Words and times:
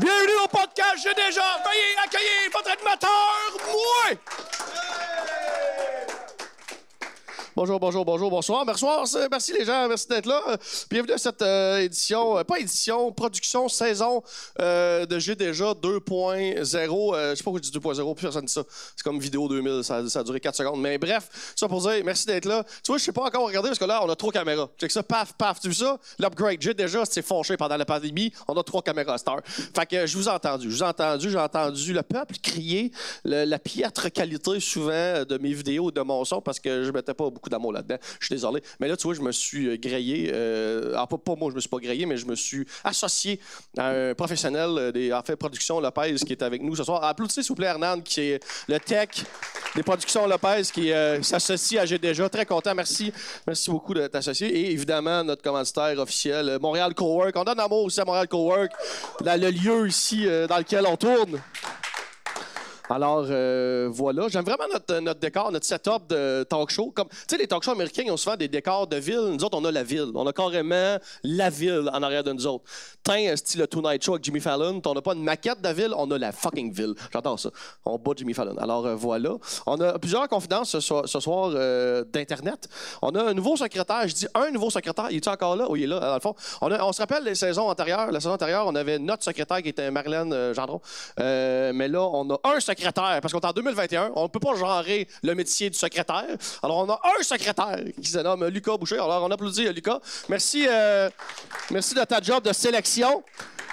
Bienvenue 0.00 0.38
au 0.44 0.48
podcast 0.48 0.98
J'ai 1.02 1.14
déjà. 1.14 1.42
Veuillez 1.64 1.96
accueillir 2.04 2.50
votre 2.52 2.70
animateur, 2.70 3.10
moi! 3.66 4.47
Bonjour, 7.58 7.80
bonjour, 7.80 8.04
bonjour, 8.04 8.30
bonsoir. 8.30 8.64
Merci, 8.64 8.86
merci 9.28 9.52
les 9.52 9.64
gens, 9.64 9.88
merci 9.88 10.06
d'être 10.06 10.26
là. 10.26 10.40
Bienvenue 10.88 11.14
à 11.14 11.18
cette 11.18 11.42
euh, 11.42 11.80
édition, 11.80 12.38
euh, 12.38 12.44
pas 12.44 12.60
édition, 12.60 13.10
production, 13.10 13.68
saison 13.68 14.22
euh, 14.60 15.04
de 15.06 15.18
J'ai 15.18 15.34
déjà 15.34 15.72
2.0. 15.72 16.60
je 16.60 16.64
sais 16.64 16.86
pas 16.86 17.34
pourquoi 17.42 17.60
je 17.60 17.68
dis 17.68 17.76
2.0, 17.76 18.14
plus 18.14 18.22
personne 18.22 18.44
dit 18.44 18.52
ça. 18.52 18.62
C'est 18.94 19.02
comme 19.02 19.18
vidéo 19.18 19.48
2000, 19.48 19.82
ça, 19.82 19.96
a 19.96 20.22
duré 20.22 20.38
4 20.38 20.54
secondes. 20.54 20.80
Mais 20.80 20.98
bref, 20.98 21.52
ça 21.56 21.66
pour 21.66 21.80
dire, 21.80 22.00
merci 22.04 22.26
d'être 22.26 22.44
là. 22.44 22.62
Tu 22.84 22.92
vois, 22.92 22.98
je 22.98 23.02
sais 23.02 23.10
pas 23.10 23.24
encore 23.24 23.48
regarder 23.48 23.70
parce 23.70 23.80
que 23.80 23.86
là, 23.86 24.04
on 24.04 24.08
a 24.08 24.14
trois 24.14 24.30
caméras. 24.30 24.70
que 24.78 24.88
ça, 24.88 25.02
paf, 25.02 25.32
paf, 25.32 25.58
tu 25.58 25.68
vois 25.68 25.74
ça? 25.74 25.98
L'upgrade, 26.20 26.58
J'ai 26.60 26.74
déjà, 26.74 27.04
c'est 27.06 27.22
fonché 27.22 27.56
pendant 27.56 27.76
la 27.76 27.84
pandémie. 27.84 28.32
On 28.46 28.56
a 28.56 28.62
trois 28.62 28.82
caméras 28.82 29.18
Star. 29.18 29.40
Fait 29.44 29.84
que 29.84 30.06
je 30.06 30.16
vous 30.16 30.28
ai 30.28 30.32
entendu, 30.32 30.70
je 30.70 30.76
vous 30.76 30.84
ai 30.84 30.86
entendu, 30.86 31.28
j'ai 31.28 31.40
entendu 31.40 31.92
le 31.92 32.04
peuple 32.04 32.36
crier 32.40 32.92
la 33.24 33.58
piètre 33.58 34.12
qualité 34.12 34.60
souvent 34.60 35.24
de 35.24 35.38
mes 35.38 35.52
vidéos 35.52 35.90
de 35.90 36.00
mon 36.02 36.24
son 36.24 36.40
parce 36.40 36.60
que 36.60 36.84
je 36.84 36.92
mettais 36.92 37.14
pas 37.14 37.28
beaucoup 37.28 37.47
d'amour 37.48 37.72
là-dedans. 37.72 37.96
Je 38.20 38.26
suis 38.26 38.34
désolé. 38.34 38.62
Mais 38.80 38.88
là, 38.88 38.96
tu 38.96 39.04
vois, 39.04 39.14
je 39.14 39.20
me 39.20 39.32
suis 39.32 39.66
euh, 39.66 39.76
grillé. 39.76 40.30
Euh, 40.32 40.94
pas, 41.06 41.18
pas, 41.18 41.34
moi, 41.36 41.50
je 41.50 41.54
me 41.54 41.60
suis 41.60 41.68
pas 41.68 41.78
grillé, 41.78 42.06
mais 42.06 42.16
je 42.16 42.26
me 42.26 42.34
suis 42.34 42.66
associé 42.84 43.40
à 43.76 43.90
un 43.90 44.14
professionnel 44.14 44.70
euh, 44.78 44.92
des 44.92 45.12
en 45.12 45.22
fait, 45.22 45.36
Production 45.36 45.80
Lopez 45.80 46.14
qui 46.26 46.32
est 46.32 46.42
avec 46.42 46.62
nous 46.62 46.76
ce 46.76 46.84
soir. 46.84 47.02
Applaudissez, 47.04 47.42
s'il 47.42 47.50
vous 47.50 47.56
plaît, 47.56 47.66
Hernan, 47.66 48.00
qui 48.00 48.20
est 48.20 48.44
le 48.68 48.78
tech 48.78 49.08
des 49.74 49.82
Productions 49.82 50.26
Lopez 50.26 50.62
qui 50.72 50.90
s'associe 51.22 51.80
à 51.80 51.98
déjà. 51.98 52.28
Très 52.28 52.46
content. 52.46 52.74
Merci. 52.74 53.12
Merci 53.46 53.70
beaucoup 53.70 53.94
de 53.94 54.06
t'associer. 54.06 54.48
Et 54.48 54.72
évidemment, 54.72 55.24
notre 55.24 55.42
commanditaire 55.42 55.98
officiel, 55.98 56.58
Montréal 56.60 56.94
Cowork. 56.94 57.36
On 57.36 57.44
donne 57.44 57.60
amour 57.60 57.84
aussi 57.84 58.00
à 58.00 58.04
Montréal 58.04 58.28
Cowork, 58.28 58.72
le 59.24 59.50
lieu 59.50 59.88
ici 59.88 60.26
dans 60.48 60.58
lequel 60.58 60.86
on 60.86 60.96
tourne. 60.96 61.40
Alors, 62.90 63.26
euh, 63.28 63.88
voilà. 63.90 64.28
J'aime 64.28 64.44
vraiment 64.44 64.64
notre, 64.72 65.18
décor, 65.20 65.52
notre 65.52 65.66
setup 65.66 66.08
de 66.08 66.44
talk 66.48 66.70
show. 66.70 66.90
Comme, 66.90 67.08
tu 67.08 67.16
sais, 67.28 67.36
les 67.36 67.46
talk 67.46 67.62
shows 67.62 67.72
américains, 67.72 68.02
ils 68.06 68.10
ont 68.10 68.16
souvent 68.16 68.36
des 68.36 68.48
décors 68.48 68.86
de 68.86 68.96
ville. 68.96 69.28
Nous 69.32 69.44
autres, 69.44 69.58
on 69.58 69.64
a 69.64 69.70
la 69.70 69.82
ville. 69.82 70.10
On 70.14 70.26
a 70.26 70.32
carrément 70.32 70.96
la 71.22 71.50
ville 71.50 71.90
en 71.92 72.02
arrière 72.02 72.24
de 72.24 72.32
nous 72.32 72.46
autres. 72.46 72.64
Tiens, 73.04 73.36
style 73.36 73.60
le 73.60 73.66
Tonight 73.66 74.02
Show 74.02 74.12
avec 74.12 74.24
Jimmy 74.24 74.40
Fallon. 74.40 74.80
On 74.84 74.94
n'a 74.94 75.02
pas 75.02 75.12
une 75.12 75.22
maquette 75.22 75.60
de 75.60 75.68
ville, 75.68 75.92
on 75.96 76.10
a 76.10 76.18
la 76.18 76.32
fucking 76.32 76.72
ville. 76.72 76.94
J'adore 77.12 77.38
ça. 77.38 77.50
On 77.84 77.98
bat 77.98 78.12
Jimmy 78.16 78.32
Fallon. 78.32 78.56
Alors, 78.56 78.86
euh, 78.86 78.94
voilà. 78.94 79.34
On 79.66 79.78
a 79.80 79.98
plusieurs 79.98 80.26
confidences 80.28 80.78
ce 80.78 81.20
soir, 81.20 81.52
euh, 81.54 82.04
d'Internet. 82.04 82.68
On 83.02 83.14
a 83.14 83.22
un 83.24 83.34
nouveau 83.34 83.56
secrétaire. 83.56 84.08
Je 84.08 84.14
dis 84.14 84.26
un 84.34 84.50
nouveau 84.50 84.70
secrétaire. 84.70 85.08
Il 85.10 85.16
est 85.16 85.28
encore 85.28 85.56
là? 85.56 85.66
Oui, 85.68 85.80
il 85.80 85.84
est 85.84 85.86
là, 85.88 86.00
dans 86.00 86.14
le 86.14 86.20
fond. 86.20 86.34
On, 86.62 86.70
on 86.70 86.92
se 86.92 87.02
rappelle 87.02 87.24
les 87.24 87.34
saisons 87.34 87.68
antérieures. 87.68 88.10
La 88.10 88.20
saison 88.20 88.32
antérieure, 88.32 88.66
on 88.66 88.74
avait 88.74 88.98
notre 88.98 89.24
secrétaire 89.24 89.62
qui 89.62 89.68
était 89.68 89.90
Marilyn 89.90 90.54
Gendron. 90.54 90.80
mais 91.18 91.88
là, 91.88 92.02
on 92.02 92.30
a 92.30 92.40
un 92.44 92.60
secrétaire 92.60 92.77
parce 93.20 93.32
qu'on 93.32 93.40
est 93.40 93.46
en 93.46 93.52
2021, 93.52 94.12
on 94.14 94.24
ne 94.24 94.28
peut 94.28 94.40
pas 94.40 94.54
genrer 94.54 95.08
le 95.22 95.34
métier 95.34 95.70
du 95.70 95.78
secrétaire. 95.78 96.24
Alors, 96.62 96.78
on 96.78 96.90
a 96.90 97.00
un 97.18 97.22
secrétaire 97.22 97.78
qui 98.00 98.10
se 98.10 98.18
nomme 98.18 98.46
Lucas 98.46 98.76
Boucher. 98.76 98.96
Alors, 98.96 99.24
on 99.24 99.30
applaudit 99.30 99.72
Lucas. 99.72 100.00
Merci, 100.28 100.66
euh, 100.68 101.10
merci 101.70 101.94
de 101.94 102.04
ta 102.04 102.20
job 102.20 102.44
de 102.44 102.52
sélection. 102.52 103.22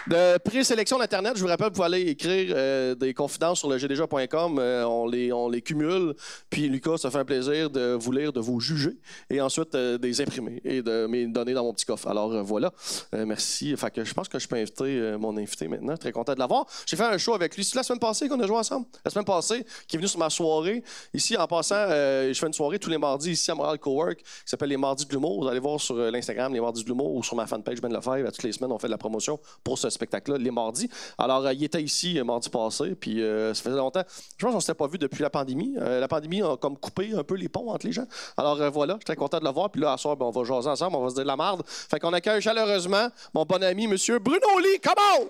De 0.07 0.37
présélection 0.37 0.99
d'Internet, 0.99 1.33
je 1.35 1.41
vous 1.41 1.47
rappelle, 1.47 1.69
vous 1.69 1.73
pouvez 1.73 1.85
aller 1.87 2.01
écrire 2.01 2.53
euh, 2.55 2.93
des 2.93 3.15
confidences 3.15 3.57
sur 3.57 3.69
le 3.71 3.79
gdj.com. 3.79 4.59
Euh, 4.59 4.83
on, 4.83 5.07
les, 5.07 5.61
cumule. 5.63 6.13
Puis 6.47 6.69
Lucas, 6.69 6.97
ça 6.97 7.09
fait 7.09 7.17
un 7.17 7.25
plaisir 7.25 7.71
de 7.71 7.97
vous 7.99 8.11
lire, 8.11 8.31
de 8.31 8.39
vous 8.39 8.59
juger 8.59 8.99
et 9.31 9.41
ensuite 9.41 9.73
euh, 9.73 9.97
de 9.97 10.05
les 10.05 10.21
imprimer 10.21 10.61
et 10.63 10.83
de 10.83 11.07
me 11.07 11.33
donner 11.33 11.53
dans 11.53 11.63
mon 11.63 11.73
petit 11.73 11.85
coffre. 11.85 12.07
Alors 12.07 12.43
voilà. 12.43 12.71
merci. 13.13 13.75
Fait 13.75 13.91
je 14.03 14.13
pense 14.13 14.27
que 14.27 14.37
je 14.37 14.47
peux 14.47 14.57
inviter 14.57 15.15
mon 15.17 15.35
invité 15.37 15.67
maintenant. 15.67 15.97
Très 15.97 16.11
content 16.11 16.35
de 16.35 16.39
l'avoir. 16.39 16.67
J'ai 16.85 16.97
fait 16.97 17.03
un 17.03 17.17
show 17.17 17.33
avec 17.33 17.55
lui. 17.55 17.63
C'est 17.63 17.75
la 17.75 17.81
semaine 17.81 17.99
passée 17.99 18.29
qu'on 18.29 18.39
a 18.39 18.45
joué 18.45 18.57
ensemble? 18.57 18.85
La 19.03 19.09
semaine 19.09 19.25
passée, 19.25 19.65
qui 19.87 19.95
est 19.95 19.99
venu 19.99 20.07
sur 20.07 20.19
ma 20.19 20.29
soirée. 20.29 20.83
Ici, 21.15 21.35
en 21.35 21.47
passant, 21.47 21.87
je 21.89 22.37
fais 22.39 22.45
une 22.45 22.53
soirée 22.53 22.77
tous 22.77 22.91
les 22.91 22.99
mardis 22.99 23.31
ici 23.31 23.49
à 23.49 23.55
Montréal 23.55 23.79
Cowork 23.79 24.17
qui 24.17 24.25
s'appelle 24.45 24.69
Les 24.69 24.77
Mardis 24.77 25.07
de 25.07 25.11
l'humour. 25.11 25.41
Vous 25.41 25.47
allez 25.47 25.59
voir 25.59 25.81
sur 25.81 25.95
l'Instagram 25.95 26.53
Les 26.53 26.61
Mardis 26.61 26.83
de 26.83 26.89
l'humour 26.89 27.15
ou 27.15 27.23
sur 27.23 27.35
ma 27.35 27.47
fanpage 27.47 27.81
Ben 27.81 27.91
Lefebvre. 27.91 28.27
À 28.27 28.31
toutes 28.31 28.43
les 28.43 28.51
semaines, 28.51 28.71
on 28.71 28.77
fait 28.77 28.87
de 28.87 28.91
la 28.91 28.99
promotion 28.99 29.39
pour 29.63 29.79
ce 29.79 29.89
spectacle-là, 29.95 30.37
les 30.37 30.51
mardis. 30.51 30.89
Alors, 31.17 31.45
euh, 31.45 31.53
il 31.53 31.63
était 31.63 31.81
ici 31.81 32.19
euh, 32.19 32.23
mardi 32.23 32.49
passé, 32.49 32.95
puis 32.95 33.21
euh, 33.21 33.53
ça 33.53 33.63
faisait 33.63 33.75
longtemps. 33.75 34.03
Je 34.37 34.45
pense 34.45 34.51
qu'on 34.51 34.57
ne 34.57 34.61
s'était 34.61 34.73
pas 34.75 34.87
vu 34.87 34.97
depuis 34.97 35.23
la 35.23 35.29
pandémie. 35.29 35.75
la 35.75 36.07
pandémie 36.07 36.41
a 36.41 36.57
comme 36.57 36.77
coupé 36.77 37.13
un 37.15 37.23
peu 37.23 37.35
les 37.35 37.49
ponts 37.49 37.71
entre 37.71 37.85
les 37.85 37.91
gens. 37.91 38.05
Alors, 38.37 38.57
voilà, 38.71 38.93
je 38.93 38.99
suis 38.99 39.05
très 39.05 39.15
content 39.15 39.39
de 39.39 39.45
le 39.45 39.51
voir. 39.51 39.69
Puis 39.69 39.81
là, 39.81 39.93
à 39.93 39.97
soir, 39.97 40.15
ben, 40.15 40.25
on 40.25 40.31
va 40.31 40.43
jaser 40.43 40.69
ensemble, 40.69 40.95
on 40.95 41.03
va 41.03 41.09
se 41.09 41.15
dire 41.15 41.23
de 41.23 41.27
la 41.27 41.35
marde. 41.35 41.63
Fait 41.65 41.99
qu'on 41.99 42.13
accueille 42.13 42.41
chaleureusement 42.41 43.07
mon 43.33 43.45
bon 43.45 43.63
ami, 43.63 43.85
M. 43.85 43.95
Bruno 44.19 44.59
Lee. 44.59 44.79
Come 44.81 44.93
on! 44.97 45.27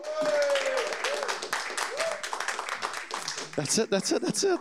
That's 3.55 3.77
it, 3.77 3.89
that's 3.89 4.11
it, 4.11 4.21
that's 4.21 4.43
it. 4.43 4.59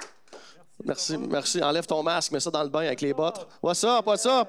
Merci, 0.85 1.19
merci. 1.19 1.63
Enlève 1.63 1.87
ton 1.87 2.03
masque, 2.03 2.33
mets 2.33 2.41
ça 2.41 2.51
dans 2.51 2.63
le 2.63 2.69
bain 2.69 2.81
avec 2.81 3.01
les 3.01 3.13
bottes. 3.13 3.47
What's 3.63 3.83
up, 3.85 4.07
what's 4.07 4.27
up? 4.27 4.49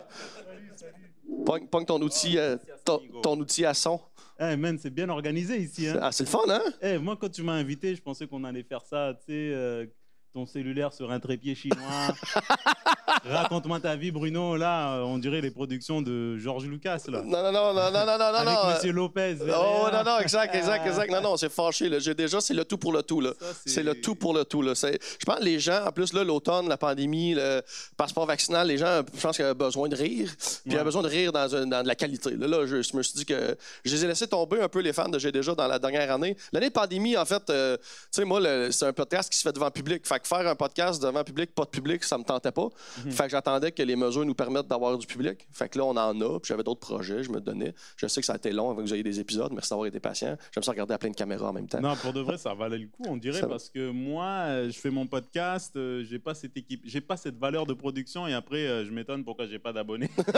Pogne, 1.45 1.85
ton 1.85 2.01
outil, 2.01 2.37
ton 2.83 3.39
outil 3.39 3.65
à 3.65 3.73
son. 3.73 3.99
Eh, 4.39 4.55
man, 4.57 4.77
c'est 4.77 4.89
bien 4.89 5.07
organisé 5.09 5.57
ici. 5.57 5.87
Hein? 5.87 5.99
Ah, 6.01 6.11
c'est 6.11 6.25
le 6.25 6.29
fun, 6.29 6.39
hein? 6.49 6.61
Eh, 6.81 6.97
moi, 6.97 7.15
quand 7.15 7.29
tu 7.29 7.41
m'as 7.41 7.53
invité, 7.53 7.95
je 7.95 8.01
pensais 8.01 8.27
qu'on 8.27 8.43
allait 8.43 8.63
faire 8.63 8.85
ça, 8.85 9.13
tu 9.19 9.27
sais, 9.27 9.51
euh, 9.53 9.85
ton 10.33 10.45
cellulaire 10.45 10.91
sur 10.91 11.11
un 11.11 11.19
trépied 11.19 11.55
chinois. 11.55 11.77
Raconte-moi 13.25 13.79
ta 13.79 13.95
vie, 13.95 14.11
Bruno. 14.11 14.55
Là, 14.55 15.01
on 15.03 15.17
dirait 15.17 15.41
les 15.41 15.51
productions 15.51 16.01
de 16.01 16.37
Georges 16.37 16.65
Lucas. 16.65 17.03
Là. 17.07 17.21
Non, 17.23 17.43
non, 17.43 17.51
non, 17.51 17.73
non, 17.73 17.91
non, 17.91 18.05
non, 18.05 18.17
non, 18.17 18.35
Avec. 18.35 18.75
Monsieur 18.75 18.91
Lopez. 18.91 19.37
Oh, 19.41 19.87
non, 19.91 20.03
non, 20.03 20.19
exact, 20.19 20.53
exact, 20.53 20.85
exact. 20.85 21.11
Non, 21.11 21.21
non, 21.21 21.37
c'est 21.37 21.51
fâché. 21.51 21.89
J'ai 21.99 22.13
déjà, 22.13 22.39
c'est 22.39 22.53
le 22.53 22.65
tout 22.65 22.77
pour 22.77 22.93
le 22.93 23.01
tout. 23.03 23.21
Là. 23.21 23.31
C'est 23.65 23.83
le 23.83 23.99
tout 23.99 24.15
pour 24.15 24.33
le 24.33 24.45
tout. 24.45 24.61
Là. 24.61 24.73
Je 24.75 25.25
pense 25.25 25.39
que 25.39 25.43
les 25.43 25.59
gens, 25.59 25.85
en 25.85 25.91
plus, 25.91 26.13
là, 26.13 26.23
l'automne, 26.23 26.69
la 26.69 26.77
pandémie, 26.77 27.33
le 27.33 27.61
passeport 27.97 28.25
vaccinal, 28.25 28.67
les 28.67 28.77
gens, 28.77 29.01
je 29.13 29.21
pense 29.21 29.35
qu'ils 29.35 29.45
ont 29.45 29.53
besoin 29.53 29.89
de 29.89 29.95
rire. 29.95 30.31
Puis 30.37 30.73
ils 30.73 30.79
ont 30.79 30.83
besoin 30.83 31.01
de 31.01 31.07
rire 31.07 31.31
dans, 31.31 31.47
dans 31.47 31.81
de 31.81 31.87
la 31.87 31.95
qualité. 31.95 32.31
Là, 32.35 32.47
là 32.47 32.65
je, 32.65 32.75
me 32.95 33.03
suis 33.03 33.15
dit 33.15 33.25
que 33.25 33.57
je 33.83 33.95
les 33.95 34.05
ai 34.05 34.07
laissés 34.07 34.27
tomber 34.27 34.61
un 34.61 34.69
peu, 34.69 34.79
les 34.79 34.93
fans 34.93 35.09
de 35.09 35.17
J'ai 35.19 35.31
déjà 35.31 35.55
dans 35.55 35.67
la 35.67 35.79
dernière 35.79 36.11
année. 36.11 36.37
L'année 36.53 36.67
de 36.67 36.73
pandémie, 36.73 37.17
en 37.17 37.25
fait, 37.25 37.49
euh, 37.49 37.77
tu 37.77 37.83
sais, 38.11 38.25
moi, 38.25 38.39
c'est 38.71 38.85
un 38.85 38.93
podcast 38.93 39.31
qui 39.31 39.37
se 39.37 39.43
fait 39.43 39.53
devant 39.53 39.71
public. 39.71 40.05
Fait 40.05 40.19
que 40.19 40.27
faire 40.27 40.47
un 40.47 40.55
podcast 40.55 41.01
devant 41.01 41.23
public, 41.23 41.53
pas 41.55 41.63
de 41.63 41.69
public, 41.69 42.03
ça 42.03 42.17
me 42.17 42.23
tentait 42.23 42.51
pas. 42.51 42.69
Mhm. 43.03 43.14
Fait 43.15 43.23
que 43.23 43.29
j'attendais 43.29 43.71
que 43.71 43.83
les 43.83 43.95
mesures 43.95 44.25
nous 44.25 44.33
permettent 44.33 44.67
d'avoir 44.67 44.97
du 44.97 45.07
public. 45.07 45.47
Fait 45.51 45.69
que 45.69 45.77
là, 45.77 45.85
on 45.85 45.95
en 45.95 46.21
a, 46.21 46.39
puis 46.39 46.49
j'avais 46.49 46.63
d'autres 46.63 46.79
projets, 46.79 47.23
je 47.23 47.31
me 47.31 47.39
donnais. 47.39 47.73
Je 47.97 48.07
sais 48.07 48.21
que 48.21 48.25
ça 48.25 48.33
a 48.33 48.35
été 48.35 48.51
long 48.51 48.69
avant 48.69 48.81
que 48.81 48.87
vous 48.87 48.93
ayez 48.93 49.03
des 49.03 49.19
épisodes. 49.19 49.51
Merci 49.53 49.69
d'avoir 49.69 49.87
été 49.87 49.99
patient. 49.99 50.37
J'aime 50.53 50.63
ça 50.63 50.71
regarder 50.71 50.93
à 50.93 50.97
plein 50.97 51.09
de 51.09 51.15
caméras 51.15 51.49
en 51.49 51.53
même 51.53 51.67
temps. 51.67 51.81
Non, 51.81 51.95
pour 51.95 52.13
de 52.13 52.21
vrai, 52.21 52.37
ça 52.37 52.53
valait 52.53 52.77
le 52.77 52.87
coup, 52.87 53.03
on 53.07 53.17
dirait, 53.17 53.41
parce 53.47 53.69
que 53.69 53.89
moi, 53.89 54.67
je 54.67 54.77
fais 54.77 54.89
mon 54.89 55.07
podcast, 55.07 55.75
euh, 55.75 56.03
j'ai 56.09 56.19
pas 56.19 56.33
cette 56.33 56.55
équipe, 56.57 56.81
j'ai 56.83 57.01
pas 57.01 57.17
cette 57.17 57.37
valeur 57.37 57.65
de 57.65 57.73
production, 57.73 58.27
et 58.27 58.33
après, 58.33 58.65
euh, 58.67 58.85
je 58.85 58.91
m'étonne 58.91 59.23
pourquoi 59.23 59.45
j'ai 59.47 59.59
pas 59.59 59.73
d'abonnés. 59.73 60.09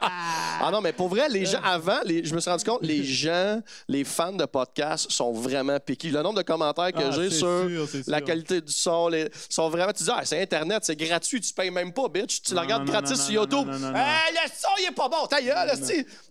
ah 0.00 0.70
non, 0.72 0.80
mais 0.80 0.92
pour 0.92 1.08
vrai, 1.08 1.28
les 1.28 1.46
gens, 1.46 1.60
avant, 1.62 2.00
je 2.06 2.34
me 2.34 2.40
suis 2.40 2.50
rendu 2.50 2.64
compte, 2.64 2.82
les 2.82 3.02
gens, 3.14 3.60
les 3.88 4.04
fans 4.04 4.32
de 4.32 4.44
podcast 4.44 5.10
sont 5.10 5.32
vraiment 5.32 5.78
piqués. 5.80 6.10
Le 6.10 6.22
nombre 6.22 6.38
de 6.38 6.42
commentaires 6.42 6.92
que 6.92 6.98
ah, 6.98 7.10
j'ai 7.10 7.30
sur 7.30 7.68
la 8.06 8.20
qualité 8.20 8.60
du 8.60 8.72
son, 8.72 9.08
les, 9.08 9.28
sont 9.48 9.68
vraiment. 9.68 9.92
Tu 9.92 10.04
dis, 10.04 10.10
ah, 10.12 10.24
c'est 10.24 10.40
Internet, 10.40 10.63
c'est 10.82 10.96
gratuit, 10.96 11.40
tu 11.40 11.52
payes 11.52 11.70
même 11.70 11.92
pas, 11.92 12.08
bitch. 12.08 12.42
Tu 12.42 12.54
la 12.54 12.62
regardes 12.62 12.86
gratis 12.86 13.20
sur 13.20 13.34
YouTube. 13.34 13.68
Hey, 13.68 14.34
le 14.34 14.48
son, 14.48 14.68
il 14.78 14.86
est 14.88 14.94
pas 14.94 15.08
bon, 15.08 15.26
ta 15.26 15.40
gueule, 15.40 15.70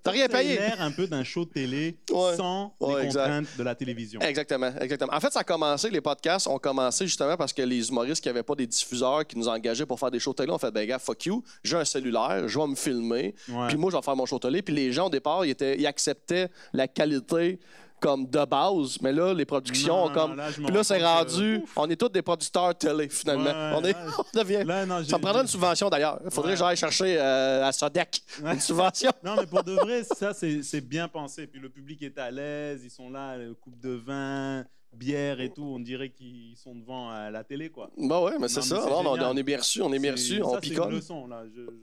t'as 0.03 0.11
rien 0.11 0.27
payé. 0.27 0.55
l'air 0.55 0.81
un 0.81 0.91
peu 0.91 1.07
d'un 1.07 1.23
show 1.23 1.45
de 1.45 1.51
télé 1.51 1.97
sans 2.07 2.75
les 2.81 3.07
contraintes 3.07 3.47
de 3.57 3.63
la 3.63 3.75
télévision. 3.75 4.19
Exactement, 4.21 4.71
exactement. 4.79 5.13
En 5.13 5.19
fait, 5.19 5.31
ça 5.31 5.39
a 5.39 5.43
commencé, 5.43 5.89
les 5.89 6.01
podcasts 6.01 6.47
ont 6.47 6.59
commencé 6.59 7.05
justement 7.05 7.37
parce 7.37 7.53
que 7.53 7.61
les 7.61 7.89
humoristes 7.89 8.21
qui 8.21 8.29
n'avaient 8.29 8.43
pas 8.43 8.55
des 8.55 8.67
diffuseurs 8.67 9.25
qui 9.25 9.37
nous 9.37 9.47
engageaient 9.47 9.85
pour 9.85 9.99
faire 9.99 10.11
des 10.11 10.19
shows 10.19 10.33
télé 10.33 10.51
ont 10.51 10.57
fait, 10.57 10.71
ben 10.71 10.87
gars, 10.87 10.99
fuck 10.99 11.25
you, 11.25 11.43
j'ai 11.63 11.77
un 11.77 11.85
cellulaire, 11.85 12.47
je 12.47 12.59
vais 12.59 12.67
me 12.67 12.75
filmer, 12.75 13.35
puis 13.67 13.77
moi, 13.77 13.91
je 13.91 13.97
vais 13.97 14.01
faire 14.01 14.15
mon 14.15 14.25
show 14.25 14.39
télé. 14.39 14.61
Puis 14.61 14.73
les 14.73 14.91
gens, 14.91 15.07
au 15.07 15.09
départ, 15.09 15.45
ils, 15.45 15.51
étaient, 15.51 15.77
ils 15.77 15.87
acceptaient 15.87 16.49
la 16.73 16.87
qualité 16.87 17.59
comme 18.03 18.25
de 18.25 18.43
base, 18.43 18.97
mais 19.01 19.13
là, 19.13 19.33
les 19.33 19.45
productions 19.45 20.03
ont 20.03 20.09
comme. 20.09 20.35
puis 20.35 20.73
là, 20.73 20.83
c'est 20.83 21.01
rendu. 21.01 21.63
on 21.77 21.89
est 21.89 21.95
tous 21.95 22.09
des 22.09 22.21
producteurs 22.21 22.75
télé, 22.75 23.07
finalement. 23.07 23.77
on, 23.77 23.83
est, 23.85 23.95
on 23.95 24.37
devient. 24.37 24.65
ça 25.07 25.17
me 25.17 25.21
prendrait 25.21 25.43
une 25.43 25.47
subvention 25.47 25.89
d'ailleurs. 25.89 26.19
Il 26.25 26.29
faudrait 26.29 26.51
que 26.51 26.59
j'aille 26.59 26.75
chercher 26.75 27.17
euh, 27.17 27.65
à 27.65 27.71
Sodec 27.71 28.21
une 28.43 28.59
subvention. 28.59 29.11
non, 29.23 29.37
mais 29.39 29.45
pour 29.45 29.63
de 29.63 29.71
vrai, 29.71 30.03
ça, 30.03 30.33
c'est 30.33 30.81
bien 30.81 31.07
pensé. 31.07 31.47
Puis 31.47 31.61
le 31.61 31.69
public 31.69 32.01
est 32.01 32.17
à 32.17 32.29
l'aise, 32.29 32.81
ils 32.83 32.91
sont 32.91 33.09
là, 33.09 33.37
coupe 33.61 33.79
de 33.79 33.91
vin 33.91 34.65
bière 34.93 35.41
et 35.41 35.49
tout, 35.49 35.63
on 35.63 35.79
dirait 35.79 36.09
qu'ils 36.09 36.55
sont 36.55 36.75
devant 36.75 37.09
à 37.09 37.29
la 37.31 37.43
télé, 37.43 37.69
quoi. 37.69 37.89
Bah 37.97 38.21
ouais, 38.21 38.37
mais 38.39 38.47
c'est 38.47 38.61
ça. 38.61 38.85
on, 38.87 39.37
est 39.37 39.43
bien 39.43 39.57
reçu, 39.57 39.81
on 39.81 39.91
est 39.93 39.99
bien 39.99 40.11
reçu, 40.11 40.41
on 40.41 40.57
picole. 40.59 40.99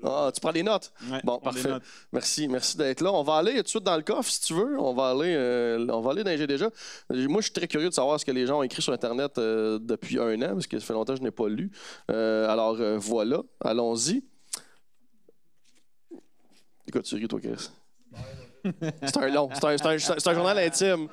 Ah, 0.02 0.30
tu 0.34 0.40
prends 0.40 0.52
des 0.52 0.62
notes? 0.62 0.92
bon, 1.24 1.38
parfait. 1.38 1.70
Merci, 2.12 2.48
merci 2.48 2.76
d'être 2.76 3.00
là. 3.00 3.12
On 3.12 3.22
va 3.22 3.36
aller 3.36 3.56
tout 3.56 3.62
de 3.62 3.68
suite 3.68 3.84
dans 3.84 3.96
le 3.96 4.02
coffre, 4.02 4.30
si 4.30 4.40
tu 4.40 4.54
veux. 4.54 4.78
On 4.78 4.94
va 4.94 5.10
aller, 5.10 5.34
euh, 5.34 5.86
on 5.90 6.00
va 6.00 6.12
aller 6.12 6.24
dans 6.24 6.46
déjà. 6.46 6.70
Moi, 7.10 7.40
je 7.40 7.46
suis 7.46 7.52
très 7.52 7.68
curieux 7.68 7.88
de 7.88 7.94
savoir 7.94 8.18
ce 8.18 8.24
que 8.24 8.32
les 8.32 8.46
gens 8.46 8.60
ont 8.60 8.62
écrit 8.62 8.82
sur 8.82 8.92
Internet 8.92 9.38
euh, 9.38 9.78
depuis 9.80 10.18
un 10.18 10.40
an, 10.42 10.54
parce 10.54 10.66
que 10.66 10.78
ça 10.78 10.86
fait 10.86 10.92
longtemps 10.92 11.14
que 11.14 11.18
je 11.18 11.24
n'ai 11.24 11.30
pas 11.30 11.48
lu. 11.48 11.70
Euh, 12.10 12.48
alors, 12.48 12.76
voilà, 12.98 13.42
allons-y. 13.60 14.24
Écoute, 16.86 17.04
tu 17.04 17.14
ris, 17.14 17.28
toi, 17.28 17.40
Chris? 17.40 17.70
C'est 19.02 19.16
un 19.16 19.28
long. 19.28 19.48
C'est 19.54 20.28
un, 20.28 20.34
journal 20.34 20.58
intime. 20.58 21.08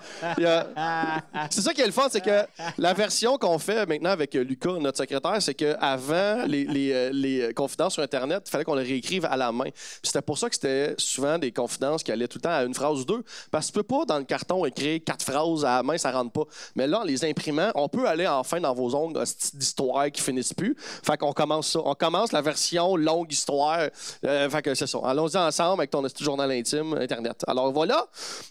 C'est 1.50 1.62
ça 1.62 1.74
qui 1.74 1.82
est 1.82 1.86
le 1.86 1.92
fun, 1.92 2.08
c'est 2.10 2.22
que 2.22 2.46
la 2.78 2.94
version 2.94 3.38
qu'on 3.38 3.60
fait 3.60 3.86
maintenant 3.86 4.12
avec 4.12 4.34
Lucas, 4.34 4.78
notre 4.80 4.98
secrétaire, 4.98 5.42
c'est 5.42 5.54
qu'avant, 5.54 6.46
les, 6.46 6.66
les, 6.66 6.92
euh, 6.92 7.10
les 7.12 7.54
confidences 7.54 7.94
sur 7.94 8.04
Internet, 8.04 8.44
il 8.46 8.50
fallait 8.50 8.64
qu'on 8.64 8.76
les 8.76 8.84
réécrive 8.84 9.26
à 9.26 9.38
la 9.38 9.52
main. 9.52 9.70
C'était 10.04 10.22
pour 10.22 10.38
ça 10.38 10.50
que 10.50 10.56
c'était 10.56 10.96
souvent 10.98 11.38
des 11.38 11.52
confidences 11.52 12.04
qui 12.04 12.12
allaient 12.12 12.28
tout 12.28 12.38
le 12.38 12.44
temps 12.44 12.52
à 12.52 12.64
une 12.64 12.74
phrase 12.74 13.02
ou 13.02 13.06
deux. 13.06 13.24
Parce 13.52 13.68
que 13.68 13.72
tu 13.72 13.80
peux 13.80 13.84
pas, 13.84 14.06
dans 14.06 14.18
le 14.18 14.24
carton, 14.24 14.66
écrire 14.66 15.00
quatre 15.06 15.24
phrases 15.24 15.66
à 15.66 15.78
la 15.78 15.84
main, 15.84 15.98
ça 15.98 16.12
rentre 16.12 16.32
pas. 16.32 16.44
Mais 16.76 16.88
là, 16.88 17.02
en 17.02 17.04
les 17.04 17.24
imprimant, 17.26 17.72
on 17.76 17.90
peut 17.90 18.08
aller 18.08 18.28
enfin 18.28 18.60
dans 18.60 18.74
vos 18.74 18.94
ongles 18.96 19.24
d'histoire 19.54 20.12
qui 20.12 20.22
finissent 20.22 20.54
plus. 20.54 20.76
Fait 20.78 21.18
qu'on 21.18 21.34
commence 21.34 21.72
ça. 21.72 21.80
On 21.84 21.96
commence 21.96 22.32
la 22.32 22.42
version 22.42 22.96
longue 22.96 23.32
histoire. 23.32 23.88
Euh, 24.26 24.50
fait 24.50 24.62
que 24.62 24.76
c'est 24.76 24.88
ça. 24.88 25.00
Allons-y 25.04 25.38
ensemble 25.38 25.82
avec 25.82 25.92
ton 25.92 26.04
journal 26.20 26.52
intime 26.52 26.94
Internet. 26.94 27.37
Alors 27.48 27.72
voilà, 27.72 28.06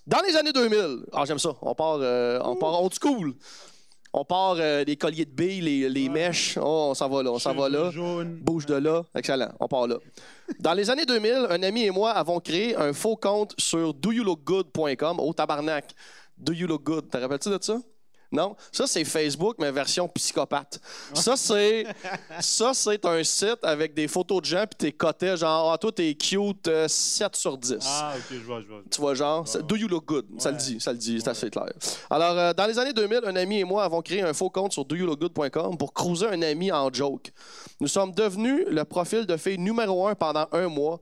dans 0.07 0.21
les 0.27 0.37
années 0.37 0.53
2000, 0.53 1.07
ah, 1.13 1.25
j'aime 1.27 1.39
ça. 1.39 1.51
On 1.63 1.75
part, 1.75 1.99
euh, 2.01 2.39
on 2.45 2.57
part 2.57 2.83
old 2.83 2.93
school. 3.01 3.35
On 4.13 4.25
part 4.25 4.57
euh, 4.59 4.83
des 4.85 4.97
colliers 4.97 5.27
de 5.27 5.31
billes, 5.31 5.61
les, 5.61 5.89
les 5.91 6.09
mèches. 6.09 6.57
Oh, 6.61 6.89
on 6.91 6.95
s'en 6.95 7.09
va 7.09 7.23
là, 7.23 7.33
on 7.33 7.39
s'en 7.39 7.55
va 7.55 7.69
là. 7.69 7.91
Jaune. 7.91 8.37
Bouge 8.37 8.65
de 8.65 8.75
là. 8.75 9.03
Excellent. 9.15 9.51
On 9.61 9.69
part 9.69 9.87
là. 9.87 9.97
Dans 10.59 10.73
les 10.73 10.89
années 10.89 11.05
2000, 11.05 11.49
un 11.51 11.63
ami 11.63 11.83
et 11.85 11.91
moi 11.91 12.13
avons 12.13 12.41
créé 12.41 12.75
un 12.77 12.93
faux 12.95 13.17
compte 13.17 13.55
sur 13.59 13.93
doyoulookgood.com. 13.93 15.19
Oh, 15.21 15.33
tabarnak. 15.35 15.95
Do 16.39 16.53
you 16.53 16.67
look 16.67 16.85
good? 16.85 17.11
Te 17.11 17.19
rappelles-tu 17.19 17.51
de 17.51 17.59
ça? 17.61 17.79
Non? 18.33 18.57
Ça, 18.73 18.87
c'est 18.87 19.05
Facebook, 19.05 19.57
mais 19.59 19.71
version 19.71 20.09
psychopathe. 20.09 20.81
Ça, 21.15 21.37
c'est 21.37 21.87
ça, 22.41 22.73
c'est 22.75 23.05
un 23.05 23.23
site 23.23 23.59
avec 23.63 23.95
des 23.95 24.09
photos 24.09 24.41
de 24.41 24.47
gens, 24.47 24.65
puis 24.69 24.77
t'es 24.79 24.93
coté, 24.93 25.37
genre, 25.37 25.73
ah, 25.73 25.79
toi, 25.79 25.93
t'es 25.93 26.15
cute, 26.15 26.67
euh, 26.69 26.89
7 26.89 27.37
sur 27.37 27.57
10. 27.57 27.77
Ah, 27.87 28.15
ok, 28.17 28.25
je 28.31 28.37
vois, 28.45 28.61
je 28.61 28.67
vois. 28.67 28.83
Tu 28.91 29.01
vois, 29.01 29.15
genre, 29.15 29.45
do 29.63 29.77
you 29.77 29.89
look 29.89 30.05
good? 30.07 30.27
Ça 30.39 30.51
le 30.51 30.57
Ouais. 30.57 30.63
dit, 30.63 30.81
ça 30.81 30.93
le 30.93 30.99
dit, 30.99 31.21
c'est 31.21 31.29
assez 31.31 31.51
clair. 31.51 31.71
Alors, 32.11 32.37
euh, 32.37 32.53
dans 32.53 32.67
les 32.67 32.79
années 32.79 32.93
2000, 32.93 33.21
un 33.25 33.37
ami 33.37 33.61
et 33.61 33.65
moi 33.65 33.85
avons 33.85 34.03
créé 34.03 34.23
un 34.23 34.33
faux 34.33 34.51
compte 34.51 34.73
sur 34.73 34.85
doyoulookgood.com 34.85 35.77
pour 35.79 35.93
cruiser 35.95 36.27
un 36.27 36.43
ami 36.43 36.73
en 36.73 36.93
joke. 36.93 37.31
Nous 37.81 37.89
sommes 37.89 38.13
devenus 38.13 38.65
le 38.69 38.85
profil 38.85 39.27
de 39.27 39.37
fille 39.37 39.59
numéro 39.59 40.07
un 40.09 40.15
pendant 40.15 40.47
un 40.53 40.69
mois. 40.69 41.01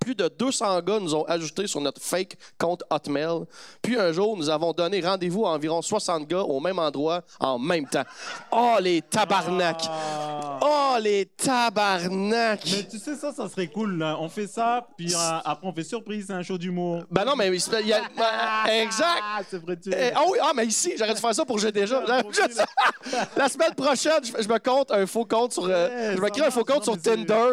Plus 0.00 0.14
de 0.14 0.28
200 0.28 0.80
gars 0.80 0.98
nous 0.98 1.14
ont 1.14 1.24
ajoutés 1.24 1.66
sur 1.66 1.80
notre 1.80 2.00
fake 2.00 2.36
compte 2.58 2.82
Hotmail. 2.90 3.44
Puis 3.82 3.98
un 3.98 4.12
jour, 4.12 4.36
nous 4.36 4.48
avons 4.48 4.72
donné 4.72 5.00
rendez-vous 5.00 5.46
à 5.46 5.50
environ 5.50 5.82
60 5.82 6.26
gars 6.26 6.42
au 6.42 6.58
même 6.58 6.78
endroit 6.78 7.22
en 7.38 7.58
même 7.58 7.86
temps. 7.86 8.04
Oh, 8.50 8.76
les 8.80 9.02
tabarnaks! 9.02 9.84
Ah. 9.88 10.89
Oh, 10.92 10.98
les 11.00 11.26
tabarnaks! 11.26 12.64
Mais 12.72 12.82
tu 12.88 12.98
sais, 12.98 13.14
ça, 13.14 13.32
ça 13.32 13.48
serait 13.48 13.68
cool. 13.68 13.98
Là. 13.98 14.16
On 14.20 14.28
fait 14.28 14.46
ça, 14.46 14.86
puis 14.96 15.14
euh, 15.14 15.18
après, 15.44 15.66
on 15.66 15.72
fait 15.72 15.84
surprise, 15.84 16.24
c'est 16.28 16.32
un 16.32 16.42
show 16.42 16.58
d'humour. 16.58 17.04
Ben 17.10 17.24
non, 17.24 17.36
mais 17.36 17.48
il 17.48 17.60
se- 17.60 17.70
il 17.80 17.88
y 17.88 17.92
a- 17.92 18.02
ben, 18.16 18.72
exact! 18.82 19.22
Ah, 19.22 19.40
c'est 19.48 19.62
vrai, 19.62 19.76
tu 19.76 19.90
Eh, 19.92 20.10
ah 20.14 20.22
oui, 20.28 20.38
ah, 20.42 20.52
mais 20.54 20.66
ici, 20.66 20.94
j'aurais 20.98 21.14
dû 21.14 21.20
faire 21.20 21.34
ça 21.34 21.44
pour 21.44 21.58
j'ai 21.58 21.70
déjà. 21.72 22.02
La 23.36 23.48
semaine 23.48 23.74
prochaine, 23.74 24.20
je, 24.24 24.42
je 24.42 24.48
me 24.48 24.58
compte 24.58 24.90
un 24.90 25.06
faux 25.06 25.24
compte 25.24 25.52
sur. 25.52 25.64
euh, 25.66 25.88
Ouais, 25.88 26.16
je 26.16 26.20
me 26.20 26.26
ça 26.26 26.30
crée 26.30 26.46
un 26.46 26.50
faux 26.50 26.64
compte 26.64 26.84
sur 26.84 26.92
non, 26.94 26.98
mais 27.04 27.10
c'est- 27.10 27.16
Tinder. 27.26 27.50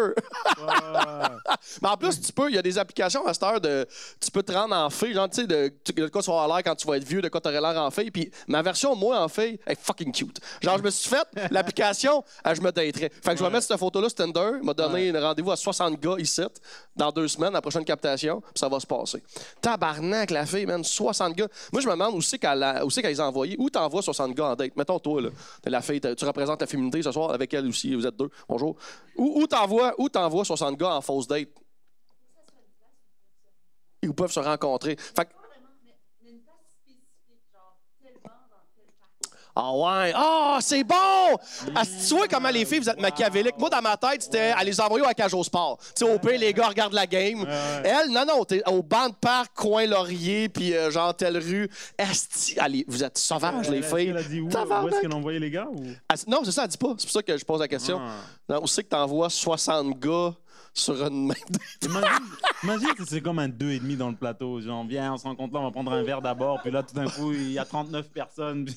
Ouais. 0.60 1.54
mais 1.81 1.88
en 1.89 1.98
plus, 1.98 2.19
tu 2.19 2.31
peux, 2.34 2.50
il 2.50 2.56
y 2.56 2.57
a 2.57 2.62
des 2.62 2.78
applications 2.78 3.25
à 3.25 3.34
cette 3.34 3.44
heure 3.44 3.62
de. 3.62 3.86
Tu 4.19 4.31
peux 4.31 4.44
te 4.44 4.51
rendre 4.51 4.75
en 4.75 4.89
fille, 4.89 5.13
genre, 5.13 5.30
tu 5.30 5.42
sais, 5.42 5.48
de, 5.48 5.72
de 5.95 6.07
quoi 6.07 6.22
tu 6.22 6.30
vas 6.31 6.42
avoir 6.42 6.57
l'air 6.57 6.63
quand 6.63 6.75
tu 6.75 6.88
vas 6.88 6.98
être 6.98 7.04
vieux, 7.07 7.22
de 7.22 7.30
quoi 7.30 7.42
tu 7.42 7.48
aurais 7.50 7.62
l'air 7.62 7.81
en 7.81 7.92
fille. 7.92 8.12
Puis 8.12 8.31
ma 8.48 8.62
version, 8.62 8.95
moi, 8.95 9.19
en 9.22 9.28
fille, 9.28 9.60
est 9.68 9.80
fucking 9.80 10.12
cute. 10.12 10.39
Genre, 10.62 10.78
je 10.78 10.84
me 10.84 10.89
suis 10.89 11.10
fait 11.10 11.28
l'application, 11.51 12.24
ah, 12.44 12.54
je 12.54 12.62
me 12.62 12.72
daterais. 12.72 13.12
Fait 13.27 13.33
que 13.33 13.39
je 13.39 13.44
vais 13.44 13.50
mettre 13.50 13.68
cette 13.68 13.77
photo-là 13.77 14.09
Tinder. 14.09 14.51
Il 14.62 14.65
m'a 14.65 14.74
donné 14.74 15.09
un 15.09 15.19
rendez-vous 15.21 15.51
à 15.51 15.57
60 15.57 16.00
gars 16.00 16.15
ici, 16.18 16.41
dans 16.95 17.12
deux 17.12 17.27
semaines, 17.27 17.51
la 17.51 17.62
prochaine 17.62 17.83
captation, 17.83 18.39
puis 18.39 18.53
ça 18.56 18.69
va 18.69 18.79
se 18.79 18.88
passer. 18.88 19.21
Tabarnak, 19.59 20.31
la 20.31 20.45
fille, 20.45 20.65
man, 20.65 20.81
60 20.81 21.35
gars. 21.35 21.50
Moi, 21.74 21.81
je 21.81 21.88
me 21.88 21.91
demande 21.91 22.15
où 22.15 22.21
c'est 22.21 22.39
qu'elle 22.39 22.65
qu'elle 22.89 23.12
les 23.12 23.19
a 23.19 23.27
envoyés. 23.27 23.57
Où 23.59 23.69
t'envoies 23.69 24.01
60 24.01 24.33
gars 24.33 24.45
en 24.51 24.56
date? 24.56 24.77
Mettons, 24.77 24.97
toi, 25.00 25.21
là. 25.21 25.29
La 25.65 25.81
fille, 25.81 26.00
tu 26.00 26.24
représentes 26.24 26.62
la 26.62 26.68
féminité 26.68 27.01
ce 27.01 27.12
soir 27.12 27.31
avec 27.31 27.53
elle 27.53 27.68
aussi. 27.68 27.94
Vous 27.95 28.07
êtes 28.07 28.15
deux. 28.15 28.29
Bonjour. 28.47 28.77
Où, 29.18 29.41
où 29.41 30.07
t'envoies 30.09 30.45
60 30.45 30.77
gars 30.77 30.95
en 30.95 31.01
fausse 31.01 31.27
date? 31.27 31.50
Ils 34.03 34.13
peuvent 34.13 34.31
se 34.31 34.39
rencontrer. 34.39 34.95
Fait 34.97 35.25
que- 35.25 35.33
Ah 39.59 39.74
ouais. 39.74 40.12
Ah, 40.13 40.59
c'est 40.62 40.83
bon! 40.83 40.95
Ah, 41.74 41.81
tu 41.83 42.13
vois 42.13 42.27
comment 42.27 42.50
les 42.50 42.63
filles, 42.63 42.77
vous 42.77 42.89
êtes 42.89 43.01
machiavéliques. 43.01 43.57
Moi, 43.57 43.71
dans 43.71 43.81
ma 43.81 43.98
tête, 43.98 44.21
c'était 44.21 44.54
à 44.56 44.63
les 44.63 44.80
envoyer 44.80 45.04
au 45.04 45.09
cage 45.13 45.33
au 45.33 45.44
sport. 45.44 45.80
Tu 45.95 46.06
sais, 46.06 46.13
au 46.13 46.19
pire, 46.19 46.39
les 46.39 46.54
gars 46.54 46.68
regardent 46.68 46.94
la 46.94 47.07
game. 47.07 47.44
Elle, 47.83 48.12
non, 48.12 48.24
non, 48.24 48.45
t'es 48.45 48.62
au 48.68 48.83
banc 48.83 49.09
de 49.09 49.15
parc, 49.15 49.56
coin 49.56 49.88
Laurier, 49.88 50.48
puis 50.48 50.75
euh, 50.75 50.92
genre 50.92 51.15
telle 51.15 51.38
rue. 51.39 51.68
Esti, 51.98 52.59
allez, 52.59 52.86
vous 52.88 53.04
êtes 53.04 53.18
sauvages, 53.18 53.68
les 53.69 53.81
filles. 53.81 54.07
qu'elle 54.07 54.18
a 54.18 54.24
dit 54.24 54.42
où, 54.42 54.48
est-ce 54.48 55.01
qu'elle 55.01 55.12
a 55.12 55.15
envoyé 55.15 55.39
les 55.39 55.50
gars 55.50 55.68
ou... 55.71 55.83
Ah, 56.07 56.13
non, 56.27 56.42
c'est 56.44 56.51
ça, 56.51 56.65
elle 56.65 56.69
dit 56.69 56.77
pas. 56.77 56.94
C'est 56.95 57.07
pour 57.07 57.13
ça 57.13 57.24
que 57.24 57.36
je 57.36 57.44
pose 57.44 57.60
la 57.60 57.68
question. 57.68 58.00
Ah. 58.00 58.13
Non, 58.48 58.62
où 58.62 58.68
c'est 58.68 58.83
que 58.83 58.89
t'envoies 58.89 59.31
60 59.31 60.00
gars 60.00 60.36
sur 60.71 61.03
une 61.07 61.27
même 61.27 61.36
imagine 62.63 62.94
que 62.94 63.06
c'est 63.06 63.21
comme 63.21 63.39
un 63.39 63.48
2,5 63.48 63.98
dans 63.98 64.10
le 64.10 64.15
plateau. 64.15 64.62
Genre, 64.62 64.86
viens, 64.86 65.13
on 65.13 65.18
se 65.18 65.24
rencontre 65.24 65.56
là, 65.56 65.62
on 65.62 65.63
va 65.63 65.71
prendre 65.71 65.92
un 65.92 66.03
verre 66.03 66.21
d'abord. 66.21 66.62
Puis 66.62 66.69
là, 66.69 66.83
tout 66.83 66.94
d'un 66.94 67.10
coup, 67.10 67.31
il 67.33 67.53
y 67.53 67.57
a 67.57 67.65
39 67.65 68.10
personnes. 68.10 68.68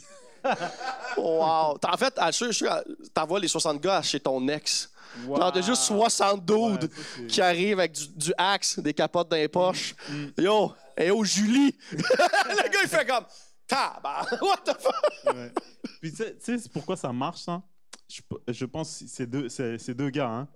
Wow! 1.16 1.76
En 1.82 1.96
fait, 1.96 2.14
à- 2.16 2.30
je- 2.30 2.52
je- 2.52 3.08
t'envoies 3.14 3.40
les 3.40 3.48
60 3.48 3.80
gars 3.80 4.00
chez 4.02 4.20
ton 4.20 4.46
ex. 4.48 4.90
Wow. 5.26 5.36
Genre, 5.38 5.52
t'as 5.52 5.60
juste 5.60 5.82
60 5.82 6.44
dudes 6.44 6.84
Ouais, 7.18 7.26
qui 7.26 7.40
arrivent 7.40 7.80
avec 7.80 7.92
du, 7.92 8.08
du 8.08 8.32
axe, 8.38 8.78
des 8.78 8.94
capotes 8.94 9.28
dans 9.28 9.36
les 9.36 9.48
poches. 9.48 9.94
Mm. 10.08 10.26
Yo! 10.38 10.72
Et 10.96 11.08
yo, 11.08 11.24
Julie! 11.24 11.74
le 11.92 12.68
gars, 12.70 12.78
il 12.82 12.88
fait 12.88 13.06
comme. 13.06 13.24
Tabar! 13.66 14.26
What 14.42 14.58
the 14.64 14.76
fuck? 14.80 15.34
Ouais. 15.34 15.52
Puis 16.00 16.10
tu 16.12 16.16
sais- 16.18 16.36
tu 16.36 16.44
sais 16.44 16.58
c'est 16.58 16.72
pourquoi 16.72 16.96
ça 16.96 17.12
marche, 17.12 17.40
ça 17.40 17.60
je, 18.08 18.20
je 18.48 18.64
pense 18.64 18.98
que 18.98 19.06
ces 19.06 19.26
deux, 19.26 19.48
ces, 19.48 19.78
ces 19.78 19.94
deux 19.94 20.10
gars, 20.10 20.28
hein, 20.28 20.48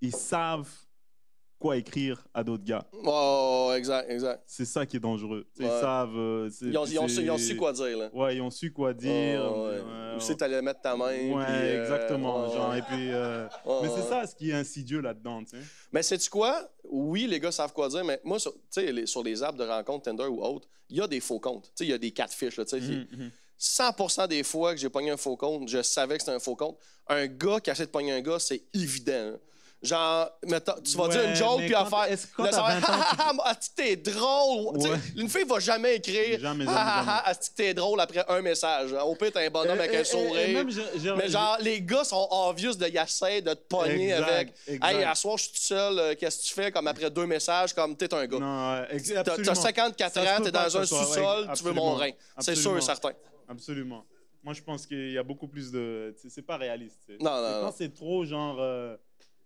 ils 0.00 0.14
savent 0.14 0.68
quoi 1.58 1.76
écrire 1.76 2.26
à 2.34 2.44
d'autres 2.44 2.64
gars. 2.64 2.84
Oh, 3.04 3.72
exact, 3.76 4.10
exact. 4.10 4.42
C'est 4.46 4.64
ça 4.64 4.84
qui 4.84 4.96
est 4.96 5.00
dangereux. 5.00 5.46
Ouais. 5.58 5.64
Ils 5.66 5.80
savent. 5.80 6.16
euh, 6.16 6.50
Ils 6.62 6.76
ont, 6.76 6.84
ils 6.84 6.98
ont 6.98 7.08
su, 7.08 7.22
ils 7.22 7.30
ont 7.30 7.38
su 7.38 7.56
quoi 7.56 7.72
dire, 7.72 7.96
là. 7.98 8.10
Ouais, 8.12 8.36
ils 8.36 8.40
ont 8.42 8.50
su 8.50 8.72
quoi 8.72 8.92
dire. 8.92 9.42
Oh, 9.54 9.66
ouais. 9.68 9.80
Où 10.16 10.20
c'est 10.20 10.36
t'allais 10.36 10.60
mettre 10.62 10.80
ta 10.80 10.96
main. 10.96 11.06
Ouais, 11.06 11.44
puis, 11.46 11.66
exactement. 11.80 12.52
genre, 12.52 12.74
et 12.74 12.82
puis, 12.82 13.10
euh, 13.12 13.46
mais 13.82 13.88
c'est 13.94 14.08
ça 14.08 14.26
ce 14.26 14.34
qui 14.34 14.50
est 14.50 14.54
insidieux 14.54 15.00
là-dedans. 15.00 15.42
Mais 15.92 16.02
sais-tu 16.02 16.28
quoi? 16.30 16.70
Oui, 16.88 17.26
les 17.26 17.40
gars 17.40 17.52
savent 17.52 17.72
quoi 17.72 17.88
dire, 17.88 18.04
mais 18.04 18.20
moi, 18.24 18.38
sur, 18.38 18.54
les- 18.76 19.06
sur 19.06 19.22
les 19.22 19.42
apps 19.42 19.58
de 19.58 19.64
rencontre, 19.64 20.04
Tinder 20.04 20.26
ou 20.26 20.42
autre, 20.42 20.68
il 20.88 20.96
y 20.98 21.00
a 21.00 21.06
des 21.06 21.20
faux 21.20 21.40
comptes. 21.40 21.70
Il 21.80 21.86
y 21.88 21.92
a 21.92 21.98
des 21.98 22.10
catfish, 22.12 22.56
là, 22.58 22.64
tu 22.64 22.78
sais. 22.78 22.80
qui- 22.80 22.92
Mhm, 22.96 23.06
mhm. 23.24 23.30
100% 23.58 24.28
des 24.28 24.42
fois 24.42 24.74
que 24.74 24.80
j'ai 24.80 24.90
pogné 24.90 25.10
un 25.10 25.16
faux 25.16 25.36
compte, 25.36 25.68
je 25.68 25.80
savais 25.82 26.16
que 26.16 26.22
c'était 26.22 26.36
un 26.36 26.38
faux 26.38 26.56
compte. 26.56 26.76
Un 27.08 27.26
gars 27.26 27.58
qui 27.60 27.70
essaie 27.70 27.86
de 27.86 27.90
pogner 27.90 28.12
un 28.12 28.20
gars, 28.20 28.38
c'est 28.38 28.62
évident. 28.74 29.12
hein. 29.34 29.38
Genre, 29.82 30.30
mettons, 30.46 30.72
tu 30.82 30.96
vas 30.96 31.04
Ouais, 31.04 31.08
dire 31.10 31.22
une 31.28 31.34
joke 31.36 31.58
puis 31.60 31.74
à 31.74 31.84
faire. 31.84 32.04
est-ce 32.04 32.26
que 32.26 32.36
quand 32.36 32.44
là, 32.44 32.50
t'as 32.50 32.56
ça 32.56 32.62
va 32.62 32.80
20 32.80 32.88
ans, 32.88 33.02
tu- 33.10 33.16
Ah, 33.18 33.32
ah, 33.44 33.54
t'es 33.76 33.96
drôle. 33.96 34.76
Ouais. 34.78 34.98
Une 35.16 35.28
fille 35.28 35.44
va 35.44 35.58
jamais 35.60 35.96
écrire. 35.96 36.40
Ah, 36.44 36.54
ah, 36.68 37.04
ah, 37.24 37.28
asti, 37.28 37.50
t'es 37.54 37.74
drôle 37.74 38.00
après 38.00 38.24
un 38.26 38.40
message. 38.40 38.92
Au 38.94 39.14
pire, 39.14 39.30
t'es 39.32 39.46
un 39.46 39.50
bonhomme 39.50 39.78
avec 39.78 39.92
Et- 39.92 39.96
un 39.96 39.98
et- 39.98 40.00
et 40.00 40.04
sourire. 40.04 40.48
même, 40.64 41.16
Mais 41.18 41.28
genre, 41.28 41.58
les 41.60 41.82
gars 41.82 42.04
sont 42.04 42.26
obvious 42.30 42.74
de 42.74 42.86
y 42.88 42.96
essayer 42.96 43.42
de 43.42 43.52
te 43.52 43.62
pogner 43.68 44.10
Exact, 44.12 44.30
avec. 44.30 44.54
exact. 44.66 44.86
Hey, 44.96 45.04
à 45.04 45.14
soir, 45.14 45.36
je 45.36 45.42
suis 45.44 45.52
tout 45.52 45.58
seul, 45.60 45.98
euh, 45.98 46.14
qu'est-ce 46.18 46.38
que 46.40 46.46
tu 46.46 46.54
fais? 46.54 46.72
Comme 46.72 46.86
après 46.88 47.10
deux 47.10 47.26
messages, 47.26 47.74
comme 47.74 47.94
t'es 47.96 48.12
un 48.14 48.26
gars. 48.26 48.38
Non, 48.38 48.72
ouais, 48.80 48.86
ex- 48.96 49.08
T'as- 49.12 49.20
absolument. 49.20 49.44
T'as 49.44 49.54
54 49.60 50.14
Ça 50.14 50.20
ans, 50.38 50.42
t'es 50.42 50.50
dans 50.50 50.76
un 50.78 50.86
sous-sol, 50.86 51.48
tu 51.54 51.62
veux 51.64 51.72
mon 51.72 51.94
rein. 51.94 52.10
C'est 52.38 52.56
sûr 52.56 52.76
et 52.76 52.80
certain. 52.80 53.12
Absolument. 53.48 54.04
Moi, 54.42 54.54
je 54.54 54.62
pense 54.62 54.86
qu'il 54.86 55.10
y 55.12 55.18
a 55.18 55.22
beaucoup 55.22 55.48
plus 55.48 55.70
de. 55.70 56.16
C'est 56.28 56.42
pas 56.46 56.56
réaliste. 56.56 57.00
Non, 57.20 57.30
non, 57.30 57.42
non. 57.42 57.60
Quand 57.66 57.74
c'est 57.76 57.92
trop 57.94 58.24
genre. 58.24 58.56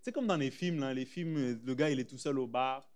C'est 0.02 0.12
comme 0.12 0.26
dans 0.26 0.36
les 0.36 0.50
films, 0.50 0.80
là. 0.80 0.94
Les 0.94 1.04
films, 1.04 1.36
euh, 1.36 1.54
le 1.64 1.74
gars, 1.74 1.90
il 1.90 2.00
est 2.00 2.04
tout 2.08 2.18
seul 2.18 2.38
au 2.38 2.46
bar. 2.46 2.86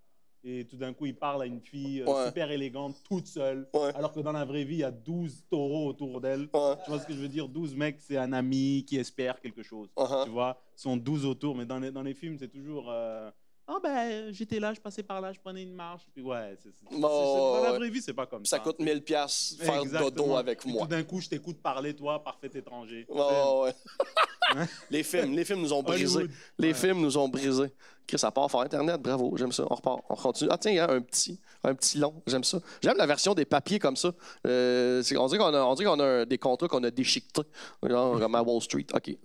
Et 0.47 0.67
tout 0.67 0.77
d'un 0.77 0.93
coup, 0.93 1.07
il 1.07 1.17
parle 1.17 1.43
à 1.43 1.47
une 1.47 1.61
fille 1.61 2.03
euh, 2.03 2.07
Ouais. 2.07 2.27
super 2.27 2.51
élégante, 2.51 2.97
toute 3.09 3.27
seule. 3.27 3.67
Ouais. 3.73 3.95
Alors 3.95 4.13
que 4.13 4.21
dans 4.21 4.33
la 4.33 4.45
vraie 4.45 4.65
vie, 4.65 4.75
il 4.75 4.81
y 4.81 4.85
a 4.85 4.91
12 4.91 5.45
taureaux 5.49 5.87
autour 5.89 6.21
d'elle. 6.21 6.51
Ouais. 6.53 6.75
Tu 6.85 6.91
vois 6.91 6.99
ce 7.01 7.07
que 7.07 7.15
je 7.15 7.19
veux 7.19 7.29
dire? 7.29 7.49
12 7.49 7.75
mecs, 7.75 7.97
c'est 7.99 8.19
un 8.19 8.33
ami 8.35 8.85
qui 8.87 8.99
espère 8.99 9.41
quelque 9.41 9.63
chose. 9.63 9.89
Uh-huh. 9.97 10.25
Tu 10.25 10.31
vois? 10.31 10.61
Ils 10.77 10.81
sont 10.83 10.97
12 10.99 11.25
autour. 11.25 11.55
Mais 11.57 11.65
dans 11.65 11.79
les, 11.79 11.91
dans 11.91 12.03
les 12.03 12.13
films, 12.15 12.37
c'est 12.39 12.49
toujours. 12.49 12.91
euh, 12.91 13.31
Ah 13.67 13.79
ben, 13.83 14.31
j'étais 14.33 14.61
là, 14.61 14.75
je 14.75 14.81
passais 14.81 15.03
par 15.03 15.21
là, 15.23 15.33
je 15.33 15.41
prenais 15.41 15.63
une 15.63 15.73
marche. 15.73 16.03
Puis 16.13 16.23
ouais, 16.23 16.55
c'est, 16.63 16.99
dans 17.01 17.63
la 17.63 17.73
vraie 17.73 17.89
vie, 17.89 18.03
c'est 18.03 18.13
pas 18.13 18.27
comme 18.27 18.45
Ça 18.45 18.59
ça. 18.59 18.63
coûte 18.63 18.79
1000 18.79 19.03
pièces 19.03 19.57
faire 19.59 19.81
Exactement. 19.81 20.11
dodo 20.11 20.37
avec 20.37 20.61
Puis 20.61 20.71
moi. 20.71 20.83
Tout 20.83 20.89
d'un 20.89 21.03
coup, 21.03 21.21
je 21.21 21.29
t'écoute 21.31 21.63
parler, 21.63 21.95
toi, 21.97 22.23
parfait 22.23 22.51
étranger. 22.55 23.07
Ouais, 23.09 23.21
ouais, 23.23 23.63
ouais. 24.57 24.67
les 24.91 25.03
films, 25.03 25.33
les 25.35 25.45
films 25.47 25.63
nous 25.63 25.73
ont 25.73 25.83
brisés. 25.83 26.27
Les 26.59 26.69
Ouais. 26.69 26.75
films 26.75 27.01
nous 27.01 27.17
ont 27.17 27.27
brisés. 27.29 27.73
Chris, 28.07 28.19
ça 28.19 28.31
part 28.31 28.51
faire 28.51 28.61
Internet, 28.61 29.01
bravo, 29.01 29.35
j'aime 29.39 29.51
ça. 29.53 29.65
On 29.71 29.75
repart, 29.75 30.01
on 30.11 30.15
continue. 30.15 30.51
Ah 30.53 30.59
tiens, 30.59 30.71
il 30.73 30.77
y 30.77 30.79
a 30.81 30.91
un 30.91 31.01
petit, 31.01 31.41
un 31.63 31.75
petit 31.75 31.97
long, 31.97 32.23
j'aime 32.27 32.45
ça. 32.45 32.59
J'aime 32.83 32.99
la 32.99 33.07
version 33.07 33.33
des 33.33 33.47
papiers 33.47 33.79
comme 33.79 33.97
ça. 33.97 34.13
Euh, 34.47 35.03
on 35.17 35.27
dirait 35.27 35.39
qu'on 35.39 35.55
a, 35.55 35.63
on 35.63 35.75
dirait 35.75 35.89
qu'on 35.89 36.01
a 36.01 36.05
un- 36.05 36.27
des 36.27 36.37
contrats 36.37 36.69
qu'on 36.69 36.85
a 36.85 36.91
déchiquetés, 36.91 37.41
genre 37.83 38.19
comme 38.21 38.35
à 38.35 38.43
Wall 38.43 38.61
Street. 38.61 38.87
OK. 38.93 39.17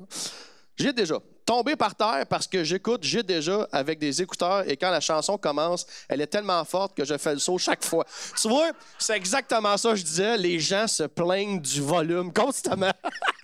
J'ai 0.79 0.93
déjà. 0.93 1.15
Tombé 1.45 1.75
par 1.75 1.95
terre 1.95 2.25
parce 2.29 2.45
que 2.48 2.63
j'écoute 2.63 3.03
J'ai 3.03 3.24
déjà 3.24 3.67
avec 3.71 3.98
des 3.98 4.21
écouteurs 4.21 4.69
et 4.69 4.77
quand 4.77 4.91
la 4.91 5.00
chanson 5.00 5.36
commence, 5.38 5.86
elle 6.07 6.21
est 6.21 6.27
tellement 6.27 6.63
forte 6.63 6.95
que 6.95 7.03
je 7.03 7.17
fais 7.17 7.33
le 7.33 7.39
saut 7.39 7.57
chaque 7.57 7.83
fois. 7.83 8.05
Tu 8.39 8.48
vois, 8.48 8.71
c'est 9.00 9.17
exactement 9.17 9.75
ça 9.77 9.89
que 9.91 9.95
je 9.95 10.03
disais. 10.03 10.38
Les 10.38 10.59
gens 10.59 10.88
se 10.88 11.03
plaignent 11.03 11.59
du 11.59 11.81
volume 11.81 12.31
constamment. 12.31 12.91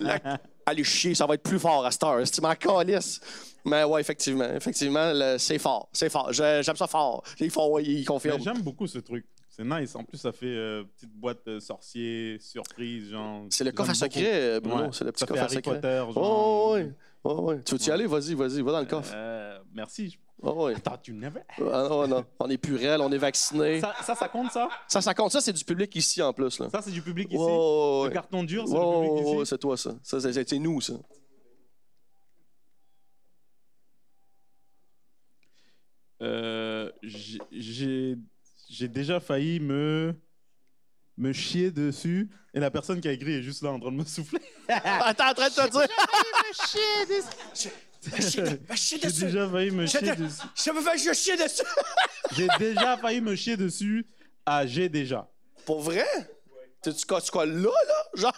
La- 0.00 0.38
Allez 0.66 0.84
chier, 0.84 1.14
ça 1.14 1.26
va 1.26 1.34
être 1.34 1.42
plus 1.42 1.58
fort 1.58 1.84
à 1.84 1.90
cette 1.90 2.02
heure. 2.04 2.24
Si 2.26 2.32
tu 2.32 2.40
m'en 2.40 2.54
calisses. 2.54 3.20
Mais 3.64 3.82
ouais, 3.84 4.00
effectivement, 4.00 4.44
effectivement, 4.54 5.12
le- 5.12 5.36
c'est 5.38 5.58
fort. 5.58 5.88
C'est 5.92 6.10
fort. 6.10 6.32
J'aime 6.32 6.62
ça 6.76 6.86
fort. 6.86 7.22
Il 7.40 7.50
faut, 7.50 7.78
il 7.80 7.98
Mais 7.98 8.04
confirme. 8.04 8.40
J'aime 8.42 8.62
beaucoup 8.62 8.86
ce 8.86 8.98
truc. 8.98 9.26
C'est 9.52 9.64
nice. 9.64 9.96
En 9.96 10.04
plus, 10.04 10.16
ça 10.18 10.30
fait 10.30 10.46
euh, 10.46 10.84
petite 10.94 11.10
boîte 11.12 11.46
euh, 11.48 11.58
sorcier, 11.58 12.38
surprise, 12.38 13.10
genre. 13.10 13.46
C'est 13.50 13.64
le 13.64 13.72
coffre 13.72 13.90
à 13.90 13.94
secret, 13.94 14.60
beaucoup. 14.60 14.74
Bruno. 14.76 14.86
Ouais, 14.88 14.92
C'est 14.92 15.04
le 15.04 15.10
petit 15.12 15.20
ça 15.20 15.26
fait 15.26 15.32
coffre 15.32 15.42
à 15.42 15.44
Harry 15.46 15.54
secret. 15.56 15.74
Potter, 15.74 16.12
genre. 16.14 16.16
Oh, 16.16 16.74
oui. 16.76 16.92
Oh, 17.24 17.40
oui. 17.48 17.54
Tu 17.64 17.72
veux-tu 17.74 17.84
y 17.84 17.88
Ouais. 17.88 17.94
aller? 17.94 18.06
Vas-y, 18.06 18.34
vas-y, 18.34 18.62
va 18.62 18.72
dans 18.72 18.80
le 18.80 18.86
coffre. 18.86 19.12
Euh, 19.14 19.58
merci. 19.74 20.18
Oh, 20.40 20.66
oui. 20.68 20.74
Attends, 20.76 20.96
tu 21.02 21.12
never. 21.12 21.40
Ah, 21.58 21.86
non, 21.90 22.06
non. 22.06 22.24
On 22.38 22.48
est 22.48 22.58
purel, 22.58 23.00
on 23.00 23.10
est 23.10 23.18
vacciné. 23.18 23.80
Ça, 23.80 23.92
ça, 24.02 24.14
ça 24.14 24.28
compte 24.28 24.52
ça? 24.52 24.68
Ça, 24.86 25.00
ça 25.02 25.14
compte. 25.14 25.32
Ça, 25.32 25.40
c'est 25.40 25.52
du 25.52 25.64
public 25.64 25.94
ici 25.96 26.22
en 26.22 26.32
plus. 26.32 26.60
Là. 26.60 26.70
Ça, 26.70 26.80
c'est 26.80 26.92
du 26.92 27.02
public 27.02 27.28
ici? 27.28 27.36
Ouais, 27.36 27.44
ouais, 27.44 27.50
Le 27.50 28.02
ouais. 28.06 28.12
carton 28.14 28.44
dur, 28.44 28.66
c'est 28.68 28.72
Ouais, 28.74 28.78
le 28.78 29.08
public 29.08 29.24
ouais, 29.26 29.30
ouais, 29.34 29.42
ici. 29.42 29.46
c'est 29.50 29.58
toi, 29.58 29.76
ça. 29.76 29.96
Ça, 30.04 30.20
c'est- 30.20 30.48
c'est 30.48 30.58
nous, 30.60 30.80
ça. 30.80 30.94
Euh, 36.22 36.90
j'ai- 37.02 38.16
j'ai 38.80 38.86
j'ai 38.86 38.88
déjà 38.88 39.20
failli 39.20 39.60
me 39.60 40.14
me 41.18 41.34
chier 41.34 41.70
dessus 41.70 42.30
et 42.54 42.60
la 42.60 42.70
personne 42.70 42.98
qui 42.98 43.08
a 43.08 43.12
écrit 43.12 43.34
est 43.34 43.42
juste 43.42 43.62
là 43.62 43.72
en 43.72 43.78
train 43.78 43.92
de 43.92 43.96
me 43.96 44.04
souffler. 44.04 44.40
Ah, 44.68 45.12
T'es 45.14 45.22
en 45.22 45.34
train 45.34 45.48
de 45.48 45.54
te 45.54 45.70
dire. 45.70 45.88
J'ai 48.74 48.98
déjà 48.98 49.48
failli 49.50 49.70
me 49.70 49.86
chier 49.86 50.00
dessus. 50.00 50.42
Je 50.54 50.70
me 50.70 50.80
fais 50.80 50.96
je 50.96 51.12
chier 51.12 51.36
dessus. 51.36 51.62
J'ai 52.32 52.48
déjà 52.58 52.96
failli 52.96 53.20
me 53.20 53.36
chier 53.36 53.56
dessus 53.58 54.06
à 54.46 54.66
j'ai 54.66 54.88
déjà. 54.88 55.28
Pour 55.66 55.82
vrai? 55.82 56.06
Tu 56.82 56.90
quoi, 57.06 57.20
quoi, 57.20 57.44
là, 57.44 57.68
là? 57.68 58.06
Genre. 58.14 58.32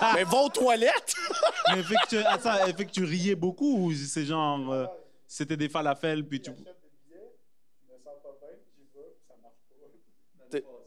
Mais 0.14 0.24
va 0.24 0.38
aux 0.38 0.48
toilettes. 0.48 1.14
Mais 1.74 1.82
fait 1.82 1.94
que 1.96 2.08
tu, 2.08 2.16
ah, 2.24 2.38
fait 2.38 2.86
que 2.86 2.90
tu 2.90 3.04
riais 3.04 3.34
beaucoup 3.34 3.88
ou 3.88 3.92
c'est 3.92 4.24
genre 4.24 4.72
euh, 4.72 4.86
c'était 5.28 5.58
des 5.58 5.68
falafels 5.68 6.26
puis 6.26 6.40
tu 6.40 6.50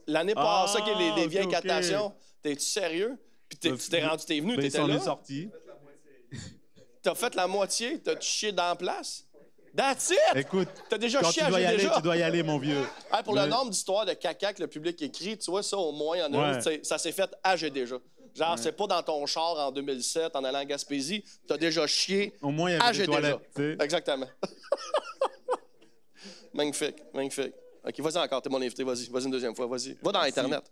L'année 0.06 0.32
Ah, 0.36 0.64
passée, 0.66 0.82
les, 1.16 1.26
vieilles 1.28 1.44
ok. 1.44 1.50
captations, 1.50 2.12
t'es-tu 2.42 2.64
sérieux? 2.64 3.18
Puis 3.48 3.58
t'es- 3.58 3.70
Euh, 3.70 3.76
tu 3.76 3.88
t'es 3.90 4.06
rendu, 4.06 4.24
t'es 4.24 4.40
venu, 4.40 4.56
ben, 4.56 4.62
t'étais 4.62 4.78
là. 4.86 4.94
est 4.94 5.00
sorti. 5.04 5.50
T'as 7.02 7.14
fait 7.14 7.34
la 7.34 7.46
moitié, 7.46 8.00
t'as 8.00 8.18
chié 8.20 8.52
dans 8.52 8.68
la 8.68 8.76
place? 8.76 9.24
That's 9.76 10.10
it! 10.10 10.18
Écoute, 10.36 10.68
T'as 10.88 10.98
déjà 10.98 11.20
quand 11.20 11.30
chié 11.30 11.42
tu 11.42 11.46
à 11.46 11.50
dois 11.50 11.60
y 11.60 11.62
j'ai 11.62 11.68
aller, 11.68 11.76
déjà. 11.78 11.94
tu 11.96 12.02
dois 12.02 12.16
y 12.16 12.22
aller 12.22 12.42
mon 12.42 12.58
vieux. 12.58 12.84
Hey, 13.12 13.22
pour 13.22 13.34
le 13.34 13.46
nombre 13.46 13.70
d'histoires 13.70 14.04
de 14.06 14.12
caca 14.14 14.52
que 14.52 14.62
le 14.62 14.66
public 14.68 15.00
écrit, 15.02 15.38
tu 15.38 15.50
vois, 15.50 15.62
ça, 15.62 15.76
au 15.76 15.92
moins, 15.92 16.16
y 16.16 16.22
en 16.22 16.32
a 16.34 16.58
Ouais. 16.58 16.80
ça 16.82 16.98
s'est 16.98 17.12
fait 17.12 17.30
à 17.44 17.56
déjà. 17.56 17.96
Genre, 18.34 18.58
c'est 18.58 18.72
pas 18.72 18.86
dans 18.86 19.02
ton 19.02 19.24
char 19.26 19.56
en 19.58 19.70
2007 19.72 20.34
en 20.36 20.44
allant 20.44 20.60
en 20.60 20.64
Gaspésie, 20.64 21.24
t'as 21.46 21.56
déjà 21.56 21.86
chié 21.86 22.32
Au 22.42 22.50
moins 22.50 22.70
il 22.70 22.74
y 22.74 22.76
à 22.80 22.84
avait 22.84 22.98
des 22.98 23.06
déjà. 23.06 23.20
toilettes, 23.20 23.50
sais. 23.56 23.76
Exactement. 23.84 24.28
magnifique, 26.54 26.96
magnifique. 27.14 27.52
OK, 27.88 28.00
vas-y 28.00 28.18
encore, 28.22 28.42
t'es 28.42 28.50
mon 28.50 28.60
invité, 28.60 28.84
vas-y, 28.84 29.08
vas-y 29.10 29.24
une 29.24 29.30
deuxième 29.30 29.54
fois, 29.54 29.66
vas-y. 29.66 29.96
Va 30.02 30.12
dans 30.12 30.20
Internet. 30.20 30.70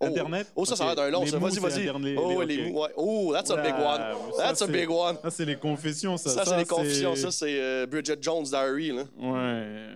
Oh, 0.00 0.06
Internet? 0.06 0.52
Oh, 0.56 0.64
ça, 0.64 0.74
ça 0.76 0.84
Ok. 0.84 0.88
va 0.88 0.92
être 0.94 1.08
un 1.08 1.10
long, 1.10 1.26
ça. 1.26 1.38
Vas-y, 1.38 1.58
vas-y. 1.58 1.88
Oh, 2.16 2.42
les- 2.42 2.56
les 2.56 2.66
ok. 2.66 2.72
mots, 2.72 2.82
ouais. 2.82 2.90
Oh, 2.96 3.32
that's 3.32 3.50
a 3.50 3.56
big 3.62 3.74
Oula, 3.74 3.94
one. 3.94 4.32
ça, 4.36 4.42
That's 4.42 4.62
a 4.62 4.66
c'est- 4.66 4.72
big 4.72 4.90
one. 4.90 5.16
Ça, 5.22 5.30
c'est 5.30 5.44
les 5.44 5.56
confessions, 5.56 6.16
ça. 6.16 6.30
Ça, 6.30 6.44
c'est 6.44 6.56
les 6.56 6.64
confessions. 6.64 7.14
Ça, 7.16 7.30
c'est 7.30 7.60
euh, 7.60 7.86
Bridget 7.86 8.16
Jones 8.20 8.44
Diary, 8.44 8.90
là. 8.92 9.04
Ouais. 9.16 9.88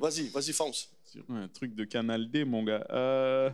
Vas-y, 0.00 0.28
vas-y, 0.28 0.52
fonce. 0.52 0.88
Un 1.28 1.48
truc 1.48 1.74
de 1.74 1.84
Canal 1.84 2.30
D, 2.30 2.44
mon 2.44 2.62
gars. 2.62 2.86
Euh... 2.90 3.50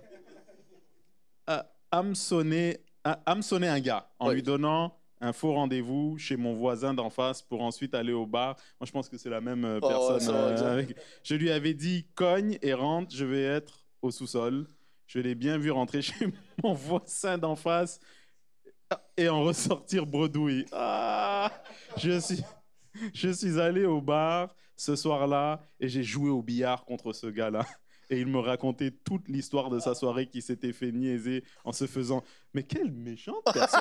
à- 1.46 1.66
hameçonner, 1.90 2.78
un 3.04 3.80
gars 3.80 4.08
en 4.18 4.30
lui 4.30 4.42
donnant 4.42 4.96
un 5.26 5.32
faux 5.32 5.52
rendez-vous 5.52 6.16
chez 6.18 6.36
mon 6.36 6.54
voisin 6.54 6.94
d'en 6.94 7.10
face 7.10 7.42
pour 7.42 7.62
ensuite 7.62 7.94
aller 7.94 8.12
au 8.12 8.26
bar. 8.26 8.56
Moi, 8.80 8.86
je 8.86 8.92
pense 8.92 9.08
que 9.08 9.18
c'est 9.18 9.28
la 9.30 9.40
même 9.40 9.64
euh, 9.64 9.80
Oh, 9.82 9.88
personne. 9.88 10.34
euh, 10.34 10.72
avec- 10.72 10.96
Je 11.24 11.34
lui 11.34 11.50
avais 11.50 11.74
dit 11.74 12.06
cogne 12.14 12.58
et 12.62 12.72
rentre, 12.74 13.14
je 13.14 13.24
vais 13.24 13.42
être 13.42 13.84
au 14.02 14.10
sous-sol. 14.10 14.66
Je 15.06 15.18
l'ai 15.18 15.34
bien 15.34 15.58
vu 15.58 15.70
rentrer 15.70 16.00
chez 16.02 16.28
mon 16.62 16.72
voisin 16.72 17.38
d'en 17.38 17.56
face 17.56 17.98
et 19.16 19.28
en 19.28 19.42
ressortir 19.42 20.06
bredouille. 20.06 20.64
Ah, 20.72 21.50
je 21.96 22.18
suis, 22.20 22.42
je 23.14 23.30
suis 23.30 23.60
allé 23.60 23.84
au 23.84 24.00
bar 24.00 24.54
ce 24.76 24.94
soir-là 24.94 25.60
et 25.80 25.88
j'ai 25.88 26.02
joué 26.02 26.30
au 26.30 26.42
billard 26.42 26.84
contre 26.84 27.12
ce 27.12 27.26
gars-là. 27.26 27.64
Et 28.10 28.20
il 28.20 28.26
me 28.26 28.38
racontait 28.38 28.92
toute 29.04 29.28
l'histoire 29.28 29.68
de 29.70 29.78
sa 29.80 29.94
soirée 29.94 30.26
qui 30.26 30.40
s'était 30.42 30.72
fait 30.72 30.92
niaiser 30.92 31.42
en 31.64 31.72
se 31.72 31.86
faisant. 31.86 32.22
Mais 32.54 32.62
quelle 32.62 32.92
méchante 32.92 33.42
personne 33.52 33.80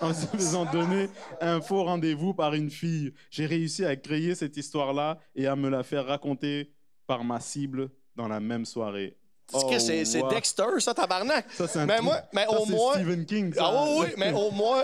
En 0.00 0.12
se 0.12 0.26
faisant 0.26 0.64
donner 0.70 1.08
un 1.40 1.60
faux 1.60 1.84
rendez-vous 1.84 2.34
par 2.34 2.54
une 2.54 2.70
fille. 2.70 3.12
J'ai 3.30 3.46
réussi 3.46 3.84
à 3.84 3.94
créer 3.96 4.34
cette 4.34 4.56
histoire-là 4.56 5.18
et 5.36 5.46
à 5.46 5.54
me 5.56 5.68
la 5.68 5.82
faire 5.82 6.06
raconter 6.06 6.72
par 7.06 7.22
ma 7.22 7.38
cible 7.40 7.90
dans 8.16 8.28
la 8.28 8.40
même 8.40 8.64
soirée. 8.64 9.16
C'est 9.50 9.58
Oh, 9.62 9.78
c'est 9.78 10.22
wow. 10.22 10.28
Dexter, 10.30 10.64
ça, 10.78 10.94
tabarnak? 10.94 11.46
Ça, 11.52 11.68
c'est 11.68 11.78
un 11.80 11.86
Mais 11.86 12.00
moi, 12.00 12.16
mais 12.32 12.44
ça, 12.44 12.50
au 12.60 12.64
c'est 12.64 12.72
moins. 12.72 12.94
Stephen 12.94 13.26
King. 13.26 13.52
ça. 13.52 13.62
Ah 13.66 13.84
oui, 13.86 14.06
oui, 14.06 14.14
mais 14.16 14.32
au 14.32 14.50
moins. 14.50 14.82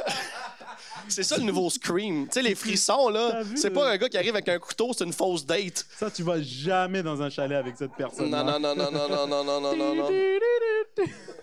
C'est 1.09 1.23
ça 1.23 1.37
le 1.37 1.45
nouveau 1.45 1.69
Scream. 1.71 2.27
Tu 2.27 2.35
sais, 2.35 2.43
les 2.43 2.55
frissons, 2.55 3.09
là, 3.09 3.43
c'est 3.57 3.71
pas 3.71 3.91
un 3.91 3.97
gars 3.97 4.09
qui 4.09 4.17
arrive 4.17 4.35
avec 4.35 4.49
un 4.49 4.59
couteau, 4.59 4.93
c'est 4.97 5.05
une 5.05 5.13
fausse 5.13 5.45
date. 5.45 5.87
Ça, 5.99 6.11
tu 6.11 6.23
vas 6.23 6.41
jamais 6.41 7.03
dans 7.03 7.21
un 7.21 7.31
chalet 7.31 7.59
avec 7.59 7.77
cette 7.77 7.93
personne. 7.93 8.31
Non, 8.31 8.45
non, 8.45 8.61
non, 8.61 8.75
non, 8.75 8.91
non, 8.91 9.09
non, 9.09 9.27
non, 9.27 9.45
non, 9.45 9.61
non, 9.61 9.77
non, 9.77 9.95
non. 9.95 10.09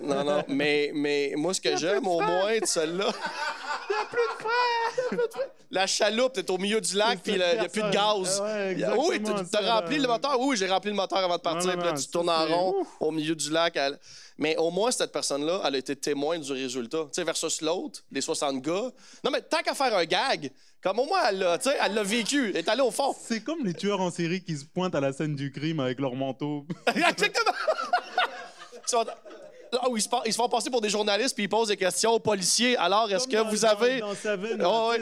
Non, 0.02 0.24
non, 0.24 0.44
mais, 0.48 0.92
mais 0.94 1.34
moi, 1.36 1.54
ce 1.54 1.62
que 1.62 1.76
j'aime 1.76 2.08
au 2.08 2.22
moins 2.22 2.58
de 2.60 2.66
celle-là. 2.66 3.12
Il 3.90 3.94
n'y 3.94 4.02
a 4.02 4.06
plus 4.06 4.18
de 4.18 5.18
frère! 5.20 5.48
La 5.72 5.88
chaloupe, 5.88 6.34
t'es 6.34 6.50
au 6.50 6.58
milieu 6.58 6.80
du 6.80 6.96
lac, 6.96 7.20
puis 7.24 7.34
il 7.34 7.38
n'y 7.38 7.44
a 7.44 7.70
plus 7.70 7.82
de 7.82 7.90
gaz. 7.90 8.42
Ouais, 8.42 8.78
oui, 8.98 9.22
t'as 9.52 9.74
rempli 9.74 9.98
le 9.98 10.08
moteur. 10.08 10.40
Oui, 10.40 10.56
j'ai 10.58 10.68
rempli 10.68 10.92
le 10.92 10.96
moteur 10.96 11.20
avant 11.20 11.38
de 11.38 11.42
partir. 11.42 11.74
Puis 11.74 11.84
là, 11.84 11.94
tu 11.94 12.08
tournes 12.08 12.30
en 12.30 12.46
rond 12.46 12.76
au 13.00 13.12
milieu 13.12 13.36
du 13.36 13.50
lac. 13.50 13.78
Mais 14.38 14.56
au 14.58 14.70
moins, 14.70 14.92
cette 14.92 15.12
personne-là, 15.12 15.62
elle 15.66 15.76
a 15.76 15.78
été 15.78 15.96
témoin 15.96 16.38
du 16.38 16.52
résultat. 16.52 17.06
Tu 17.06 17.10
sais, 17.14 17.24
versus 17.24 17.62
l'autre, 17.62 18.04
les 18.12 18.22
60 18.22 18.62
gars. 18.62 18.92
Non, 19.24 19.32
mais 19.32 19.42
tant 19.42 19.62
qu'à 19.64 19.74
faire 19.74 19.96
un 19.96 20.06
gag, 20.06 20.52
comme 20.82 21.00
au 21.00 21.06
moins, 21.06 21.30
elle 21.30 21.40
l'a 21.40 21.58
elle 21.82 21.94
l'a 21.94 22.04
vécu. 22.04 22.50
Elle 22.50 22.58
est 22.58 22.70
allée 22.70 22.82
au 22.82 22.92
fond. 22.92 23.16
C'est 23.20 23.44
comme 23.44 23.64
les 23.66 23.74
tueurs 23.74 24.02
en 24.02 24.12
série 24.12 24.44
qui 24.44 24.56
se 24.56 24.66
pointent 24.66 24.96
à 24.96 25.02
la 25.02 25.12
scène 25.12 25.36
du 25.36 25.52
crime 25.52 25.80
avec 25.80 26.00
leur 26.00 26.16
manteau. 26.16 26.66
Exactement. 26.88 27.52
Ils 29.72 29.76
sont- 29.76 29.82
Ah 29.84 29.88
oui, 29.90 30.00
ils 30.00 30.04
se, 30.04 30.10
pa- 30.10 30.22
ils 30.26 30.32
se 30.34 30.38
font 30.38 30.50
passer 30.50 30.70
pour 30.70 30.82
des 30.82 30.90
journalistes 30.90 31.36
puis 31.36 31.46
ils 31.46 31.50
posent 31.50 31.68
des 31.70 31.78
questions 31.78 32.12
aux 32.12 32.20
policiers. 32.20 32.78
Alors, 32.78 33.12
est-ce 33.12 33.28
que 33.28 33.38
vous 33.50 33.66
avez. 33.66 34.02
ouais, 34.02 34.98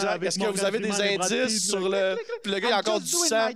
là, 0.00 0.18
Est-ce 0.22 0.38
que 0.38 0.46
vous 0.50 0.64
avez 0.64 0.78
des 0.78 1.00
indices 1.00 1.68
sur 1.68 1.88
là. 1.88 2.14
le. 2.14 2.20
Puis 2.42 2.52
le 2.52 2.58
gars, 2.60 2.68
il 2.68 2.72
a 2.72 2.78
encore 2.78 3.00
du 3.00 3.06
sang. 3.06 3.48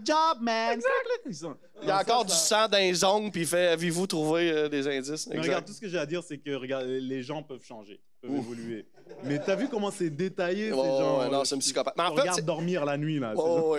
Il 1.82 1.88
y 1.88 1.90
a 1.90 1.98
encore 2.00 2.24
du 2.24 2.32
sang 2.34 2.68
dans 2.68 2.78
les 2.78 3.02
ongles, 3.04 3.30
puis 3.30 3.40
il 3.42 3.46
fait 3.46 3.68
Avez-vous 3.68 4.06
trouvé 4.06 4.50
euh, 4.52 4.68
des 4.68 4.86
indices? 4.86 5.28
Regarde, 5.34 5.64
tout 5.64 5.72
ce 5.72 5.80
que 5.80 5.88
j'ai 5.88 5.98
à 5.98 6.06
dire, 6.06 6.22
c'est 6.22 6.38
que 6.38 6.54
regarde, 6.54 6.86
les 6.86 7.22
gens 7.22 7.42
peuvent 7.42 7.64
changer, 7.64 8.00
peuvent 8.20 8.36
évoluer. 8.36 8.86
Mais 9.24 9.38
t'as 9.40 9.56
vu 9.56 9.68
comment 9.68 9.90
c'est 9.90 10.10
détaillé, 10.10 10.70
ces 10.70 10.76
gens 10.76 11.28
non, 11.30 11.40
euh, 11.40 11.44
c'est 11.44 11.54
un 11.56 11.58
psychopathe. 11.58 11.94
Mais 11.96 12.04
en 12.04 12.14
fait, 12.16 12.42
dormir 12.42 12.84
la 12.84 12.96
nuit, 12.96 13.18
là. 13.18 13.32
Oh, 13.36 13.76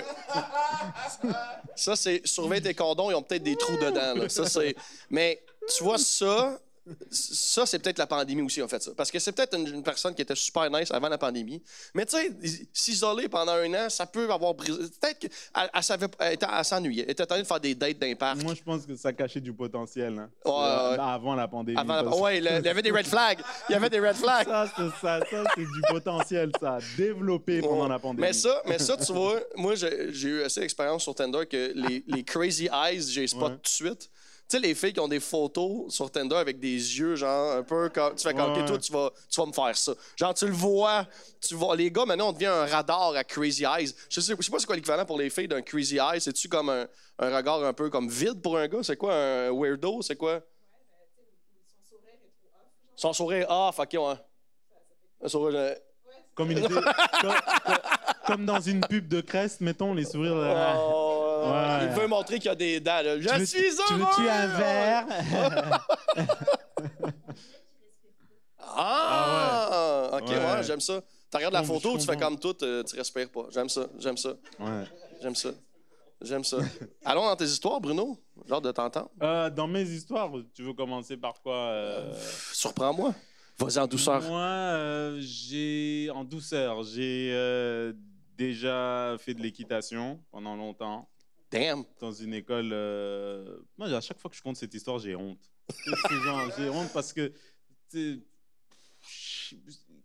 ça, 1.75 1.95
c'est 1.95 2.21
surveille 2.25 2.61
tes 2.61 2.73
condoms, 2.73 3.09
ils 3.09 3.15
ont 3.15 3.21
peut-être 3.23 3.43
des 3.43 3.55
trous 3.55 3.77
dedans. 3.77 4.13
là. 4.15 4.29
Ça, 4.29 4.45
c'est. 4.45 4.75
Mais 5.09 5.39
tu 5.75 5.83
vois, 5.83 5.97
ça, 5.97 6.59
ça, 7.11 7.65
c'est 7.65 7.79
peut-être 7.79 7.97
la 7.97 8.07
pandémie 8.07 8.41
aussi, 8.41 8.61
en 8.61 8.67
fait, 8.67 8.83
ça. 8.83 8.91
Parce 8.97 9.09
que 9.09 9.17
c'est 9.17 9.31
peut-être 9.31 9.57
une, 9.57 9.67
une 9.67 9.83
personne 9.83 10.13
qui 10.13 10.21
était 10.21 10.35
super 10.35 10.69
nice 10.69 10.91
avant 10.91 11.07
la 11.07 11.17
pandémie. 11.17 11.63
Mais 11.93 12.05
tu 12.05 12.17
sais, 12.17 12.29
s'isoler 12.73 13.29
pendant 13.29 13.53
un 13.53 13.73
an, 13.73 13.89
ça 13.89 14.05
peut 14.05 14.29
avoir 14.29 14.53
brisé. 14.53 14.79
Peut-être 14.99 15.19
qu'elle 15.19 15.31
elle 15.73 15.81
savait- 15.83 16.07
elle 16.19 16.37
elle 16.41 16.65
s'ennuyait. 16.65 17.03
Elle 17.05 17.11
était 17.11 17.23
en 17.23 17.27
train 17.27 17.39
de 17.39 17.45
faire 17.45 17.59
des 17.61 17.73
dates 17.73 17.99
d'impact. 17.99 18.43
Moi, 18.43 18.53
je 18.55 18.63
pense 18.63 18.85
que 18.85 18.97
ça 18.97 19.13
cachait 19.13 19.39
du 19.39 19.53
potentiel. 19.53 20.19
hein. 20.19 20.29
Ouais, 20.43 20.51
Euh, 20.53 20.91
ouais. 20.91 20.97
Avant 20.99 21.35
la 21.35 21.47
pandémie. 21.47 21.79
Avant 21.79 22.01
la- 22.01 22.03
que- 22.03 22.17
Ouais, 22.17 22.37
il 22.39 22.43
y 22.43 22.67
avait 22.67 22.81
des 22.81 22.91
red 22.91 23.05
flags. 23.07 23.39
Il 23.69 23.71
y 23.71 23.75
avait 23.75 23.89
des 23.89 24.01
red 24.01 24.15
flags. 24.17 24.45
Ça, 24.45 24.69
c'est 24.75 24.89
ça, 24.99 25.19
ça, 25.31 25.43
c'est 25.55 25.61
du 25.61 25.81
potentiel, 25.87 26.51
ça. 26.59 26.79
Développé 26.97 27.61
pendant 27.61 27.87
la 27.87 27.99
pandémie. 27.99 28.27
Mais 28.27 28.33
ça, 28.33 28.61
mais 28.65 28.77
ça, 28.77 28.97
tu 28.97 29.13
vois, 29.13 29.39
moi, 29.55 29.75
j'ai 29.75 30.27
eu 30.27 30.41
assez 30.43 30.59
d'expérience 30.59 31.03
sur 31.03 31.15
Tinder 31.15 31.45
que 31.49 31.71
les, 31.75 32.03
les 32.07 32.23
crazy 32.25 32.67
eyes, 32.73 33.01
j'ai 33.09 33.25
spot 33.25 33.53
tout 33.53 33.61
de 33.61 33.67
suite. 33.69 34.09
Sais, 34.53 34.59
les 34.59 34.75
filles 34.75 34.93
qui 34.93 34.99
ont 34.99 35.07
des 35.07 35.19
photos 35.19 35.91
sur 35.93 36.11
Tinder 36.11 36.35
avec 36.35 36.59
des 36.59 36.67
yeux, 36.75 37.15
genre, 37.15 37.53
un 37.53 37.63
peu 37.63 37.89
comme. 37.89 38.13
Tu 38.15 38.23
fais 38.27 38.33
comme. 38.35 38.51
OK, 38.53 38.65
toi, 38.65 38.77
tu 38.77 38.91
vas, 38.93 39.09
tu 39.29 39.39
vas 39.41 39.47
me 39.47 39.51
faire 39.51 39.75
ça. 39.75 39.93
Genre, 40.15 40.33
tu 40.33 40.45
le 40.45 40.51
vois, 40.53 41.05
tu 41.41 41.55
vois. 41.55 41.75
Les 41.75 41.89
gars, 41.89 42.05
maintenant, 42.05 42.29
on 42.29 42.33
devient 42.33 42.45
un 42.45 42.65
radar 42.65 43.15
à 43.15 43.23
crazy 43.23 43.63
eyes. 43.63 43.91
Je 44.09 44.19
sais, 44.21 44.35
je 44.37 44.41
sais 44.43 44.51
pas 44.51 44.59
c'est 44.59 44.65
quoi 44.67 44.75
l'équivalent 44.75 45.05
pour 45.05 45.17
les 45.17 45.29
filles 45.31 45.47
d'un 45.47 45.61
crazy 45.61 45.97
eyes. 45.97 46.21
C'est-tu 46.21 46.47
comme 46.49 46.69
un, 46.69 46.85
un 47.19 47.35
regard 47.35 47.63
un 47.63 47.73
peu 47.73 47.89
comme 47.89 48.07
vide 48.09 48.41
pour 48.41 48.57
un 48.57 48.67
gars? 48.67 48.83
C'est 48.83 48.95
quoi 48.97 49.13
un 49.15 49.51
weirdo? 49.51 50.01
C'est 50.03 50.15
quoi? 50.15 50.39
Son 52.95 53.11
sourire 53.13 53.47
off, 53.49 53.79
OK, 53.79 53.93
ouais. 53.93 54.13
Un 55.23 55.27
sourire. 55.27 55.59
euh, 55.59 55.73
Comme, 56.35 56.51
une 56.51 56.61
comme, 56.67 56.83
comme- 57.21 57.33
comme 58.25 58.45
dans 58.45 58.59
une 58.61 58.81
pub 58.81 59.07
de 59.07 59.19
Crest, 59.21 59.61
mettons, 59.61 59.93
les 59.93 60.05
sourires. 60.05 60.35
là. 60.35 60.75
Oh, 60.77 61.12
Ouais. 61.51 61.83
Il 61.83 61.89
veut 61.99 62.07
montrer 62.07 62.35
qu'il 62.37 62.45
y 62.45 62.49
a 62.49 62.55
des 62.55 62.79
dents. 62.79 63.01
là. 63.03 63.19
Je 63.19 63.27
Tu 63.27 63.35
veux- 63.35 63.45
suis 63.45 63.59
Tu 63.61 63.93
heureux! 63.93 63.99
veux-tu 64.03 64.29
un 64.29 64.47
verre? 64.47 65.05
Ah! 68.75 70.09
Ok, 70.13 70.29
ouais, 70.29 70.35
Ouais. 70.37 70.63
j'aime 70.63 70.79
ça. 70.79 71.01
Tu 71.31 71.37
regardes 71.37 71.53
la 71.53 71.63
photo, 71.63 71.97
tu 71.97 72.05
fais 72.05 72.17
comme 72.17 72.39
tout, 72.39 72.55
euh, 72.63 72.83
tu 72.83 72.95
respires 72.95 73.29
pas. 73.29 73.45
J'aime 73.51 73.69
ça, 73.69 73.87
j'aime 73.99 74.17
ça, 74.17 74.29
Ouais. 74.59 74.83
j'aime 75.21 75.35
ça. 75.35 75.49
J'aime 76.21 76.43
ça. 76.43 76.57
Allons 77.05 77.25
dans 77.25 77.35
tes 77.35 77.45
histoires, 77.45 77.81
Bruno. 77.81 78.17
Genre 78.47 78.61
de 78.61 78.71
t'entendre. 78.71 79.09
Euh, 79.21 79.49
dans 79.49 79.67
mes 79.67 79.81
histoires, 79.83 80.31
tu 80.53 80.63
veux 80.63 80.73
commencer 80.73 81.17
par 81.17 81.33
quoi 81.41 81.55
euh, 81.55 82.13
Surprends-moi. 82.53 83.13
Vas-y 83.59 83.79
en 83.79 83.87
douceur. 83.87 84.21
Moi, 84.23 84.39
euh, 84.41 85.17
j'ai 85.19 86.09
en 86.13 86.23
douceur, 86.23 86.81
j'ai 86.83 87.29
euh, 87.33 87.93
déjà 88.37 89.15
fait 89.19 89.33
de 89.33 89.41
l'équitation 89.41 90.19
pendant 90.31 90.55
longtemps 90.55 91.07
Damn. 91.53 91.85
dans 91.99 92.11
une 92.11 92.33
école. 92.33 92.71
euh, 92.73 93.59
Moi, 93.77 93.87
à 93.93 94.01
chaque 94.01 94.19
fois 94.19 94.29
que 94.29 94.35
je 94.37 94.41
compte 94.41 94.57
cette 94.57 94.73
histoire, 94.73 94.99
j'ai 94.99 95.15
honte. 95.15 95.51
J'ai 96.57 96.69
honte 96.69 96.91
parce 96.93 97.13
que 97.13 97.31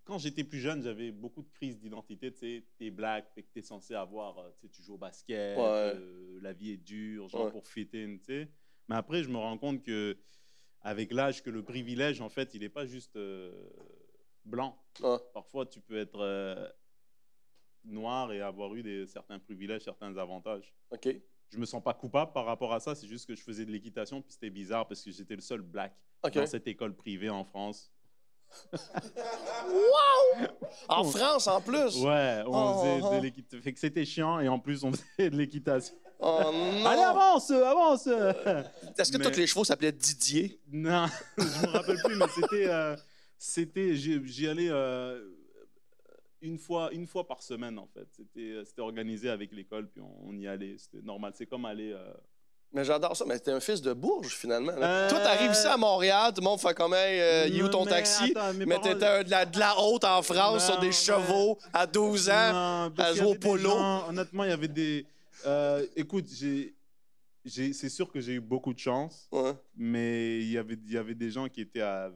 quand 0.05 0.19
j'étais 0.19 0.45
plus 0.45 0.59
jeune, 0.61 0.83
j'avais 0.83 1.11
beaucoup 1.12 1.43
de 1.43 1.49
crises 1.50 1.78
d'identité. 1.78 2.33
Tu 2.33 2.38
sais, 2.38 2.64
t'es 2.78 2.90
black, 2.90 3.31
fait 3.35 3.43
que 3.43 3.49
t'es 3.52 3.62
censé 3.62 3.95
avoir, 3.95 4.38
euh, 4.38 4.50
tu 4.73 4.83
joues 4.83 4.95
au 4.95 4.99
basket, 4.99 5.57
Ouais. 5.59 5.64
euh, 5.64 6.38
la 6.43 6.52
vie 6.52 6.73
est 6.73 6.76
dure, 6.76 7.28
genre 7.28 7.47
Ouais. 7.47 7.50
pour 7.50 7.62
in, 7.76 8.19
tu 8.19 8.25
sais. 8.25 8.49
Mais 8.88 8.97
après, 8.97 9.23
je 9.23 9.28
me 9.28 9.37
rends 9.37 9.59
compte 9.59 9.83
que 9.83 10.17
avec 10.83 11.12
l'âge, 11.12 11.43
que 11.43 11.50
le 11.50 11.62
privilège, 11.62 12.21
en 12.21 12.28
fait, 12.28 12.55
il 12.55 12.61
n'est 12.61 12.69
pas 12.69 12.87
juste 12.87 13.17
euh, 13.17 13.52
blanc. 14.45 14.78
Parfois, 15.35 15.67
tu 15.67 15.81
peux 15.81 15.99
être 15.99 16.21
euh, 16.21 16.69
noir 17.85 18.33
et 18.33 18.40
avoir 18.40 18.75
eu 18.75 18.83
des, 18.83 19.07
certains 19.07 19.38
privilèges, 19.38 19.83
certains 19.83 20.17
avantages. 20.17 20.75
ok. 20.90 21.09
Je 21.50 21.59
me 21.59 21.64
sens 21.67 21.83
pas 21.83 21.95
coupable 21.95 22.33
par 22.33 22.45
rapport 22.45 22.73
à 22.75 22.81
ça, 22.81 22.95
c'est 22.95 23.07
juste 23.07 23.26
que 23.26 23.35
je 23.35 23.43
faisais 23.43 23.64
de 23.64 23.71
l'équitation, 23.71 24.21
puis 24.21 24.33
c'était 24.33 24.50
bizarre 24.50 24.87
parce 24.87 25.02
que 25.02 25.11
j'étais 25.11 25.35
le 25.35 25.40
seul 25.40 25.62
black 25.62 25.95
dans 26.35 26.47
cette 26.47 26.67
école 26.67 26.95
privée 26.95 27.31
en 27.31 27.45
France. 27.45 27.90
En 30.88 31.05
France, 31.05 31.47
en 31.47 31.61
plus? 31.61 31.97
Ouais, 32.02 32.43
on 32.47 32.75
Oh, 32.76 32.83
faisait 32.83 33.00
oh. 33.02 33.17
de 33.17 33.23
l'équitation. 33.23 33.62
Fait 33.62 33.73
que 33.73 33.78
c'était 33.81 34.05
chiant 34.05 34.40
et 34.40 34.49
en 34.49 34.59
plus, 34.59 34.85
on 34.85 34.93
faisait 35.17 35.31
de 35.31 35.37
l'équitation. 35.37 35.95
Oh 36.21 36.40
non. 36.52 36.87
Allez, 36.87 37.02
avance, 37.02 37.50
avance 37.50 38.07
Est-ce 38.09 39.12
que 39.12 39.19
Mais- 39.19 39.25
tous 39.31 39.38
les 39.38 39.47
chevaux 39.47 39.64
s'appelaient 39.64 39.93
Didier? 39.93 40.61
Non, 40.73 41.07
je 41.38 41.43
me 41.67 41.67
rappelle 41.69 41.99
plus, 42.05 42.17
mais 42.17 42.25
c'était. 42.35 42.67
euh, 42.69 42.97
c'était 43.40 43.95
j'y 43.95 44.26
j'y 44.26 44.49
allais 44.49 44.69
euh, 44.69 45.23
une, 46.40 46.59
fois, 46.59 46.90
une 46.92 47.07
fois 47.07 47.26
par 47.26 47.42
semaine, 47.42 47.78
en 47.78 47.87
fait. 47.87 48.07
C'était 48.12 48.52
euh, 48.52 48.64
organisé 48.78 49.28
avec 49.28 49.52
l'école, 49.52 49.88
puis 49.88 50.00
on, 50.00 50.28
on 50.30 50.37
y 50.38 50.47
allait. 50.47 50.76
C'était 50.78 51.04
normal. 51.04 51.33
C'est 51.35 51.47
comme 51.47 51.64
aller. 51.64 51.92
euh, 51.92 52.12
Mais 52.73 52.85
j'adore 52.85 53.16
ça. 53.16 53.25
Mais 53.26 53.38
t'es 53.38 53.50
un 53.50 53.61
fils 53.61 53.80
de 53.83 53.92
Bourges, 53.92 54.35
finalement. 54.35 54.73
Euh, 54.76 55.09
Toi, 55.09 55.21
t'arrives 55.21 55.52
ici 55.52 55.66
à 55.66 55.76
Montréal, 55.76 56.33
tout 56.35 56.40
le 56.40 56.45
monde 56.47 56.61
fait 56.61 56.75
comme, 56.75 56.92
euh, 56.95 57.47
il 57.49 57.59
est 57.59 57.62
où 57.62 57.68
ton 57.68 57.85
mais 57.85 57.90
taxi? 57.90 58.33
attends, 58.37 58.52
Mais 58.54 58.66
parents- 58.66 58.83
t'étais 58.83 59.07
un- 59.07 59.23
de 59.25 59.30
la, 59.30 59.45
de 59.47 59.59
la 59.59 59.78
haute 59.80 60.04
en 60.04 60.23
France 60.23 60.66
sur 60.66 60.78
des 60.78 60.92
chevaux 60.92 61.59
à 61.73 61.87
12 61.87 62.28
ans. 62.30 62.52
Non, 62.88 62.95
à 62.99 63.12
jouer 63.14 63.26
au 63.26 63.35
polo. 63.35 63.71
gens- 63.71 64.09
honnêtement, 64.09 64.45
il 64.45 64.50
y 64.50 64.52
avait 64.52 64.68
des. 64.68 65.07
écoute, 65.97 66.26
j'ai. 66.33 66.75
C'est 67.47 67.88
sûr 67.88 68.11
que 68.12 68.21
j'ai 68.21 68.35
eu 68.35 68.40
beaucoup 68.40 68.75
de 68.75 68.78
chance, 68.78 69.26
Ouais. 69.33 69.54
mais 69.75 70.38
il 70.40 70.50
y 70.50 70.59
avait, 70.59 70.75
il 70.85 70.92
y 70.92 70.99
avait 70.99 71.14
des 71.14 71.30
gens 71.30 71.49
qui 71.49 71.62
étaient 71.62 71.80
à 71.80 72.11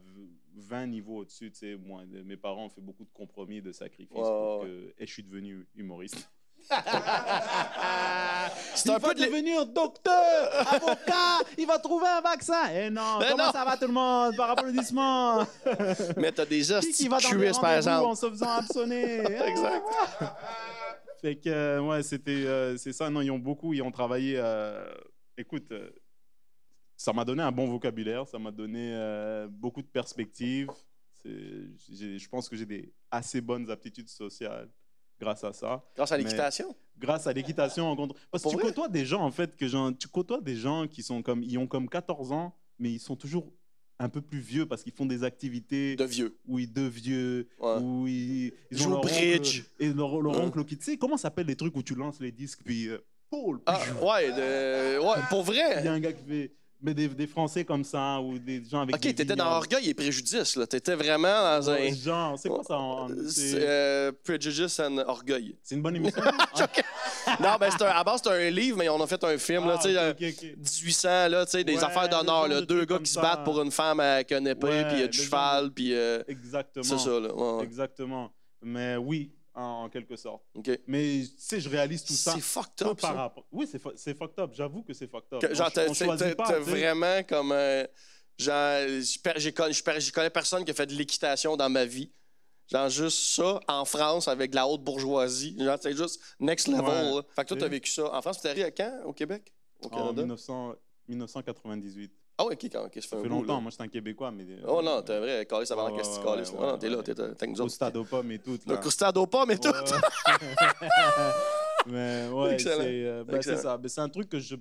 20 0.57 0.87
niveaux 0.87 1.19
au-dessus. 1.19 1.51
Tu 1.51 1.59
sais, 1.59 1.77
moi, 1.77 2.03
mes 2.25 2.37
parents 2.37 2.67
ont 2.67 2.71
fait 2.71 2.81
beaucoup 2.81 3.05
de 3.05 3.13
compromis, 3.13 3.61
de 3.63 3.73
sacrifices 3.73 4.13
pour 4.17 4.63
que. 4.65 4.93
Et 4.99 5.07
je 5.07 5.13
suis 5.13 5.23
devenu 5.23 5.67
humoriste. 5.77 6.29
C'est 8.75 8.91
un 8.91 9.01
peu 9.01 9.15
de 9.15 9.21
l'é- 9.21 9.27
devenir 9.27 9.67
docteur, 9.67 10.69
avocat, 10.73 11.41
il 11.59 11.67
va 11.67 11.79
trouver 11.79 12.07
un 12.07 12.21
vaccin. 12.21 12.69
Eh 12.73 12.91
non, 12.91 13.19
Mais 13.21 13.27
comment 13.31 13.47
non. 13.47 13.53
ça 13.53 13.65
va 13.65 13.77
tout 13.77 13.87
le 13.87 13.93
monde? 13.93 14.37
Par 14.37 14.51
applaudissement 14.51 15.47
Mais 16.17 16.33
t'as 16.33 16.47
des 16.47 16.63
Qui 16.95 17.09
va 17.09 17.19
dans 17.19 17.61
par 17.61 17.73
exemple. 17.77 18.07
en 18.07 18.15
se 18.15 18.29
faisant 18.31 18.51
absonner 18.51 19.19
Exact. 19.47 19.85
Fait 21.21 21.37
que, 21.37 21.49
euh, 21.51 21.81
ouais, 21.81 22.03
c'était, 22.03 22.31
euh, 22.47 22.77
c'est 22.77 22.93
ça. 22.93 23.09
Non, 23.11 23.21
ils 23.21 23.31
ont 23.31 23.39
beaucoup, 23.39 23.73
ils 23.75 23.83
ont 23.83 23.93
travaillé. 23.93 24.35
euh, 24.39 24.85
écoute, 25.39 25.71
euh, 25.73 25.91
ça 27.03 27.13
m'a 27.13 27.25
donné 27.25 27.43
un 27.43 27.51
bon 27.51 27.67
vocabulaire, 27.67 28.29
ça 28.29 28.39
m'a 28.39 28.53
donné 28.53 28.93
euh, 28.95 29.49
beaucoup 29.51 29.83
de 29.83 29.89
perspectives. 29.89 30.69
Je 31.25 32.29
pense 32.29 32.49
que 32.49 32.55
j'ai 32.57 32.67
des 32.67 32.93
assez 33.11 33.41
bonnes 33.41 33.69
aptitudes 33.71 34.09
sociales 34.09 34.69
grâce 35.21 35.43
à 35.43 35.53
ça. 35.53 35.85
Grâce 35.97 36.13
à 36.13 36.17
l'équitation? 36.17 36.77
Grâce 36.99 37.27
à 37.27 37.33
l'équitation, 37.33 37.87
en 37.89 37.97
contre... 37.97 38.15
parce 38.31 38.45
que 38.45 38.49
Pour 38.49 38.53
tu 38.53 38.59
vrai? 38.59 38.69
côtoies 38.69 38.89
des 38.89 39.05
gens 39.05 39.23
en 39.23 39.33
fait 39.33 39.57
que 39.57 39.67
genre, 39.67 39.91
tu 39.99 40.07
côtoies 40.07 40.41
des 40.41 40.55
gens 40.55 40.87
qui 40.87 41.03
sont 41.03 41.23
comme, 41.23 41.43
ils 41.43 41.59
ont 41.59 41.67
comme 41.67 41.89
14 41.89 42.31
ans, 42.31 42.55
mais 42.79 42.93
ils 42.93 43.01
sont 43.01 43.17
toujours 43.17 43.53
un 43.99 44.09
peu 44.09 44.21
plus 44.21 44.39
vieux 44.41 44.67
parce 44.67 44.83
qu'ils 44.85 44.93
font 44.93 45.07
des 45.07 45.25
activités 45.25 45.97
De 45.97 46.05
vieux. 46.05 46.37
ils 46.49 46.73
de 46.73 46.83
vieux, 46.83 47.49
Ouais. 47.59 47.79
où 47.81 48.07
ils, 48.07 48.53
ils 48.71 48.79
Jouent 48.79 48.95
au 48.95 49.01
bridge. 49.01 49.61
oncle- 49.61 49.67
et 49.81 49.93
leur, 49.93 50.21
leur 50.21 50.37
Ouais. 50.37 50.43
oncle 50.45 50.65
qui, 50.65 50.77
tu 50.79 50.85
sais, 50.85 50.97
comment 50.97 51.17
s'appellent 51.17 51.47
les 51.47 51.57
trucs 51.57 51.77
où 51.77 51.83
tu 51.83 51.95
lances 51.97 52.21
les 52.21 52.31
disques 52.33 52.61
puis 52.65 52.89
euh, 52.89 52.99
Paul, 53.31 53.61
Ah, 53.67 53.81
ouais, 54.03 54.31
de- 54.33 54.99
ouais, 55.01 55.21
pour 55.31 55.45
il 55.49 55.57
y 55.57 55.61
a 55.61 55.81
vrai. 55.81 55.89
un 55.89 56.01
gars 56.01 56.13
qui 56.13 56.25
fait, 56.25 56.53
mais 56.83 56.95
des, 56.95 57.09
des 57.09 57.27
Français 57.27 57.65
comme 57.65 57.85
ça 57.85 58.21
ou 58.21 58.39
des 58.39 58.63
gens 58.65 58.83
avec 58.83 58.97
Ok, 58.97 59.03
des 59.03 59.15
t'étais 59.15 59.37
dans. 59.37 59.47
Orgueil 59.53 59.89
et 59.91 59.95
Préjudice, 59.95 60.57
là. 60.57 60.67
T'étais 60.67 60.95
vraiment 60.95 61.29
dans 61.29 61.71
un. 61.71 61.75
Ouais, 61.75 61.95
Genre, 61.95 62.39
c'est 62.39 62.49
quoi 62.49 62.63
ça 62.65 62.77
en- 62.79 63.05
en- 63.11 63.29
C'est 63.29 63.55
euh, 63.57 64.13
Prejudice 64.25 64.81
and 64.81 64.99
Orgueil. 65.07 65.57
c'est 65.63 65.75
une 65.75 65.83
bonne 65.83 65.97
émission. 65.97 66.23
non, 67.41 67.57
ben, 67.61 67.71
c'est 67.71 67.83
un, 67.85 67.89
à 67.89 68.03
base, 68.05 68.21
c'est 68.25 68.31
un 68.31 68.51
livre, 68.51 68.79
mais 68.79 68.89
on 68.89 69.01
a 69.03 69.07
fait 69.07 69.23
un 69.25 69.39
film, 69.39 69.67
là, 69.67 69.75
Ah, 69.79 69.83
tu 69.83 69.93
sais, 69.93 69.97
ok, 70.11 70.23
euh, 70.23 70.29
ok, 70.31 70.35
ok. 70.43 70.57
1800, 70.59 71.29
là, 71.29 71.45
tu 71.47 71.51
sais, 71.53 71.65
des 71.65 71.77
Ouais, 71.77 71.85
affaires 71.85 72.09
d'honneur, 72.09 72.49
là. 72.49 72.61
de 72.61 72.65
Deux 72.67 72.85
gars 72.85 72.99
qui 72.99 73.11
se 73.11 73.21
battent 73.21 73.45
pour 73.45 73.61
une 73.63 73.71
femme 73.71 74.01
avec 74.01 74.33
un 74.33 74.45
épée, 74.45 74.85
puis 74.91 75.09
du 75.09 75.19
cheval, 75.19 75.71
puis 75.71 75.95
euh, 75.95 76.23
Exactement. 76.29 76.85
c'est 76.85 76.99
ça, 76.99 77.21
là. 77.21 77.35
Ouais. 77.35 77.65
Exactement. 77.65 78.31
Mais 78.63 78.97
oui, 78.97 79.33
en, 79.55 79.85
en 79.85 79.89
quelque 79.89 80.17
sorte. 80.17 80.43
Mais 80.87 81.23
tu 81.25 81.31
sais, 81.39 81.61
je 81.61 81.69
réalise 81.69 82.05
tout 82.05 82.13
ça. 82.15 82.33
C'est 82.35 82.41
fucked 82.41 82.87
up, 82.87 83.01
par 83.01 83.15
rapport. 83.15 83.47
Oui, 83.53 83.67
c'est 83.71 83.79
fu- 83.79 83.89
c'est 83.97 84.15
fucked 84.17 84.39
up. 84.39 84.51
J'avoue 84.55 84.83
que 84.83 84.93
c'est 84.95 85.07
fucked 85.09 85.33
up. 85.35 85.41
Que- 85.43 85.55
genre, 85.55 85.69
On- 85.69 86.17
t'as 86.17 86.35
pas, 86.35 86.47
t'as 86.49 86.59
vraiment 86.59 87.23
comme. 87.25 87.53
euh, 87.53 87.87
genre, 88.39 88.79
je 88.89 90.11
connais 90.13 90.31
personne 90.31 90.65
qui 90.65 90.71
a 90.71 90.75
fait 90.75 90.87
de 90.87 90.95
l'équitation 90.95 91.57
dans 91.57 91.69
ma 91.71 91.85
vie. 91.85 92.11
Genre, 92.71 92.89
juste 92.89 93.35
ça 93.35 93.61
en 93.69 93.85
France 93.85 94.29
avec 94.29 94.51
de 94.53 94.57
la 94.57 94.67
haute 94.67 94.83
bourgeoisie. 94.83 95.55
Genre, 95.59 95.77
c'est 95.81 95.95
juste 95.97 96.21
next 96.41 96.69
level. 96.69 97.15
Ouais. 97.15 97.23
Fait 97.35 97.43
que 97.43 97.49
toi, 97.49 97.57
t'as 97.59 97.69
vécu 97.69 97.91
ça 97.91 98.15
en 98.15 98.23
France. 98.23 98.41
T'es 98.41 98.49
arrivé 98.49 98.65
à 98.65 98.71
quand? 98.71 99.01
Au 99.05 99.13
Québec? 99.13 99.53
Au 99.83 99.87
En 99.89 99.91
Canada? 99.91 100.23
1900 100.23 100.75
1998. 101.09 102.13
Ah, 102.43 102.47
ouais, 102.47 102.55
ok, 102.55 102.69
quand, 102.73 102.85
ok, 102.85 102.91
ça 102.95 103.01
fait 103.01 103.09
Ça 103.09 103.17
un 103.17 103.23
fait 103.23 103.29
bout, 103.29 103.35
longtemps. 103.35 103.55
là? 103.55 103.61
Moi, 103.61 103.71
j'étais 103.71 103.83
un 103.85 103.89
Québécois, 103.89 104.31
mais. 104.31 104.45
euh, 104.45 104.67
Oh 104.69 104.83
non, 104.83 105.03
t'es 105.03 105.15
un 105.15 105.21
vrai 105.21 105.47
calice 105.47 105.71
avant 105.71 105.89
la 105.89 105.97
question 105.97 106.21
ouais, 106.23 106.35
calice. 106.37 106.51
ouais. 106.53 106.61
Non, 106.61 106.79
t'es 106.79 106.89
là, 106.89 107.03
t'es 107.03 107.21
avec 107.21 107.49
nous 107.49 107.61
Au 107.61 107.65
autres. 107.65 108.03
pommes 108.03 108.33
et 108.33 108.39
tout. 108.39 108.59
Le 108.67 108.73
là. 108.75 108.79
croustade 108.79 109.17
aux 109.17 109.27
pommes 109.27 109.51
et 109.51 109.59
tout. 109.59 109.73
Mais 111.87 112.29
ouais, 112.29 112.59
c'est 112.59 112.69
euh, 112.79 113.25
ben, 113.25 113.43
c'est 113.43 113.53
Excellent. 113.53 113.63
ça. 113.83 113.89
C'est 113.89 114.01
un 114.01 114.09
truc 114.09 114.29
que 114.29 114.39
je. 114.39 114.55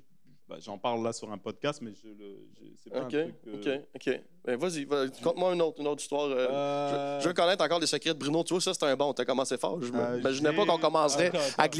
ben, 0.49 0.57
J'en 0.59 0.77
parle 0.79 1.03
là 1.03 1.13
sur 1.13 1.31
un 1.31 1.37
podcast, 1.37 1.79
mais 1.81 1.91
je 2.01 2.07
le. 2.09 2.15
je- 2.59 2.65
C'est 2.83 2.89
pas 2.89 3.01
Ok, 3.01 3.13
un 3.13 3.23
truc. 3.25 3.35
euh, 3.67 3.77
ok, 3.77 3.81
ok. 4.07 4.21
Ben, 4.43 4.57
vas-y, 4.59 4.85
va- 4.85 5.07
conte-moi 5.23 5.53
une 5.53 5.61
autre, 5.61 5.79
une 5.79 5.87
autre 5.87 6.01
histoire. 6.01 6.23
euh, 6.25 6.47
euh, 6.49 7.19
Je 7.19 7.27
veux 7.27 7.33
connaître 7.35 7.63
encore 7.63 7.79
des 7.79 7.85
secrets 7.85 8.13
de 8.15 8.19
Bruno. 8.19 8.43
Tu 8.43 8.53
vois, 8.55 8.61
ça, 8.61 8.73
c'est 8.73 8.83
un 8.85 8.95
bon. 8.95 9.13
T'as 9.13 9.23
commencé 9.25 9.55
fort. 9.57 9.79
Je 9.81 9.91
Euh, 9.93 10.17
m'imaginais 10.17 10.51
pas 10.53 10.65
qu'on 10.65 10.79
commencerait 10.79 11.31
avec 11.59 11.75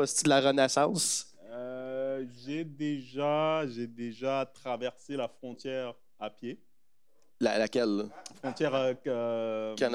euh, 0.00 0.06
style 0.06 0.28
la 0.28 0.40
Renaissance. 0.40 1.26
Euh, 2.20 2.26
j'ai 2.44 2.64
déjà, 2.64 3.66
j'ai 3.66 3.86
déjà 3.86 4.46
traversé 4.52 5.16
la 5.16 5.28
frontière 5.28 5.94
à 6.18 6.30
pied. 6.30 6.60
La- 7.40 7.58
laquelle? 7.58 8.08
Frontière 8.36 8.74
euh, 8.74 8.94
euh, 9.06 9.74
américaine. 9.80 9.88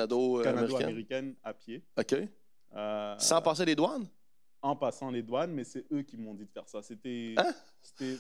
canado-américaine 0.44 1.36
à 1.44 1.54
pied. 1.54 1.84
OK. 1.98 2.16
Euh, 2.76 3.16
Sans 3.20 3.42
passer 3.42 3.66
les 3.66 3.76
douanes? 3.76 4.08
en 4.62 4.76
passant 4.76 5.12
les 5.12 5.22
douanes, 5.22 5.52
mais 5.52 5.64
c'est 5.64 5.86
eux 5.92 6.02
qui 6.02 6.18
m'ont 6.18 6.34
dit 6.34 6.44
de 6.46 6.50
faire 6.52 6.68
ça. 6.68 6.82
C'était, 6.82 7.36
Hein? 7.38 7.54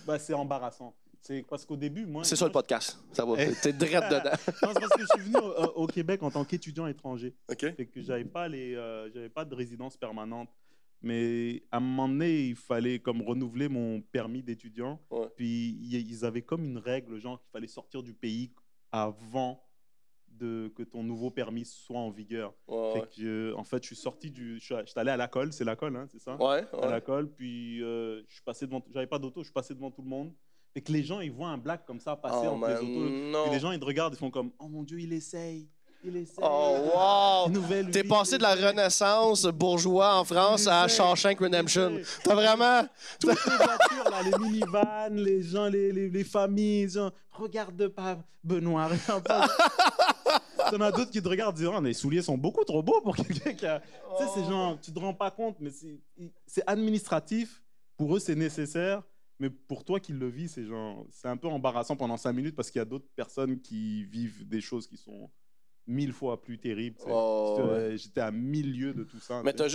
bah, 0.05 0.19
c'est 0.19 0.35
embarrassant. 0.35 0.95
C'est 1.19 1.41
parce 1.41 1.65
qu'au 1.65 1.75
début, 1.75 2.05
moi, 2.05 2.23
C'est 2.23 2.35
ça 2.35 2.45
le 2.45 2.51
podcast. 2.51 2.99
Ça 3.13 3.25
va. 3.25 3.33
Eh. 3.41 3.51
T'es 3.63 3.73
direct 3.73 4.11
dedans. 4.11 4.29
non, 4.61 4.69
c'est 4.73 4.79
parce 4.79 4.89
que 4.93 5.01
je 5.01 5.07
suis 5.15 5.31
venu 5.31 5.37
au, 5.37 5.63
au 5.83 5.87
Québec 5.87 6.21
en 6.21 6.29
tant 6.29 6.45
qu'étudiant 6.45 6.85
étranger. 6.85 7.33
OK. 7.49 7.61
Fait 7.75 7.87
que 7.87 7.99
j'avais 7.99 8.25
pas 8.25 8.47
les, 8.47 8.75
euh, 8.75 9.09
j'avais 9.11 9.29
pas 9.29 9.43
de 9.43 9.55
résidence 9.55 9.97
permanente. 9.97 10.49
Mais 11.01 11.63
à 11.71 11.77
un 11.77 11.79
moment 11.81 12.07
donné, 12.07 12.47
il 12.47 12.55
fallait 12.55 12.99
comme 12.99 13.21
renouveler 13.21 13.69
mon 13.69 14.01
permis 14.01 14.41
d'étudiant. 14.41 14.99
Ouais. 15.11 15.27
Puis 15.35 15.77
ils 15.81 16.25
avaient 16.25 16.41
comme 16.41 16.63
une 16.65 16.77
règle, 16.77 17.19
genre 17.19 17.39
qu'il 17.39 17.49
fallait 17.51 17.67
sortir 17.67 18.01
du 18.01 18.13
pays 18.13 18.51
avant 18.91 19.61
de 20.29 20.71
que 20.75 20.83
ton 20.83 21.01
nouveau 21.03 21.31
permis 21.31 21.63
soit 21.65 21.99
en 21.99 22.09
vigueur. 22.09 22.53
Ouais, 22.67 22.93
Fait 22.93 23.09
que, 23.21 23.21
euh, 23.51 23.55
en 23.57 23.63
fait, 23.63 23.81
je 23.83 23.87
suis 23.87 23.95
sorti 23.95 24.29
du, 24.31 24.59
je 24.59 24.65
suis 24.65 24.75
je 24.75 24.85
suis 24.91 24.99
allé 24.99 25.11
à 25.11 25.15
la 25.17 25.27
colle, 25.29 25.53
c'est 25.53 25.63
la 25.63 25.75
colle, 25.77 25.95
hein, 25.95 26.07
c'est 26.11 26.19
ça? 26.19 26.35
Ouais. 26.37 26.65
À 26.81 26.89
la 26.89 26.99
colle, 27.01 27.31
puis 27.31 27.81
euh, 27.81 28.21
je 28.27 28.33
suis 28.33 28.43
passé 28.43 28.65
devant, 28.65 28.83
j'avais 28.93 29.07
pas 29.07 29.19
d'auto, 29.19 29.41
je 29.41 29.45
suis 29.45 29.53
passé 29.53 29.73
devant 29.73 29.91
tout 29.91 30.01
le 30.01 30.09
monde. 30.09 30.33
Fait 30.73 30.81
que 30.81 30.91
les 30.91 31.03
gens, 31.03 31.21
ils 31.21 31.31
voient 31.31 31.47
un 31.49 31.57
black 31.57 31.85
comme 31.85 32.01
ça 32.01 32.17
passer 32.17 32.47
Oh, 32.49 32.55
entre 32.55 32.67
les 32.67 32.73
man, 32.73 32.83
autos. 32.83 33.09
non. 33.31 33.43
Puis 33.45 33.53
les 33.53 33.59
gens, 33.59 33.71
ils 33.71 33.79
te 33.79 33.85
regardent, 33.85 34.13
ils 34.13 34.17
font 34.17 34.29
comme, 34.31 34.51
oh 34.59 34.67
mon 34.67 34.83
Dieu, 34.83 34.99
il 34.99 35.13
essaye. 35.13 35.69
Oh, 36.41 37.47
wow! 37.47 37.83
T'es 37.91 38.03
passé 38.03 38.37
de 38.37 38.43
la. 38.43 38.55
Renaissance 38.55 39.45
bourgeois 39.45 40.15
en 40.15 40.23
France 40.23 40.67
à. 40.67 40.87
Shawshank 40.87 41.39
Redemption. 41.39 41.99
T'as 42.23 42.35
vraiment. 42.35 42.87
Toutes 43.19 43.45
les 43.45 43.55
voitures, 43.55 44.09
là, 44.09 44.21
les 44.23 44.37
minivans, 44.37 45.09
les 45.11 45.43
gens, 45.43 45.67
les, 45.67 45.91
les, 45.91 46.09
les 46.09 46.23
familles, 46.23 46.89
genre, 46.89 47.11
regarde 47.31 47.87
pas 47.89 48.17
Benoît, 48.43 48.87
regarde 48.87 49.23
pas. 49.23 49.47
T'en 50.71 50.81
as 50.81 50.91
d'autres 50.91 51.11
qui 51.11 51.21
te 51.21 51.27
regardent 51.27 51.55
disant, 51.55 51.79
les 51.81 51.93
souliers 51.93 52.21
sont 52.21 52.37
beaucoup 52.37 52.63
trop 52.63 52.81
beaux 52.81 53.01
pour 53.01 53.15
quelqu'un 53.15 53.53
qui 53.53 53.65
a... 53.65 53.79
Tu 53.79 54.23
sais, 54.23 54.29
c'est 54.35 54.45
genre, 54.45 54.79
tu 54.81 54.91
te 54.91 54.99
rends 54.99 55.13
pas 55.13 55.29
compte, 55.29 55.57
mais 55.59 55.69
c'est 55.69 55.99
c'est 56.47 56.63
administratif. 56.65 57.61
Pour 57.97 58.15
eux, 58.15 58.19
c'est 58.19 58.35
nécessaire. 58.35 59.03
Mais 59.39 59.49
pour 59.49 59.83
toi 59.83 59.99
qui 59.99 60.13
le 60.13 60.27
vis, 60.27 60.49
c'est 60.49 60.65
genre, 60.65 61.05
c'est 61.11 61.27
un 61.27 61.37
peu 61.37 61.47
embarrassant 61.47 61.95
pendant 61.95 62.17
cinq 62.17 62.33
minutes 62.33 62.55
parce 62.55 62.71
qu'il 62.71 62.79
y 62.79 62.81
a 62.81 62.85
d'autres 62.85 63.09
personnes 63.15 63.59
qui 63.59 64.05
vivent 64.05 64.47
des 64.47 64.61
choses 64.61 64.87
qui 64.87 64.97
sont 64.97 65.29
mille 65.87 66.13
fois 66.13 66.41
plus 66.41 66.57
sais. 66.57 67.05
Oh, 67.07 67.55
J'étais- 67.57 67.69
ouais. 67.69 67.97
J'étais 67.97 68.21
à 68.21 68.31
milieu 68.31 68.93
de 68.93 69.03
tout 69.03 69.19
ça. 69.19 69.41
Mais 69.43 69.51
tu 69.53 69.57
t'as 69.57 69.67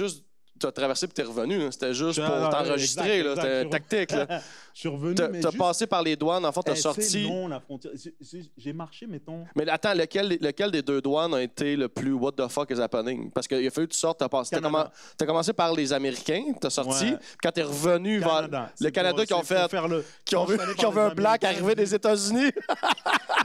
juste. 0.61 0.75
T'as 0.75 0.81
traversé 0.81 1.07
puis 1.07 1.15
t'es 1.15 1.23
revenu. 1.23 1.63
hein. 1.63 1.69
C'était 1.71 1.95
juste 1.95 2.21
pour 2.21 2.49
t'enregistrer. 2.51 3.21
exact, 3.21 3.37
là. 3.37 3.43
C'était 3.43 3.69
tactique. 3.71 4.13
là. 4.13 4.41
Je 4.75 4.79
suis 4.81 4.89
revenu, 4.89 5.15
T'as 5.17 5.29
mais 5.29 5.41
t'as 5.41 5.49
juste- 5.51 5.59
passé 5.59 5.87
par 5.87 6.03
les 6.03 6.15
douanes. 6.17 6.45
En 6.45 6.53
fait, 6.53 6.61
t'as 6.65 6.73
Eh, 6.73 6.77
c'est 6.77 6.83
sorti. 6.83 7.23
long, 7.25 7.49
la 7.49 7.59
frontière. 7.61 7.93
J'ai- 7.97 8.15
J'ai 8.21 8.43
j'ai 8.57 8.73
marché, 8.73 9.07
mettons. 9.07 9.45
Mais 9.57 9.69
attends, 9.69 9.95
lequel, 9.95 10.39
lequel 10.41 10.71
des 10.71 10.81
deux 10.83 11.01
douanes 11.03 11.35
a 11.35 11.43
été 11.43 11.75
le 11.77 11.89
plus 11.89 12.13
what 12.13 12.33
the 12.33 12.47
fuck 12.49 12.71
is 12.71 12.81
happening? 12.81 13.31
Parce 13.33 13.49
qu'il 13.49 13.67
a 13.67 13.71
fallu 13.71 13.89
que 13.89 13.93
tu 13.95 13.99
sortes, 13.99 14.21
t'as 14.21 14.29
passé. 14.29 14.51
T'as 14.53 14.61
Canada. 14.63 14.85
commen- 14.85 15.15
t'as 15.17 15.27
commencé 15.27 15.53
par 15.53 15.75
les 15.75 15.93
Américains, 15.93 16.45
t'as 16.61 16.71
sorti. 16.71 17.05
Ouais. 17.07 17.17
Puis 17.19 17.37
Quand 17.43 17.51
t'es 17.53 17.63
revenu 17.63 18.21
vers 18.21 18.29
Canada. 18.29 18.71
le 18.79 18.85
C'est 18.87 18.93
Canada 18.93 19.17
pour- 19.17 19.25
qui 19.27 19.35
ont 19.35 19.43
c'est 19.43 19.55
pour 19.55 19.63
fait. 19.65 19.69
faire 19.71 19.89
le- 19.89 20.05
Qui 20.25 20.37
ont 20.37 20.45
vu, 20.45 20.55
ont 20.57 20.97
un 20.99 21.15
black 21.15 21.43
Américains, 21.45 21.49
arriver 21.49 21.75
des 21.75 21.95
États-Unis. 21.95 22.51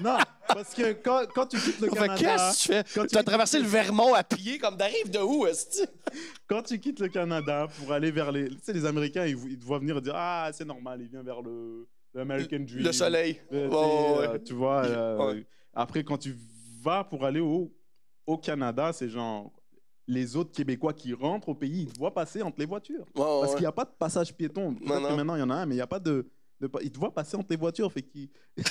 Non, 0.03 0.17
parce 0.47 0.73
que 0.73 0.91
quand, 0.93 1.21
quand 1.33 1.45
tu 1.45 1.57
quittes 1.57 1.79
le 1.79 1.89
Fait 1.89 1.95
Canada, 1.95 2.15
qu'est-ce 2.17 2.53
que 2.57 2.61
tu 2.61 2.67
fais? 2.67 2.83
Quand 2.93 3.01
tu 3.03 3.07
T'as 3.07 3.19
quittes- 3.19 3.27
traversé 3.27 3.59
le 3.59 3.65
Vermont 3.65 4.13
à 4.13 4.23
pied, 4.25 4.57
comme 4.59 4.75
d'arrive 4.75 5.09
de 5.09 5.19
où, 5.19 5.47
est-ce 5.47 5.85
quand 6.47 6.61
tu 6.63 6.77
quittes 6.79 6.99
le 7.05 7.11
Canada 7.11 7.67
pour 7.79 7.91
aller 7.91 8.11
vers 8.11 8.31
les, 8.31 8.49
tu 8.49 8.57
sais, 8.61 8.73
les 8.73 8.85
Américains, 8.85 9.25
ils, 9.25 9.37
ils 9.49 9.57
te 9.59 9.65
voient 9.65 9.79
venir 9.79 9.97
et 9.97 10.01
dire 10.01 10.13
ah 10.15 10.49
c'est 10.53 10.65
normal, 10.65 10.99
il 11.01 11.07
vient 11.07 11.23
vers 11.23 11.41
le 11.41 11.87
l'American 12.13 12.59
Dream. 12.59 12.83
Le 12.83 12.91
soleil. 12.93 13.39
Euh, 13.51 13.67
tu 13.67 13.73
Ouais, 13.75 14.27
euh, 14.27 14.39
tu 14.45 14.53
vois. 14.53 14.85
euh, 14.85 15.17
Ouais. 15.33 15.45
Après, 15.73 16.03
quand 16.03 16.17
tu 16.17 16.35
vas 16.81 17.03
pour 17.03 17.25
aller 17.25 17.41
au, 17.41 17.73
au 18.25 18.37
Canada, 18.37 18.93
c'est 18.93 19.09
genre 19.09 19.51
les 20.07 20.35
autres 20.37 20.51
Québécois 20.51 20.93
qui 20.93 21.13
rentrent 21.13 21.49
au 21.49 21.55
pays, 21.55 21.81
ils 21.83 21.91
te 21.93 21.97
voient 21.99 22.13
passer 22.13 22.41
entre 22.41 22.59
les 22.59 22.65
voitures. 22.65 23.05
Parce 23.13 23.41
ouais. 23.41 23.49
qu'il 23.55 23.59
n'y 23.61 23.65
a 23.65 23.71
pas 23.71 23.85
de 23.85 23.89
passage 23.97 24.33
piéton. 24.33 24.75
Peut-être 24.75 25.01
non. 25.01 25.09
que 25.09 25.13
maintenant, 25.15 25.35
il 25.35 25.39
y 25.39 25.43
en 25.43 25.49
a 25.49 25.55
un, 25.55 25.65
mais 25.65 25.73
il 25.75 25.77
n'y 25.79 25.81
a 25.81 25.87
pas 25.87 25.99
de. 25.99 26.25
de 26.61 26.69
ils 26.83 26.91
te 26.91 26.99
voient 26.99 27.13
passer 27.13 27.35
entre 27.35 27.47
les 27.49 27.57
voitures. 27.57 27.91
Fait 27.91 28.03
qu'ils- 28.03 28.29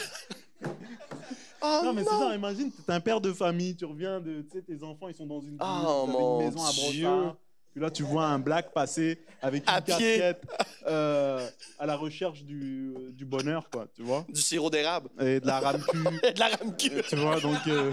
Oh, 1.67 1.81
non, 1.83 1.93
mais 1.95 2.05
c'est 2.05 2.11
ça, 2.11 2.35
imagine, 2.35 2.71
t'es 2.71 2.93
un 2.93 3.01
père 3.01 3.23
de 3.23 3.33
famille, 3.33 3.75
tu 3.75 3.87
reviens 3.87 4.21
de. 4.21 4.43
Tu 4.43 4.51
sais, 4.51 4.63
tes 4.63 4.83
enfants, 4.83 5.09
ils 5.09 5.15
sont 5.15 5.27
dans 5.27 5.41
une, 5.41 5.57
Oh, 5.61 6.39
une 6.41 6.45
maison 6.47 6.61
à. 6.63 6.71
Brossard. 6.73 7.37
Puis 7.75 7.83
là, 7.83 7.91
tu 7.91 8.05
vois 8.05 8.27
un 8.27 8.39
black 8.39 8.73
passer 8.73 9.19
avec 9.43 9.65
une 9.65 9.69
À 9.69 9.81
casquette 9.83 10.47
euh, 10.87 11.45
à 11.79 11.87
la 11.87 11.97
recherche 11.97 12.45
du, 12.45 12.95
du 13.11 13.25
bonheur, 13.25 13.69
quoi, 13.69 13.89
tu 13.93 14.03
vois. 14.03 14.25
Du 14.29 14.41
sirop 14.41 14.71
d'érable. 14.71 15.09
Et 15.21 15.41
de 15.41 15.47
la 15.47 15.59
rame-cul, 15.59 15.99
de 16.35 16.39
la 16.39 16.49
rame-cul. 16.57 17.03
tu 17.09 17.17
vois, 17.17 17.41
donc. 17.41 17.59
euh, 17.67 17.91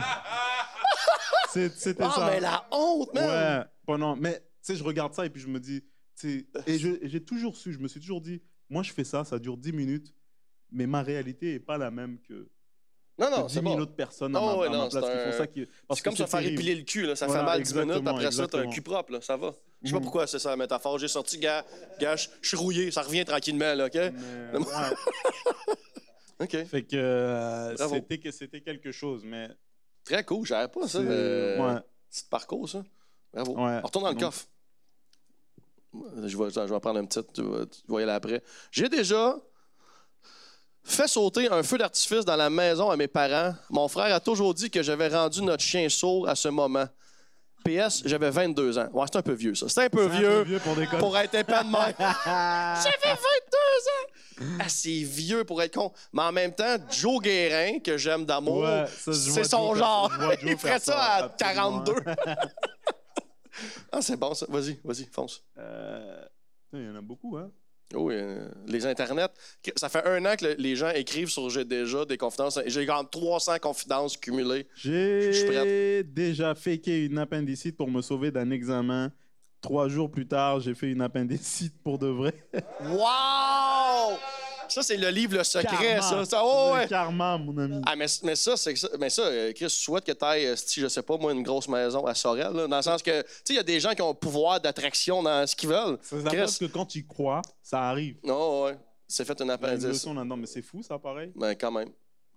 C'était 1.50 1.96
Ah, 2.04 2.12
ça. 2.15 2.30
mais 2.32 2.39
la 2.39 2.65
honte, 2.72 3.13
man! 3.13 3.60
Ouais, 3.60 3.65
pendant. 3.86 4.15
Mais 4.15 4.36
tu 4.36 4.41
sais, 4.62 4.76
je 4.76 4.84
regarde 4.84 5.13
ça 5.13 5.26
et 5.26 5.30
puis 5.30 5.41
je 5.41 5.48
me 5.48 5.60
dis. 5.60 5.84
Et 6.24 6.46
et 6.67 6.78
j'ai 7.10 7.24
toujours 7.24 7.58
su, 7.58 7.74
je 7.74 7.80
me 7.80 7.88
suis 7.88 8.00
toujours 8.00 8.22
dit, 8.22 8.44
moi 8.70 8.84
je 8.84 8.94
fais 8.94 9.04
ça, 9.04 9.24
ça 9.24 9.39
dure 9.39 9.58
10 9.58 9.74
minutes, 9.74 10.13
mais 10.72 10.86
ma 10.86 11.02
réalité 11.02 11.54
n'est 11.54 11.60
pas 11.60 11.80
la 11.80 11.89
même 11.89 12.20
que, 12.20 12.48
Non, 13.17 13.32
non, 13.32 13.48
10 13.48 13.54
c'est 13.56 13.62
000 13.62 13.74
bon. 13.76 13.82
autres 13.82 13.96
personnes 13.96 14.36
à 14.36 14.39
Oh, 14.39 14.46
ma, 14.46 14.56
ouais, 14.58 14.67
à 14.67 14.70
ma 14.70 14.78
non, 14.78 14.89
place 14.89 15.04
c'est 15.04 15.12
qui 15.12 15.17
un- 15.17 15.32
font 15.32 15.38
ça. 15.39 15.48
Qui... 15.48 15.67
C'est 15.96 16.04
comme 16.04 16.15
se 16.15 16.26
faire 16.28 16.46
épiler 16.46 16.76
le 16.76 16.84
cul, 16.84 17.08
là. 17.08 17.15
ça 17.15 17.28
fait 17.28 17.41
mal 17.41 17.63
10 17.63 17.74
minutes, 17.74 17.88
exactement, 17.89 18.12
après 18.17 18.32
ça, 18.32 18.48
t'as 18.48 18.58
un 18.60 18.62
exactement. 18.65 18.70
cul 18.72 18.82
propre, 18.84 19.13
là. 19.13 19.22
ça 19.22 19.36
va. 19.36 19.52
Je 19.84 19.88
sais 19.88 19.94
pas 19.94 19.98
Mhm. 20.00 20.04
pourquoi 20.04 20.28
c'est 20.28 20.38
ça 20.39 20.50
la 20.52 20.58
métaphore. 20.58 21.00
J'ai 21.00 21.08
sorti, 21.08 21.38
gars, 21.39 21.65
gars, 22.00 22.15
je 22.15 22.28
suis 22.48 22.58
rouillé, 22.58 22.91
ça 22.91 23.02
revient 23.02 23.26
tranquillement, 23.26 23.74
là, 23.74 23.86
OK? 23.88 23.96
Mais, 23.96 24.12
ouais. 24.60 24.65
OK. 26.39 26.65
Fait 26.65 26.84
que 26.84 26.96
euh, 26.96 27.76
c'était 27.89 28.17
que 28.20 28.32
c'était 28.32 28.62
quelque 28.62 28.91
chose, 28.91 29.24
mais 29.24 29.50
Très 30.04 30.24
cool, 30.24 30.46
j'avais 30.46 30.67
pas 30.67 30.88
ça. 30.88 30.98
euh, 31.00 31.60
ouais, 31.76 31.80
Petit 32.10 32.24
parcours, 32.30 32.67
ça. 32.70 32.84
Bravo. 33.34 33.54
Ouais. 33.56 33.80
On 33.84 33.86
retourne 33.88 34.04
dans 34.06 34.10
le 34.10 34.15
Donc- 34.15 34.24
coffre. 34.24 34.46
Je 35.94 36.38
vais, 36.38 36.50
je 36.50 36.74
vais 36.74 36.80
prendre 36.80 37.00
un 37.00 37.06
petit, 37.06 37.20
tu 37.34 37.41
vas, 37.41 37.65
tu 37.65 37.82
vas 37.88 38.00
y 38.00 38.04
aller 38.04 38.12
après. 38.13 38.41
J'ai 38.72 38.88
déjà 38.89 39.36
fait 40.84 41.08
sauter 41.08 41.50
un 41.52 41.62
feu 41.63 41.78
d'artifice 41.78 42.24
dans 42.26 42.36
la 42.38 42.50
maison 42.50 42.89
à 42.89 42.96
mes 42.98 43.08
parents. 43.08 43.54
Mon 43.70 43.88
frère 43.88 44.13
a 44.15 44.20
toujours 44.20 44.54
dit 44.54 44.70
que 44.72 44.82
j'avais 44.82 45.10
rendu 45.10 45.41
notre 45.41 45.63
chien 45.63 45.88
sourd 45.89 46.28
à 46.30 46.36
ce 46.36 46.48
moment. 46.48 46.86
PS, 47.63 48.04
j'avais 48.06 48.30
22 48.30 48.78
ans. 48.78 48.88
Ouais, 48.93 49.06
c'est 49.12 49.17
un 49.17 49.21
peu 49.21 49.34
vieux, 49.34 49.56
ça. 49.56 49.67
C'est 49.69 49.86
un 49.86 49.89
peu 49.89 50.04
un 50.06 50.08
vieux 50.08 50.30
peu 50.30 50.41
vieux 50.43 50.60
pour 50.60 50.76
pour 51.00 51.17
être 51.17 51.36
épais 51.36 51.52
de 51.63 51.71
même. 51.71 51.93
J'avais 51.97 53.15
22 53.15 53.17
ans! 53.17 54.58
Ah, 54.60 54.67
c'est 54.67 54.89
vieux 55.04 55.43
pour 55.43 55.62
être 55.62 55.76
con. 55.76 55.91
Mais 56.13 56.24
en 56.24 56.32
même 56.32 56.54
temps, 56.54 56.78
Joe 56.89 57.21
Guérin, 57.21 57.80
que 57.80 57.97
j'aime 57.97 58.26
d'amour, 58.26 58.63
Ouais, 58.63 58.86
c'est 58.88 59.43
son 59.43 59.76
genre. 59.76 60.12
Il 60.43 60.58
ferait 60.58 60.80
ça, 60.80 60.93
ça, 60.93 61.00
à 61.00 61.24
absolument. 61.26 61.84
42. 61.84 61.93
ah, 63.91 64.02
c'est 64.02 64.17
bon, 64.17 64.34
ça. 64.34 64.45
Vas-y, 64.50 64.80
vas-y, 64.84 65.06
fonce. 65.06 65.43
Euh, 65.58 66.26
Il 66.74 66.86
y 66.86 66.89
en 66.89 66.95
a 66.95 67.02
beaucoup, 67.02 67.38
hein. 67.38 67.52
Oui, 67.94 68.14
euh, 68.16 68.48
les 68.68 68.86
internets. 68.86 69.28
Ça 69.76 69.90
fait 69.90 70.06
un 70.06 70.26
an 70.26 70.36
que 70.38 70.46
le- 70.46 70.56
les 70.58 70.76
gens 70.76 70.90
écrivent 70.92 71.30
sur 71.30 71.50
J'ai 71.50 71.66
déjà 71.66 72.06
des 72.06 72.18
confidences. 72.18 72.60
J'ai 72.66 72.86
comme 72.86 73.08
300 73.10 73.58
confidences 73.60 74.16
cumulées. 74.18 74.68
Je 74.76 75.32
suis 75.34 75.48
J'ai 75.54 76.04
déjà 76.04 76.56
faké 76.56 77.06
une 77.06 77.18
appendicite 77.18 77.76
pour 77.78 77.90
me 77.90 78.02
sauver 78.02 78.32
d'un 78.32 78.50
examen. 78.52 79.12
Trois 79.62 79.88
jours 79.90 80.10
plus 80.10 80.28
tard, 80.28 80.60
j'ai 80.60 80.74
fait 80.74 80.90
une 80.90 81.02
appendicite 81.02 81.74
pour 81.84 82.00
de 82.00 82.08
vrai. 82.08 82.34
Wow! 82.82 84.18
Ça, 84.72 84.82
c'est 84.84 84.98
le 84.98 85.10
livre 85.10 85.38
Le 85.38 85.44
Secret, 85.44 85.98
Karma. 86.00 86.02
ça. 86.02 86.26
ça 86.26 86.42
oh, 86.44 86.72
Le 86.74 86.80
ouais. 86.82 86.88
karma, 86.88 87.38
mon 87.38 87.58
ami. 87.58 87.82
Ah, 87.86 87.96
mais, 87.96 88.06
mais 88.24 88.36
ça, 88.36 88.56
c'est 88.58 88.76
ça. 88.76 88.88
Mais 89.00 89.10
ça, 89.10 89.24
euh, 89.24 89.52
Chris, 89.54 89.66
je 89.66 89.68
souhaite 89.70 90.04
que 90.06 90.12
tu 90.12 90.26
ailles, 90.26 90.54
si 90.58 90.80
je 90.82 90.88
sais 90.88 91.02
pas, 91.02 91.18
moi, 91.18 91.34
une 91.34 91.44
grosse 91.44 91.68
maison 91.68 92.06
à 92.06 92.16
Sorel, 92.16 92.52
là, 92.54 92.68
dans 92.68 92.76
le 92.78 92.82
sens 92.82 93.02
que, 93.04 93.22
tu 93.22 93.28
sais, 93.28 93.54
il 93.54 93.56
y 93.56 93.60
a 93.60 93.64
des 93.64 93.80
gens 93.80 93.94
qui 93.94 94.02
ont 94.02 94.10
le 94.10 94.14
pouvoir 94.16 94.60
d'attraction 94.62 95.22
dans 95.22 95.46
ce 95.46 95.56
qu'ils 95.56 95.70
veulent. 95.70 95.98
Ça 96.02 96.22
s'appelle 96.22 96.46
Chris. 96.46 96.58
que 96.60 96.66
quand 96.66 96.86
tu 96.86 97.06
crois, 97.06 97.42
ça 97.62 97.82
arrive. 97.84 98.18
Non, 98.24 98.64
ouais. 98.66 98.78
C'est 99.08 99.26
fait 99.26 99.40
une 99.42 99.50
appendice. 99.50 99.84
leçon 99.86 100.14
là-dedans, 100.14 100.38
mais 100.38 100.48
c'est 100.48 100.62
fou, 100.62 100.82
ça, 100.82 100.98
pareil. 100.98 101.32
Ben, 101.36 101.54
quand 101.56 101.72
même. 101.72 101.90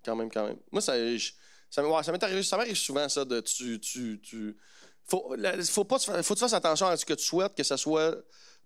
Quand 0.05 0.17
même, 0.17 0.31
quand 0.31 0.47
même. 0.47 0.57
Moi, 0.73 0.81
ça, 0.83 0.95
je- 1.17 1.31
ça, 1.71 1.83
m'est- 1.83 1.89
ouais, 1.89 2.03
ça 2.03 2.11
m'est 2.13 2.23
arrivé, 2.23 2.43
ça 2.43 2.57
m'arrive 2.57 2.77
souvent, 2.77 3.09
ça, 3.09 3.25
de 3.25 3.41
tu. 3.41 3.79
tu, 3.81 4.21
tu 4.23 4.57
faut, 5.07 5.35
la- 5.37 5.63
faut 5.63 5.85
pas 5.85 5.99
faut 5.99 6.11
que 6.13 6.39
tu 6.39 6.41
fasses 6.41 6.53
attention 6.55 6.87
à 6.87 6.97
ce 6.97 7.05
que 7.05 7.15
tu 7.15 7.25
souhaites, 7.25 7.55
que 7.55 7.63
ce 7.63 7.77
soit 7.77 8.17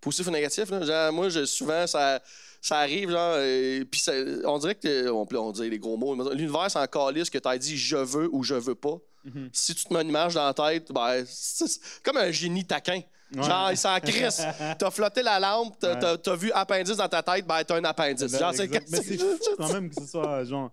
positif 0.01 0.27
ou 0.29 0.31
négatif. 0.31 0.71
Là. 0.71 0.83
Genre, 0.85 1.13
moi, 1.13 1.29
je, 1.29 1.45
souvent, 1.45 1.87
ça, 1.87 2.21
ça 2.61 2.79
arrive, 2.79 3.11
genre, 3.11 3.39
et 3.39 3.85
puis 3.91 4.03
on 4.45 4.59
dirait 4.59 4.75
que. 4.75 5.11
On, 5.11 5.27
on 5.37 5.53
dit 5.53 5.69
les 5.71 5.79
gros 5.79 5.97
mots. 5.97 6.15
L'univers, 6.33 6.71
c'est 6.71 6.79
en 6.79 6.87
calice 6.87 7.31
que 7.31 7.39
tu 7.39 7.49
as 7.49 7.59
dit 7.59 7.77
je 7.77 7.97
veux 7.97 8.29
ou 8.33 8.43
je 8.43 8.55
veux 8.55 8.75
pas. 8.75 8.97
Mhm. 9.25 9.51
Si 9.53 9.75
tu 9.75 9.85
te 9.85 9.93
mets 9.93 10.03
une 10.03 10.09
image 10.09 10.35
dans 10.35 10.47
la 10.47 10.55
tête, 10.55 10.91
ben, 10.93 11.25
c'est 11.27 11.81
comme 12.03 12.17
un 12.17 12.31
génie 12.31 12.65
taquin. 12.65 13.01
Ouais. 13.35 13.43
Genre, 13.43 13.71
il 13.73 13.77
s'en 13.77 13.99
crisse. 14.01 14.41
T'as 14.79 14.91
flotté 14.91 15.23
la 15.23 15.39
lampe, 15.39 15.75
t'as 15.79 16.13
Ouais. 16.13 16.19
t'as 16.19 16.37
vu 16.37 16.51
appendice 16.53 16.97
dans 16.97 17.09
ta 17.09 17.23
tête, 17.23 17.47
ben, 17.47 17.63
t'as 17.63 17.77
un 17.77 17.85
appendice. 17.85 18.39
Genre, 18.39 18.55
c'est. 18.55 18.69
Mais 18.71 19.03
c'est 19.03 19.19
fou 19.19 19.27
quand 19.59 19.73
même 19.73 19.91
que 19.91 20.01
ce 20.01 20.07
soit 20.07 20.45
genre. 20.45 20.71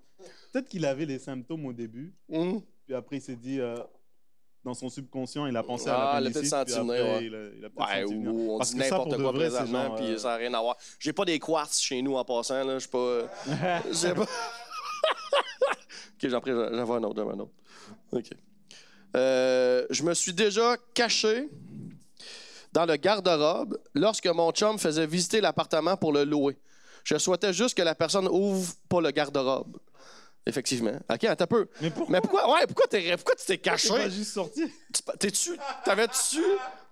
Peut-être 0.53 0.69
qu'il 0.69 0.85
avait 0.85 1.05
les 1.05 1.19
symptômes 1.19 1.65
au 1.65 1.73
début, 1.73 2.13
Hum. 2.31 2.61
puis 2.85 2.95
après 2.95 3.17
il 3.17 3.21
s'est 3.21 3.35
dit. 3.35 3.59
euh, 3.59 3.75
dans 4.65 4.73
son 4.73 4.89
subconscient, 4.89 5.45
il 5.45 5.55
a 5.55 5.63
pensé 5.63 5.85
Ah, 5.89 6.17
à 6.17 6.19
il 6.19 6.27
a 6.27 6.29
l'appendicite. 6.29 6.51
peut-être 6.51 6.65
puis 6.65 6.73
après, 6.73 7.01
ouais. 7.01 7.25
il 7.25 7.35
a, 7.35 7.37
il 7.57 7.65
a 7.65 7.69
peut-être 7.69 7.87
Ouais, 7.87 8.01
senti 8.01 8.13
venir. 8.15 8.33
on 8.33 8.57
Parce 8.57 8.71
dit 8.71 8.77
n'importe 8.77 9.15
quoi 9.15 9.31
vrai, 9.31 9.47
présentement, 9.49 9.85
genre, 9.85 9.95
puis 9.95 10.05
euh, 10.07 10.17
ça 10.17 10.27
n'a 10.29 10.35
rien 10.35 10.53
à 10.55 10.61
voir. 10.61 10.77
J'ai 10.99 11.13
pas 11.13 11.25
des 11.25 11.39
quartz 11.39 11.79
chez 11.79 12.01
nous 12.01 12.15
en 12.15 12.25
passant, 12.25 12.63
là. 12.63 12.79
Je 12.79 12.87
pas. 12.87 13.21
J'ai 13.91 14.13
pas. 14.13 14.23
ok, 16.15 16.29
j'en 16.29 16.41
prie, 16.41 16.51
j'en 16.51 16.83
vois 16.83 16.97
un 16.97 17.03
autre, 17.03 17.21
j'en 17.21 17.29
un 17.29 17.39
autre. 17.39 17.51
Ok. 18.11 18.29
Euh, 19.15 19.85
je 19.91 20.03
me 20.03 20.13
suis 20.13 20.33
déjà 20.33 20.75
caché 20.93 21.47
dans 22.73 22.85
le 22.85 22.95
garde-robe 22.97 23.77
lorsque 23.93 24.27
mon 24.27 24.51
chum 24.51 24.77
faisait 24.77 25.07
visiter 25.07 25.39
l'appartement 25.41 25.95
pour 25.95 26.11
le 26.11 26.23
louer. 26.25 26.57
Je 27.03 27.17
souhaitais 27.17 27.53
juste 27.53 27.77
que 27.77 27.83
la 27.83 27.95
personne 27.95 28.27
ouvre 28.27 28.73
pas 28.89 28.99
le 28.99 29.11
garde-robe. 29.11 29.77
Effectivement. 30.47 30.91
OK, 31.11 31.23
attends 31.23 31.43
un 31.43 31.47
peu. 31.47 31.67
Mais 31.81 31.89
pourquoi? 31.89 32.11
Mais 32.13 32.21
pourquoi, 32.21 32.53
ouais, 32.53 32.67
pourquoi, 32.67 32.85
t'es- 32.87 33.15
pourquoi 33.17 33.35
tu 33.35 33.45
t'es 33.45 33.57
caché? 33.57 33.89
t'es 33.89 33.95
pas 33.95 34.09
juste 34.09 34.33
sorti? 34.33 34.61
Tu- 34.93 35.01
T'es-tu. 35.19 35.57
T'avais-tu. 35.83 36.41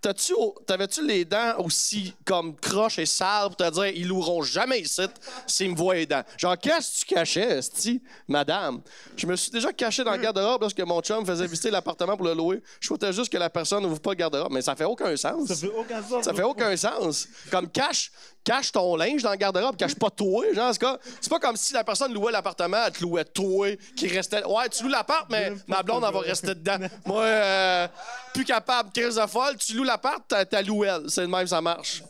t'as-tu, 0.01 0.33
t'avais-tu 0.65 1.05
les 1.07 1.23
dents 1.23 1.55
aussi 1.59 2.13
comme 2.25 2.55
croches 2.57 2.99
et 2.99 3.05
sales 3.05 3.47
pour 3.47 3.55
te 3.55 3.69
dire 3.69 3.85
ils 3.87 4.07
loueront 4.07 4.41
jamais 4.41 4.81
ici 4.81 5.01
s'ils 5.47 5.69
me 5.71 5.75
voient 5.75 5.93
les 5.95 6.05
dents? 6.05 6.23
Genre, 6.37 6.57
qu'est-ce 6.57 7.05
que 7.05 7.09
tu 7.09 7.15
cachais, 7.15 7.59
esti, 7.59 8.01
madame? 8.27 8.81
Je 9.15 9.25
me 9.27 9.35
suis 9.37 9.51
déjà 9.51 9.71
caché 9.71 10.03
dans 10.03 10.11
le 10.11 10.17
garde-robe 10.17 10.61
lorsque 10.61 10.79
mon 10.81 10.99
chum 11.01 11.25
faisait 11.25 11.47
visiter 11.47 11.69
l'appartement 11.71 12.17
pour 12.17 12.25
le 12.25 12.33
louer. 12.33 12.61
Je 12.81 12.87
souhaitais 12.87 13.13
juste 13.13 13.31
que 13.31 13.37
la 13.37 13.49
personne 13.49 13.83
n'ouvre 13.83 13.99
pas 14.01 14.09
le 14.11 14.15
garde-robe, 14.17 14.51
mais 14.51 14.61
ça 14.63 14.75
fait 14.75 14.83
aucun 14.83 15.15
sens. 15.15 15.47
Ça 15.47 15.55
fait 15.55 15.67
aucun 15.67 16.01
sens. 16.03 16.25
Ça 16.25 16.33
fait 16.33 16.43
aucun 16.43 16.75
sens. 16.75 17.27
Comme 17.51 17.69
cache, 17.69 18.11
cache 18.43 18.71
ton 18.71 18.95
linge 18.95 19.23
dans 19.23 19.31
le 19.31 19.37
garde-robe, 19.37 19.75
cache 19.77 19.95
pas 19.95 20.09
toi. 20.09 20.45
Genre, 20.53 20.73
c'est 21.21 21.29
pas 21.29 21.39
comme 21.39 21.55
si 21.55 21.73
la 21.73 21.83
personne 21.83 22.13
louait 22.13 22.31
l'appartement, 22.31 22.77
elle 22.85 22.91
te 22.91 23.01
louait 23.01 23.25
toi, 23.25 23.67
qui 23.95 24.07
restait. 24.07 24.43
Ouais, 24.45 24.67
tu 24.69 24.83
loues 24.83 24.89
l'appart, 24.89 25.27
mais 25.29 25.53
ma 25.67 25.81
blonde, 25.83 26.03
elle 26.07 26.13
va 26.13 26.19
rester 26.19 26.53
dedans. 26.55 26.77
Moi, 27.05 27.23
euh, 27.23 27.87
plus 28.33 28.43
capable, 28.45 28.91
crise 28.91 29.15
de 29.15 29.25
folle, 29.27 29.57
tu 29.57 29.73
loues 29.73 29.83
l'appart, 29.83 30.23
t'as, 30.27 30.45
t'as 30.45 30.61
loué 30.61 30.87
elle. 30.87 31.09
C'est 31.09 31.21
de 31.21 31.27
même, 31.27 31.47
ça 31.47 31.61
marche. 31.61 32.03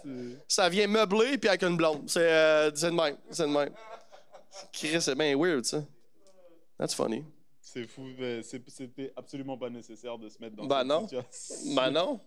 Ça 0.47 0.69
vient 0.69 0.87
meubler, 0.87 1.37
puis 1.37 1.49
avec 1.49 1.63
une 1.63 1.77
blonde. 1.77 2.03
C'est, 2.07 2.19
euh, 2.31 2.71
de 2.71 2.89
même. 2.89 3.17
C'est 3.29 3.43
de 3.43 3.47
même. 3.49 3.69
Chris, 4.71 5.01
c'est 5.01 5.15
bien 5.15 5.35
weird, 5.37 5.65
ça. 5.65 5.83
That's 6.77 6.93
funny. 6.93 7.23
C'est 7.61 7.87
fou, 7.87 8.03
mais 8.19 8.41
c'était 8.43 9.11
absolument 9.15 9.57
pas 9.57 9.69
nécessaire 9.69 10.17
de 10.17 10.29
se 10.29 10.37
mettre 10.39 10.55
dans 10.55 10.65
Ben 10.65 10.79
cette 10.79 10.87
non. 10.87 11.01
situation. 11.07 11.75
Ben 11.75 11.91
non. 11.91 12.19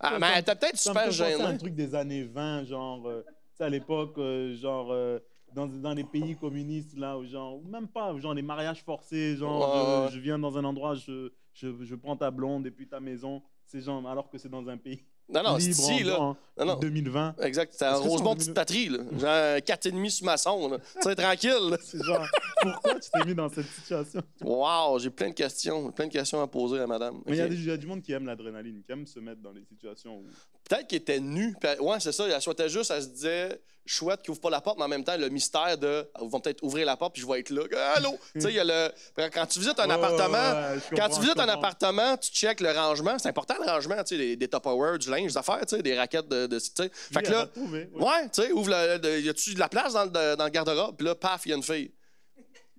Ah, 0.00 0.18
mais 0.18 0.42
t'as 0.42 0.54
peut-être 0.54 0.78
super 0.78 1.10
gêné. 1.10 1.42
un 1.42 1.56
truc 1.56 1.74
des 1.74 1.94
années 1.94 2.24
20, 2.24 2.64
genre, 2.64 3.06
euh, 3.06 3.22
tu 3.26 3.32
sais, 3.54 3.64
à 3.64 3.68
l'époque, 3.68 4.18
euh, 4.18 4.54
genre, 4.56 4.90
euh, 4.92 5.18
dans, 5.54 5.66
dans 5.66 5.94
les 5.94 6.04
pays 6.04 6.36
communistes, 6.36 6.96
là, 6.96 7.16
où 7.16 7.24
genre, 7.24 7.56
ou 7.56 7.62
même 7.68 7.88
pas, 7.88 8.16
genre, 8.18 8.34
les 8.34 8.42
mariages 8.42 8.82
forcés, 8.82 9.36
genre, 9.36 10.08
je, 10.08 10.14
je 10.16 10.20
viens 10.20 10.38
dans 10.38 10.58
un 10.58 10.64
endroit, 10.64 10.94
je, 10.94 11.30
je, 11.54 11.68
je 11.82 11.94
prends 11.94 12.16
ta 12.16 12.30
blonde 12.30 12.66
et 12.66 12.70
puis 12.70 12.88
ta 12.88 13.00
maison, 13.00 13.42
c'est 13.66 13.80
genre, 13.80 14.06
alors 14.08 14.28
que 14.28 14.36
c'est 14.36 14.48
dans 14.50 14.68
un 14.68 14.76
pays 14.76 15.04
Non, 15.28 15.42
non, 15.42 15.58
c'est 15.58 15.68
libre 15.68 15.80
ici, 15.80 16.04
en, 16.04 16.06
là. 16.06 16.20
en 16.20 16.36
Non, 16.58 16.64
non. 16.66 16.78
2020. 16.80 17.36
Exact. 17.42 17.74
C'est 17.76 17.86
un 17.86 17.94
Rosemont 17.96 18.34
2000? 18.34 18.36
petite 18.38 18.54
patrie, 18.54 18.88
là. 18.88 18.98
Genre 19.18 19.58
4,5 19.60 20.10
sous 20.10 20.24
maçon, 20.24 20.68
là. 20.68 20.78
Tu 20.78 21.02
sais, 21.02 21.14
tranquille. 21.14 21.76
C'est 21.82 22.02
genre, 22.02 22.26
pourquoi 22.60 23.00
tu 23.00 23.10
t'es 23.10 23.24
mis 23.24 23.34
dans 23.34 23.48
cette 23.48 23.66
situation? 23.66 24.20
Wow, 24.42 24.98
j'ai 24.98 25.10
plein 25.10 25.30
de 25.30 25.34
questions. 25.34 25.90
Plein 25.92 26.06
de 26.06 26.12
questions 26.12 26.42
à 26.42 26.46
poser 26.46 26.80
à 26.80 26.86
madame. 26.86 27.22
Mais 27.26 27.38
il 27.38 27.60
y 27.62 27.64
y, 27.64 27.70
a 27.70 27.76
du 27.76 27.86
monde 27.86 28.02
qui 28.02 28.12
aime 28.12 28.26
l'adrénaline, 28.26 28.82
qui 28.82 28.92
aime 28.92 29.06
se 29.06 29.18
mettre 29.18 29.40
dans 29.40 29.52
les 29.52 29.64
situations 29.64 30.18
où. 30.18 30.24
Peut-être 30.68 30.86
qu'elle 30.88 30.98
était 31.00 31.16
elle- 31.16 31.80
Ouais, 31.80 32.00
c'est 32.00 32.12
ça. 32.12 32.26
Elle 32.26 32.40
souhaitait 32.40 32.68
juste, 32.68 32.90
elle 32.90 33.02
se 33.02 33.08
disait, 33.08 33.60
chouette 33.86 34.22
qui 34.22 34.30
ouvre 34.30 34.40
pas 34.40 34.48
la 34.48 34.62
porte, 34.62 34.78
mais 34.78 34.84
en 34.84 34.88
même 34.88 35.04
temps, 35.04 35.16
le 35.18 35.28
mystère 35.28 35.76
de, 35.76 36.08
ils 36.22 36.28
vont 36.28 36.40
peut-être 36.40 36.62
ouvrir 36.62 36.86
la 36.86 36.96
porte, 36.96 37.12
puis 37.12 37.20
je 37.22 37.26
vais 37.26 37.40
être 37.40 37.50
là. 37.50 37.62
Allô? 37.96 38.18
tu 38.32 38.40
sais, 38.40 38.48
il 38.48 38.54
y 38.54 38.58
a 38.60 38.64
le. 38.64 38.90
Quand 39.30 39.44
tu 39.46 39.58
visites 39.58 39.78
un 39.78 39.90
appartement, 39.90 40.38
ouais, 40.72 40.80
Quand 40.96 41.08
tu 41.10 41.20
visites 41.20 41.38
un 41.38 41.48
appartement, 41.48 42.16
tu 42.16 42.30
checkes 42.30 42.60
le 42.60 42.70
rangement. 42.72 43.18
C'est 43.18 43.28
important 43.28 43.54
le 43.62 43.70
rangement, 43.70 43.96
tu 44.04 44.16
sais, 44.16 44.16
des, 44.16 44.36
des 44.36 44.48
Tupperware, 44.48 44.98
du 44.98 45.10
linge, 45.10 45.32
des 45.32 45.36
affaires, 45.36 45.60
tu 45.66 45.76
sais, 45.76 45.82
des 45.82 45.98
raquettes 45.98 46.28
de. 46.28 46.46
de 46.46 46.58
tu 46.58 46.70
sais. 46.74 46.90
Fait 46.94 47.22
que 47.22 47.30
là, 47.30 47.48
ouais. 47.92 48.28
tu 48.32 48.42
sais, 48.42 48.52
ouvre 48.52 48.70
le. 48.70 48.98
de- 48.98 49.20
y 49.20 49.28
a-tu 49.28 49.52
de 49.54 49.60
la 49.60 49.68
place 49.68 49.92
dans 49.92 50.04
le, 50.06 50.34
dans 50.36 50.44
le 50.44 50.50
garde-robe? 50.50 50.96
Puis 50.96 51.06
là, 51.06 51.14
paf, 51.14 51.42
il 51.44 51.50
y 51.50 51.52
a 51.52 51.56
une 51.56 51.62
fille. 51.62 51.92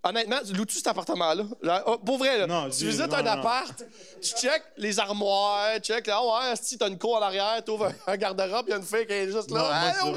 Honnêtement, 0.08 0.38
loues-tu 0.54 0.76
cet 0.76 0.86
appartement-là? 0.86 1.84
Oh, 1.88 1.98
pour 1.98 2.20
vrai, 2.20 2.38
là. 2.38 2.46
Non, 2.46 2.70
tu 2.70 2.86
visites 2.86 3.08
non, 3.10 3.16
un 3.18 3.24
non. 3.24 3.32
appart, 3.32 3.84
tu 4.22 4.30
checkes 4.36 4.64
les 4.78 5.00
armoires, 5.00 5.80
check 5.80 6.06
là, 6.06 6.20
ah 6.22 6.50
ouais, 6.52 6.56
si 6.62 6.78
t'as 6.78 6.88
une 6.90 7.00
cour 7.00 7.16
en 7.16 7.22
arrière, 7.24 7.64
t'ouvres 7.66 7.86
un, 7.88 8.14
un 8.14 8.16
garde-robe, 8.16 8.66
il 8.68 8.70
y 8.70 8.74
a 8.74 8.78
une 8.78 8.84
fille 8.84 9.08
qui 9.08 9.14
est 9.14 9.32
juste 9.32 9.50
là. 9.50 9.94
moi, 10.04 10.14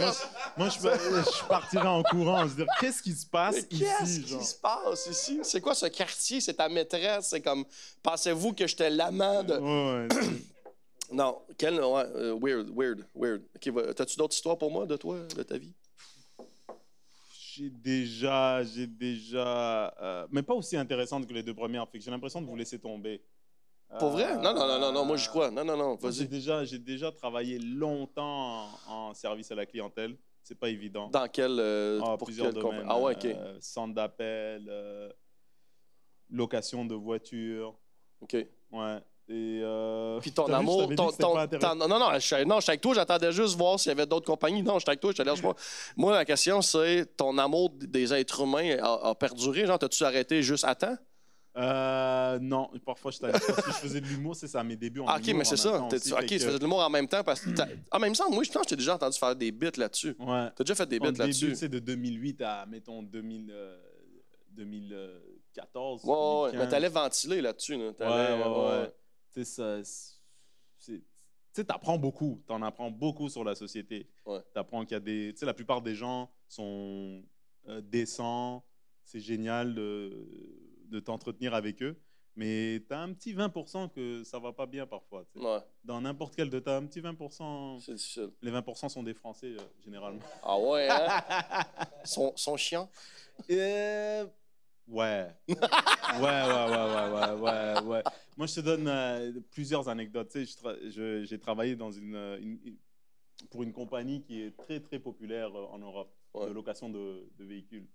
moi, 0.58 0.68
je- 0.68 0.74
je, 0.78 0.82
pa- 0.82 0.98
je 0.98 1.44
partirais 1.48 1.86
en 1.88 2.02
courant, 2.02 2.46
se 2.46 2.54
dire 2.54 2.66
qu'est-ce 2.78 3.02
qui 3.02 3.12
se 3.14 3.24
passe 3.24 3.54
mais 3.54 3.62
Qu'est-ce 3.78 4.04
ici, 4.20 4.22
qui 4.24 4.44
se 4.44 4.54
passe 4.56 5.06
ici? 5.10 5.40
C'est 5.42 5.62
quoi 5.62 5.74
ce 5.74 5.86
quartier? 5.86 6.42
C'est 6.42 6.54
ta 6.54 6.68
maîtresse? 6.68 7.28
C'est 7.30 7.40
comme, 7.40 7.64
pensez-vous 8.02 8.52
que 8.52 8.66
j'étais 8.66 8.90
l'amant 8.90 9.42
de. 9.42 9.54
Ouais, 9.56 10.08
ouais. 10.16 10.26
Non, 11.12 11.38
quel. 11.56 11.82
Ouais, 11.82 12.04
euh, 12.16 12.38
weird, 12.38 12.68
weird, 12.76 13.06
weird. 13.14 13.40
Ok, 13.56 13.68
va- 13.72 13.94
T'as-tu 13.94 14.18
d'autres 14.18 14.34
histoires 14.36 14.58
pour 14.58 14.70
moi 14.70 14.84
de 14.84 14.94
toi, 14.98 15.16
de 15.34 15.42
ta 15.42 15.56
vie? 15.56 15.72
J'ai 17.58 17.70
déjà, 17.70 18.62
j'ai 18.62 18.86
déjà, 18.86 19.92
euh, 20.00 20.28
mais 20.30 20.44
pas 20.44 20.54
aussi 20.54 20.76
intéressante 20.76 21.26
que 21.26 21.32
les 21.34 21.42
deux 21.42 21.54
premières. 21.54 21.88
Fait 21.88 21.98
que 21.98 22.04
j'ai 22.04 22.10
l'impression 22.10 22.40
de 22.40 22.46
vous 22.46 22.54
laisser 22.54 22.78
tomber. 22.78 23.20
Pour 23.98 24.10
vrai? 24.10 24.36
Non, 24.36 24.54
non, 24.54 24.68
non, 24.68 24.78
non, 24.78 24.92
non, 24.92 25.04
moi 25.04 25.16
j'y 25.16 25.26
crois. 25.26 25.50
Non, 25.50 25.64
non, 25.64 25.76
non, 25.76 25.98
moi, 26.00 26.10
J'ai 26.12 26.20
vas-y. 26.20 26.28
déjà, 26.28 26.64
j'ai 26.64 26.78
déjà 26.78 27.10
travaillé 27.10 27.58
longtemps 27.58 28.68
en, 28.86 28.92
en 28.92 29.14
service 29.14 29.50
à 29.50 29.56
la 29.56 29.66
clientèle. 29.66 30.16
C'est 30.44 30.54
pas 30.54 30.68
évident. 30.68 31.08
Dans 31.08 31.26
quel. 31.26 31.58
euh, 31.58 31.98
Ah, 32.00 32.16
pour 32.16 32.26
plusieurs 32.26 32.52
quelle 32.52 32.62
domaines. 32.62 32.86
Ah 32.88 33.00
ouais, 33.00 33.16
ok. 33.16 33.24
euh, 33.24 33.58
centre 33.60 33.92
d'appel, 33.92 34.66
euh, 34.68 35.10
location 36.30 36.84
de 36.84 36.94
voitures. 36.94 37.76
Ok. 38.20 38.36
Ouais. 38.70 38.98
Et 39.30 39.60
euh, 39.62 40.18
Puis 40.20 40.32
ton 40.32 40.46
vu, 40.46 40.54
amour. 40.54 40.88
Ton, 40.96 41.10
non, 41.76 41.86
non, 41.88 42.10
je, 42.14 42.18
suis- 42.20 42.46
non, 42.46 42.56
je 42.56 42.62
suis 42.62 42.70
avec 42.70 42.80
toi, 42.80 42.94
j'attendais 42.94 43.30
juste 43.30 43.56
voir 43.56 43.78
s'il 43.78 43.90
y 43.90 43.92
avait 43.92 44.06
d'autres 44.06 44.24
compagnies. 44.26 44.62
Non, 44.62 44.74
je 44.74 44.80
suis 44.80 44.88
avec 44.88 45.00
toi, 45.00 45.12
je 45.12 45.22
te 45.22 45.28
laisse 45.28 45.40
voir. 45.40 45.54
Moi, 45.96 46.12
la 46.14 46.24
question, 46.24 46.62
c'est 46.62 47.14
ton 47.16 47.36
amour 47.36 47.70
des 47.78 48.14
êtres 48.14 48.40
humains 48.42 48.78
a, 48.82 49.10
a 49.10 49.14
perduré? 49.14 49.66
Genre, 49.66 49.78
t'as-tu 49.78 50.02
arrêté 50.04 50.42
juste 50.42 50.64
à 50.64 50.74
temps? 50.74 50.96
Euh, 51.56 52.38
non, 52.40 52.70
parfois 52.86 53.10
je 53.10 53.18
parce 53.18 53.44
que 53.44 53.52
je 53.66 53.76
faisais 53.78 54.00
de 54.00 54.06
l'humour, 54.06 54.36
c'est 54.36 54.46
ça, 54.46 54.62
mes 54.62 54.76
débuts 54.76 55.00
en 55.00 55.06
Ah, 55.08 55.16
ok, 55.18 55.34
mais 55.34 55.44
c'est 55.44 55.56
ça. 55.56 55.70
temps 55.78 55.88
aussi, 55.92 56.12
ok, 56.12 56.20
tu 56.20 56.26
que- 56.38 56.44
faisais 56.44 56.58
de 56.58 56.62
l'humour 56.62 56.78
en 56.80 56.88
même 56.90 57.08
temps 57.08 57.24
parce 57.24 57.40
que. 57.40 57.50
En 57.90 57.98
même 57.98 58.12
temps, 58.14 58.30
moi, 58.30 58.44
je 58.44 58.50
pense 58.52 58.62
que 58.62 58.70
j'ai 58.70 58.76
déjà 58.76 58.94
entendu 58.94 59.18
faire 59.18 59.34
des 59.34 59.50
bits 59.50 59.70
là-dessus. 59.76 60.14
Ouais. 60.20 60.48
T'as 60.54 60.62
déjà 60.64 60.74
fait 60.76 60.86
des 60.88 61.00
bits 61.00 61.12
là-dessus. 61.18 61.54
c'est 61.56 61.68
de 61.68 61.80
2008 61.80 62.40
à, 62.42 62.64
mettons, 62.66 63.02
2000, 63.02 63.50
euh, 63.50 63.76
2014. 64.52 66.04
Ouais, 66.04 66.10
ouais, 66.10 66.16
ouais. 66.16 66.50
2015. 66.52 66.60
Mais 66.64 66.68
t'allais 66.70 66.88
ventiler 66.88 67.40
là-dessus. 67.40 67.76
Là. 67.76 67.90
Ouais, 68.00 68.06
ouais, 68.06 68.78
ouais. 68.78 68.92
Tu 69.32 69.44
ça, 69.44 69.82
c'est- 69.84 71.02
tu 71.54 71.64
beaucoup. 71.98 72.42
T'en 72.46 72.62
apprends 72.62 72.90
beaucoup 72.90 73.28
sur 73.28 73.42
la 73.44 73.54
société. 73.54 74.08
Ouais. 74.26 74.40
T'apprends 74.54 74.82
qu'il 74.84 74.92
y 74.92 74.96
a 74.96 75.00
des... 75.00 75.32
Tu 75.32 75.40
sais, 75.40 75.46
la 75.46 75.54
plupart 75.54 75.82
des 75.82 75.94
gens 75.94 76.30
sont 76.46 77.22
euh, 77.68 77.80
décents. 77.80 78.64
C'est 79.02 79.20
génial 79.20 79.74
de, 79.74 80.28
de 80.84 81.00
t'entretenir 81.00 81.54
avec 81.54 81.82
eux. 81.82 82.00
Mais 82.36 82.84
t'as 82.88 83.00
un 83.00 83.12
petit 83.14 83.34
20% 83.34 83.90
que 83.90 84.22
ça 84.22 84.38
va 84.38 84.52
pas 84.52 84.66
bien 84.66 84.86
parfois. 84.86 85.24
tu. 85.32 85.40
Ouais, 85.40 85.58
Dans 85.82 86.00
n'importe 86.00 86.36
quel 86.36 86.48
de... 86.50 86.60
T'as 86.60 86.76
un 86.76 86.86
petit 86.86 87.00
20%... 87.00 87.80
c'est 87.80 87.94
difficile. 87.94 88.30
Les 88.42 88.52
20% 88.52 88.88
sont 88.88 89.02
des 89.02 89.14
Français, 89.14 89.56
euh, 89.58 89.62
généralement. 89.84 90.20
Ah 90.44 90.56
ouais, 90.58 90.88
hein? 90.88 91.64
Sont 92.36 92.56
chiants. 92.56 92.88
Euh, 93.50 94.26
Ouais. 94.88 95.28
ouais, 95.48 95.54
ouais, 95.54 96.66
ouais, 96.70 97.12
ouais, 97.12 97.40
ouais, 97.40 97.82
ouais. 97.82 98.02
Moi, 98.36 98.46
je 98.46 98.54
te 98.54 98.60
donne 98.60 98.88
euh, 98.88 99.32
plusieurs 99.50 99.88
anecdotes. 99.88 100.30
Tu 100.30 100.46
sais, 100.46 100.52
je 100.52 100.56
tra- 100.56 100.90
je- 100.90 101.24
j'ai 101.24 101.38
travaillé 101.38 101.76
dans 101.76 101.90
une, 101.90 102.14
euh, 102.14 102.38
une- 102.40 102.58
une- 102.64 102.78
pour 103.50 103.62
une 103.62 103.72
compagnie 103.72 104.22
qui 104.22 104.40
est 104.42 104.56
très, 104.56 104.80
très 104.80 104.98
populaire 104.98 105.54
euh, 105.54 105.66
en 105.66 105.78
Europe, 105.78 106.14
Ouais. 106.34 106.48
de 106.48 106.52
location 106.52 106.88
de, 106.88 107.28
de 107.38 107.44
véhicules. 107.44 107.86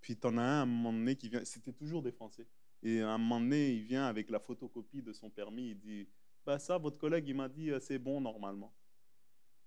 Puis, 0.00 0.16
tu 0.16 0.26
en 0.26 0.38
as 0.38 0.42
un 0.42 0.60
à 0.60 0.62
un 0.62 0.66
moment 0.66 0.92
donné 0.92 1.14
qui 1.16 1.28
vient, 1.28 1.44
c'était 1.44 1.72
toujours 1.72 2.02
des 2.02 2.12
Français. 2.12 2.46
Et 2.82 3.00
à 3.02 3.10
un 3.10 3.18
moment 3.18 3.40
donné, 3.40 3.72
il 3.72 3.82
vient 3.82 4.06
avec 4.06 4.30
la 4.30 4.40
photocopie 4.40 5.02
de 5.02 5.12
son 5.12 5.28
permis. 5.30 5.70
Il 5.70 5.78
dit 5.78 6.08
Bah, 6.46 6.58
ça, 6.58 6.78
votre 6.78 6.96
collègue, 6.96 7.28
il 7.28 7.34
m'a 7.34 7.48
dit, 7.50 7.70
c'est 7.80 7.98
bon 7.98 8.18
normalement. 8.20 8.72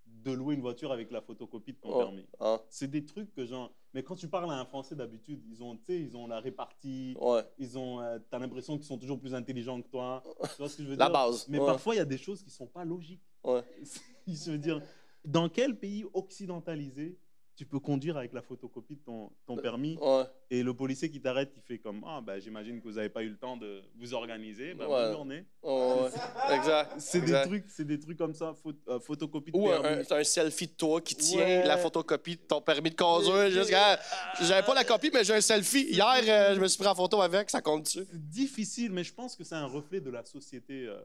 De 0.05 0.31
louer 0.31 0.55
une 0.55 0.61
voiture 0.61 0.91
avec 0.91 1.11
la 1.11 1.21
photocopie 1.21 1.73
de 1.73 1.77
ton 1.79 1.89
Oh. 1.91 1.97
permis. 1.97 2.25
Hein? 2.39 2.59
C'est 2.69 2.89
des 2.89 3.03
trucs 3.05 3.33
que 3.33 3.45
genre. 3.45 3.73
Mais 3.93 4.03
quand 4.03 4.15
tu 4.15 4.27
parles 4.27 4.49
à 4.51 4.55
un 4.59 4.65
Français 4.65 4.95
d'habitude, 4.95 5.41
ils 5.49 5.61
ont, 5.63 5.75
tu 5.75 5.83
sais, 5.87 5.99
ils 5.99 6.15
ont 6.17 6.27
la 6.27 6.39
répartie, 6.39 7.15
Ouais. 7.19 7.41
ils 7.59 7.77
ont, 7.77 7.99
euh, 7.99 8.19
t'as 8.29 8.39
l'impression 8.39 8.77
qu'ils 8.77 8.85
sont 8.87 8.97
toujours 8.97 9.19
plus 9.19 9.35
intelligents 9.35 9.81
que 9.81 9.87
toi. 9.89 10.23
Tu 10.55 10.57
vois 10.61 10.69
ce 10.69 10.77
que 10.77 10.83
je 10.83 10.87
veux 10.89 10.95
La 10.95 11.05
dire? 11.05 11.13
base, 11.13 11.47
Mais 11.49 11.59
ouais. 11.59 11.65
parfois 11.65 11.93
il 11.95 11.97
y 11.97 12.01
a 12.01 12.05
des 12.05 12.17
choses 12.17 12.41
qui 12.41 12.49
sont 12.49 12.67
pas 12.67 12.85
logiques. 12.85 13.21
Ouais. 13.43 13.61
je 14.27 14.51
veux 14.51 14.57
dire, 14.57 14.81
dans 15.25 15.49
quel 15.49 15.77
pays 15.77 16.05
occidentalisé 16.13 17.17
tu 17.55 17.65
peux 17.65 17.79
conduire 17.79 18.17
avec 18.17 18.33
la 18.33 18.41
photocopie 18.41 18.95
de 18.95 19.01
ton, 19.01 19.29
ton 19.45 19.57
permis 19.57 19.97
Ouais. 20.01 20.23
Et 20.55 20.61
le 20.63 20.73
policier 20.73 21.09
qui 21.09 21.19
t'arrête, 21.19 21.51
il 21.57 21.61
fait 21.63 21.79
comme 21.79 22.03
ah 22.07 22.21
bah 22.21 22.39
j'imagine 22.39 22.79
que 22.79 22.83
vous 22.87 22.93
n'avez 22.95 23.09
pas 23.09 23.23
eu 23.23 23.29
le 23.29 23.37
temps 23.37 23.57
de 23.57 23.81
vous 23.95 24.13
organiser, 24.13 24.73
bah, 24.75 24.87
Ouais. 24.87 25.03
bonne 25.05 25.11
journée. 25.13 25.45
Ouais. 25.63 26.09
Exact. 26.55 26.93
C'est 26.99 27.21
des 27.21 27.41
trucs, 27.41 27.65
c'est 27.69 27.85
des 27.85 27.99
trucs 27.99 28.17
comme 28.17 28.33
ça, 28.35 28.53
pho- 28.63 28.73
euh, 28.87 28.99
photocopie 28.99 29.51
de 29.51 29.57
Ou 29.57 29.69
un, 29.71 29.81
permis. 29.81 30.05
un- 30.09 30.15
un 30.17 30.23
selfie 30.23 30.67
de 30.67 30.73
toi 30.73 31.01
qui 31.01 31.15
tient 31.15 31.39
Ouais. 31.39 31.65
la 31.65 31.77
photocopie 31.77 32.35
de 32.35 32.41
ton 32.41 32.61
permis 32.61 32.91
de 32.91 32.95
conduire. 32.95 33.49
J'avais 34.41 34.63
pas 34.65 34.73
la 34.73 34.83
copie, 34.83 35.09
mais 35.13 35.23
j'ai 35.23 35.33
un 35.33 35.41
selfie. 35.41 35.85
Hier, 35.89 36.05
euh, 36.27 36.55
je 36.55 36.59
me 36.59 36.67
suis 36.67 36.77
pris 36.77 36.87
en 36.87 36.95
photo 36.95 37.21
avec, 37.21 37.49
ça 37.49 37.61
compte 37.61 37.83
dessus. 37.83 38.05
C'est 38.11 38.29
difficile, 38.29 38.91
mais 38.91 39.03
je 39.03 39.13
pense 39.13 39.35
que 39.35 39.43
c'est 39.43 39.55
un 39.55 39.65
reflet 39.65 40.01
de 40.01 40.09
la 40.09 40.23
société 40.25 40.87
euh, 40.87 40.99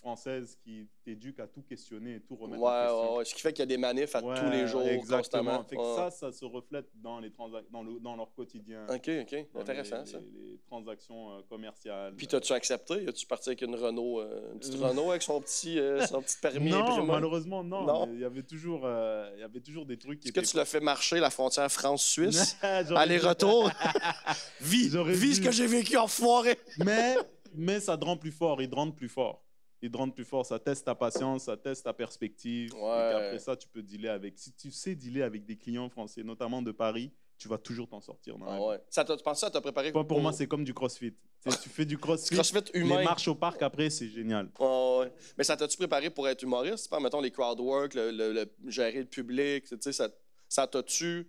française 0.00 0.58
qui 0.64 0.88
t'éduque 1.04 1.38
à 1.40 1.46
tout 1.46 1.62
questionner 1.62 2.16
et 2.16 2.20
tout 2.20 2.34
Ouais, 2.34 2.40
remettre 2.42 2.62
en 2.62 2.82
question. 3.00 3.16
ouais. 3.16 3.24
Ce 3.24 3.34
qui 3.34 3.40
fait 3.40 3.52
qu'il 3.52 3.60
y 3.60 3.62
a 3.62 3.66
des 3.66 3.76
manifs 3.76 4.14
à 4.16 4.22
Ouais, 4.24 4.34
tous 4.40 4.50
les 4.50 4.66
jours, 4.66 4.82
exactement. 4.82 5.18
constamment. 5.58 5.64
Fait 5.64 5.76
que 5.76 5.82
ça, 5.96 6.10
ça 6.10 6.32
se 6.32 6.44
reflète 6.44 6.86
dans, 6.94 7.20
les 7.20 7.30
dans, 7.70 7.82
le, 7.82 8.00
dans 8.00 8.16
leur 8.16 8.32
quotidien. 8.34 8.86
OK, 8.88 9.10
OK. 9.22 9.46
Intéressant, 9.54 10.00
les, 10.00 10.06
ça. 10.10 10.18
Les, 10.18 10.50
les 10.52 10.58
transactions 10.66 11.30
euh, 11.32 11.42
commerciales. 11.48 12.14
Puis 12.16 12.26
t'as-tu 12.26 12.52
accepté? 12.52 13.06
As-tu 13.08 13.26
parti 13.26 13.50
avec 13.50 13.62
une 13.62 13.74
Renault, 13.74 14.20
euh, 14.20 14.52
une 14.52 14.58
petite 14.58 14.74
Euh. 14.80 14.88
Renault 14.88 15.10
avec 15.10 15.22
son 15.22 15.40
petit, 15.40 15.78
euh, 15.78 16.04
son 16.06 16.22
petit 16.22 16.36
permis 16.42 16.70
non, 16.70 16.78
imprimé? 16.84 17.06
malheureusement, 17.06 17.62
non. 17.62 17.84
Non? 17.84 18.08
Il 18.12 18.20
y 18.20 18.24
avait 18.24 18.42
toujours, 18.42 18.80
il 18.88 19.40
y 19.40 19.42
avait 19.42 19.60
toujours 19.60 19.86
des 19.86 19.98
trucs 19.98 20.20
qui 20.20 20.28
Est-ce 20.28 20.32
que 20.40 20.46
tu 20.46 20.56
l'as 20.56 20.64
fait 20.64 20.80
marcher 20.80 21.20
la 21.20 21.30
frontière 21.30 21.70
France-Suisse? 21.70 22.56
Aller-retour? 22.62 23.70
Vis, 24.60 24.94
vis 24.96 25.36
ce 25.36 25.40
que 25.40 25.50
j'ai 25.50 25.66
vécu 25.66 25.96
en 25.96 26.06
foiré. 26.06 26.58
Mais, 26.78 27.16
mais 27.54 27.80
ça 27.80 27.96
te 27.96 28.04
rend 28.04 28.16
plus 28.16 28.30
fort, 28.32 28.60
il 28.62 28.68
te 28.68 28.74
rend 28.74 28.90
plus 28.90 29.08
fort. 29.08 29.42
Ils 29.82 29.90
te 29.90 29.96
rendent 29.96 30.14
plus 30.14 30.24
fort. 30.24 30.44
Ça 30.46 30.58
teste 30.58 30.84
ta 30.86 30.94
patience, 30.94 31.44
ça 31.44 31.56
teste 31.56 31.84
ta 31.84 31.92
perspective. 31.92 32.72
Ouais. 32.74 32.80
Et 32.80 33.12
qu'après 33.12 33.38
ça, 33.38 33.56
tu 33.56 33.68
peux 33.68 33.82
dealer 33.82 34.08
avec. 34.10 34.38
Si 34.38 34.52
tu 34.52 34.70
sais 34.70 34.94
dealer 34.94 35.22
avec 35.22 35.44
des 35.44 35.56
clients 35.56 35.88
français, 35.88 36.22
notamment 36.22 36.62
de 36.62 36.72
Paris, 36.72 37.10
tu 37.38 37.48
vas 37.48 37.56
toujours 37.58 37.88
t'en 37.88 38.00
sortir. 38.00 38.36
Dans 38.36 38.46
Ah 38.46 38.60
ouais. 38.60 38.80
Ça 38.90 39.04
tu 39.04 39.12
penses 39.22 39.40
ça 39.40 39.50
t'a 39.50 39.60
préparé 39.60 39.92
Pas 39.92 40.04
pour 40.04 40.20
moi, 40.20 40.32
c'est 40.32 40.46
comme 40.46 40.64
du 40.64 40.74
crossfit. 40.74 41.14
Tu 41.62 41.70
fais 41.70 41.86
du 41.86 41.96
crossfit. 41.96 42.34
crossfit 42.34 42.58
humain. 42.74 42.98
Les 42.98 43.04
marches 43.04 43.28
au 43.28 43.34
parc 43.34 43.62
après, 43.62 43.88
c'est 43.88 44.08
génial. 44.10 44.50
Ouais. 44.60 45.10
Mais 45.38 45.44
ça 45.44 45.56
t'a-tu 45.56 45.78
préparé 45.78 46.10
pour 46.10 46.28
être 46.28 46.42
humoriste? 46.42 46.90
Pas, 46.90 47.00
mettons, 47.00 47.22
les 47.22 47.30
crowd 47.30 47.58
work, 47.60 47.94
le, 47.94 48.10
le- 48.10 48.32
le- 48.34 48.52
gérer 48.66 48.98
le 48.98 49.06
public, 49.06 49.64
ça, 49.80 50.08
ça 50.48 50.66
t'a-tu. 50.66 51.26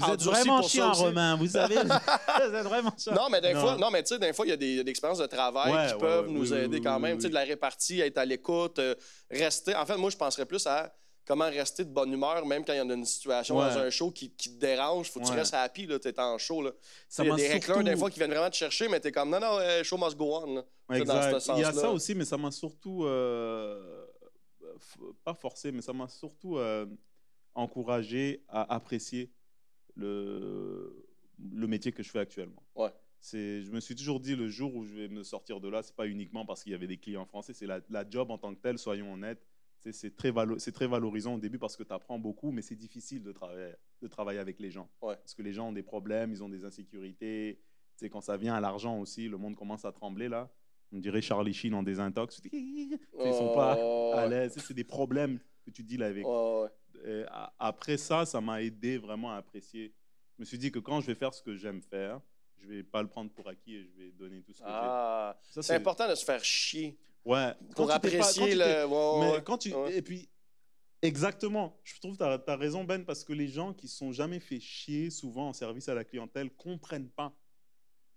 Vous 0.00 0.10
êtes 0.12 0.22
vraiment 0.22 0.62
chiant, 0.62 0.92
Romain, 0.92 1.36
vous 1.36 1.46
savez. 1.48 1.76
vous 1.76 2.54
êtes 2.54 2.64
vraiment 2.66 2.92
chiant. 2.98 3.14
Non, 3.14 3.28
mais 3.30 3.40
des 3.40 3.54
fois, 3.54 3.76
non, 3.76 3.90
mais 3.90 4.02
tu 4.02 4.14
sais, 4.14 4.18
des 4.18 4.32
fois, 4.32 4.46
il 4.46 4.50
y 4.50 4.52
a 4.52 4.56
des, 4.56 4.74
il 4.74 4.88
expériences 4.88 5.18
de 5.18 5.26
travail 5.26 5.72
Ouais, 5.72 5.86
qui 5.88 5.92
ouais, 5.94 6.00
peuvent 6.00 6.26
ouais, 6.26 6.32
nous 6.32 6.52
oui, 6.52 6.58
aider 6.58 6.76
oui, 6.78 6.82
quand 6.82 6.96
oui, 6.96 7.02
même. 7.02 7.16
Tu 7.16 7.22
sais, 7.22 7.28
de 7.28 7.34
la 7.34 7.44
répartie, 7.44 8.00
être 8.00 8.18
à 8.18 8.24
l'écoute, 8.24 8.78
euh, 8.78 8.94
rester. 9.30 9.74
En 9.74 9.86
fait, 9.86 9.96
moi, 9.96 10.10
je 10.10 10.16
penserais 10.16 10.46
plus 10.46 10.66
à 10.66 10.92
comment 11.24 11.44
rester 11.44 11.84
de 11.84 11.90
bonne 11.90 12.12
humeur, 12.12 12.44
même 12.44 12.64
quand 12.64 12.72
il 12.72 12.78
y 12.78 12.80
en 12.80 12.90
a 12.90 12.94
une 12.94 13.04
situation 13.04 13.56
Ouais. 13.56 13.68
dans 13.72 13.78
un 13.78 13.90
show 13.90 14.10
qui, 14.10 14.30
qui 14.34 14.54
te 14.54 14.58
dérange. 14.60 15.10
Faut 15.10 15.20
que 15.20 15.26
tu 15.26 15.32
restes 15.32 15.54
happy, 15.54 15.86
là, 15.86 15.98
t'es 16.00 16.18
en 16.18 16.36
show, 16.36 16.62
là. 16.62 16.72
Ça 17.08 17.22
Il 17.22 17.28
y 17.28 17.32
a 17.32 17.36
des 17.36 17.60
surtout- 17.62 17.82
des 17.84 17.96
fois, 17.96 18.10
qui 18.10 18.18
viennent 18.18 18.30
vraiment 18.32 18.50
te 18.50 18.56
chercher, 18.56 18.88
mais 18.88 18.98
t'es 18.98 19.12
comme, 19.12 19.30
non, 19.30 19.38
non, 19.38 19.58
euh, 19.60 19.82
show 19.84 19.96
must 19.96 20.16
go 20.16 20.36
on, 20.42 20.54
là. 20.56 20.62
Dans 20.88 20.94
Exact. 20.96 21.46
Il 21.56 21.60
y 21.60 21.64
a 21.64 21.72
ça 21.72 21.90
aussi, 21.90 22.14
mais 22.14 22.24
ça 22.24 22.36
m'a 22.36 22.50
surtout, 22.50 23.04
euh, 23.04 24.04
pas 25.24 25.34
forcé, 25.34 25.70
mais 25.72 25.80
ça 25.80 25.92
m'a 25.92 26.08
surtout 26.08 26.58
euh, 26.58 26.86
encouragé 27.54 28.42
à 28.48 28.74
apprécier 28.74 29.30
le, 29.96 31.06
le 31.52 31.66
métier 31.66 31.92
que 31.92 32.02
je 32.02 32.10
fais 32.10 32.18
actuellement. 32.20 32.62
Ouais. 32.74 32.90
C'est, 33.20 33.62
je 33.62 33.70
me 33.70 33.78
suis 33.80 33.94
toujours 33.94 34.18
dit, 34.20 34.34
le 34.34 34.48
jour 34.48 34.74
où 34.74 34.84
je 34.84 34.94
vais 34.94 35.08
me 35.08 35.22
sortir 35.22 35.60
de 35.60 35.68
là, 35.68 35.82
c'est 35.82 35.94
pas 35.94 36.08
uniquement 36.08 36.44
parce 36.44 36.62
qu'il 36.64 36.72
y 36.72 36.74
avait 36.74 36.88
des 36.88 36.96
clients 36.98 37.24
français, 37.24 37.52
c'est 37.54 37.66
la, 37.66 37.80
la 37.88 38.08
job 38.08 38.30
en 38.30 38.38
tant 38.38 38.52
que 38.54 38.60
telle, 38.60 38.78
soyons 38.78 39.12
honnêtes. 39.14 39.46
C'est, 39.78 39.92
c'est 39.92 40.16
très, 40.16 40.30
valo- 40.30 40.58
c'est 40.58 40.72
très 40.72 40.86
valorisant 40.86 41.34
au 41.34 41.38
début 41.38 41.58
parce 41.58 41.76
que 41.76 41.82
tu 41.82 41.92
apprends 41.92 42.18
beaucoup, 42.18 42.50
mais 42.52 42.62
c'est 42.62 42.76
difficile 42.76 43.22
de 43.22 43.32
travailler, 43.32 43.72
de 44.00 44.06
travailler 44.08 44.38
avec 44.38 44.58
les 44.60 44.70
gens. 44.70 44.88
Ouais. 45.00 45.16
Parce 45.16 45.34
que 45.34 45.42
les 45.42 45.52
gens 45.52 45.68
ont 45.68 45.72
des 45.72 45.82
problèmes, 45.82 46.30
ils 46.32 46.42
ont 46.42 46.48
des 46.48 46.64
insécurités. 46.64 47.60
Sais, 47.96 48.08
quand 48.08 48.20
ça 48.20 48.36
vient 48.36 48.54
à 48.54 48.60
l'argent 48.60 48.98
aussi, 49.00 49.28
le 49.28 49.36
monde 49.38 49.54
commence 49.56 49.84
à 49.84 49.92
trembler 49.92 50.28
là. 50.28 50.50
On 50.92 50.98
dirait 50.98 51.22
Charlie 51.22 51.52
Sheen 51.54 51.74
en 51.74 51.82
désintox. 51.82 52.40
Dis, 52.42 52.50
Ils 52.52 53.32
sont 53.34 53.54
pas 53.54 53.74
à 54.14 54.26
l'aise. 54.28 54.54
C'est 54.58 54.74
des 54.74 54.84
problèmes 54.84 55.38
que 55.64 55.70
tu 55.70 55.82
deals 55.82 56.02
avec. 56.02 56.26
Ouais, 56.26 56.62
ouais. 56.62 56.68
Et 57.04 57.24
a- 57.28 57.52
après 57.58 57.96
ça, 57.96 58.24
ça 58.26 58.40
m'a 58.40 58.62
aidé 58.62 58.98
vraiment 58.98 59.32
à 59.32 59.36
apprécier. 59.36 59.92
Je 60.36 60.42
me 60.42 60.44
suis 60.44 60.58
dit 60.58 60.70
que 60.72 60.78
quand 60.78 61.00
je 61.00 61.06
vais 61.06 61.14
faire 61.14 61.32
ce 61.34 61.42
que 61.42 61.56
j'aime 61.56 61.82
faire, 61.82 62.20
je 62.58 62.66
vais 62.66 62.82
pas 62.82 63.02
le 63.02 63.08
prendre 63.08 63.30
pour 63.30 63.48
acquis 63.48 63.74
et 63.76 63.84
je 63.84 63.90
vais 63.96 64.10
donner 64.12 64.40
tout 64.42 64.52
ce 64.52 64.58
que 64.58 64.64
Ah, 64.66 65.38
j'ai. 65.54 65.62
C'est 65.62 65.74
important 65.74 66.08
de 66.08 66.14
se 66.14 66.24
faire 66.24 66.42
chier 66.44 66.96
Ouais. 67.24 67.52
pour 67.66 67.74
Quand 67.74 67.86
pas- 67.88 67.94
apprécier 67.96 68.54
le. 68.54 68.86
ouais, 68.86 69.20
mais 69.36 69.42
quand 69.44 69.58
tu 69.58 69.72
ouais. 69.74 69.96
et 69.96 70.02
puis 70.02 70.28
exactement, 71.02 71.76
je 71.84 71.98
trouve 72.00 72.16
que 72.16 72.24
tu 72.44 72.50
as, 72.50 72.56
raison 72.56 72.84
Ben 72.84 73.04
parce 73.04 73.24
que 73.24 73.32
les 73.32 73.48
gens 73.48 73.72
qui 73.72 73.88
sont 73.88 74.12
jamais 74.12 74.40
fait 74.40 74.60
chier 74.60 75.10
souvent 75.10 75.48
en 75.48 75.52
service 75.52 75.88
à 75.88 75.94
la 75.94 76.04
clientèle 76.04 76.50
comprennent 76.50 77.08
pas 77.10 77.32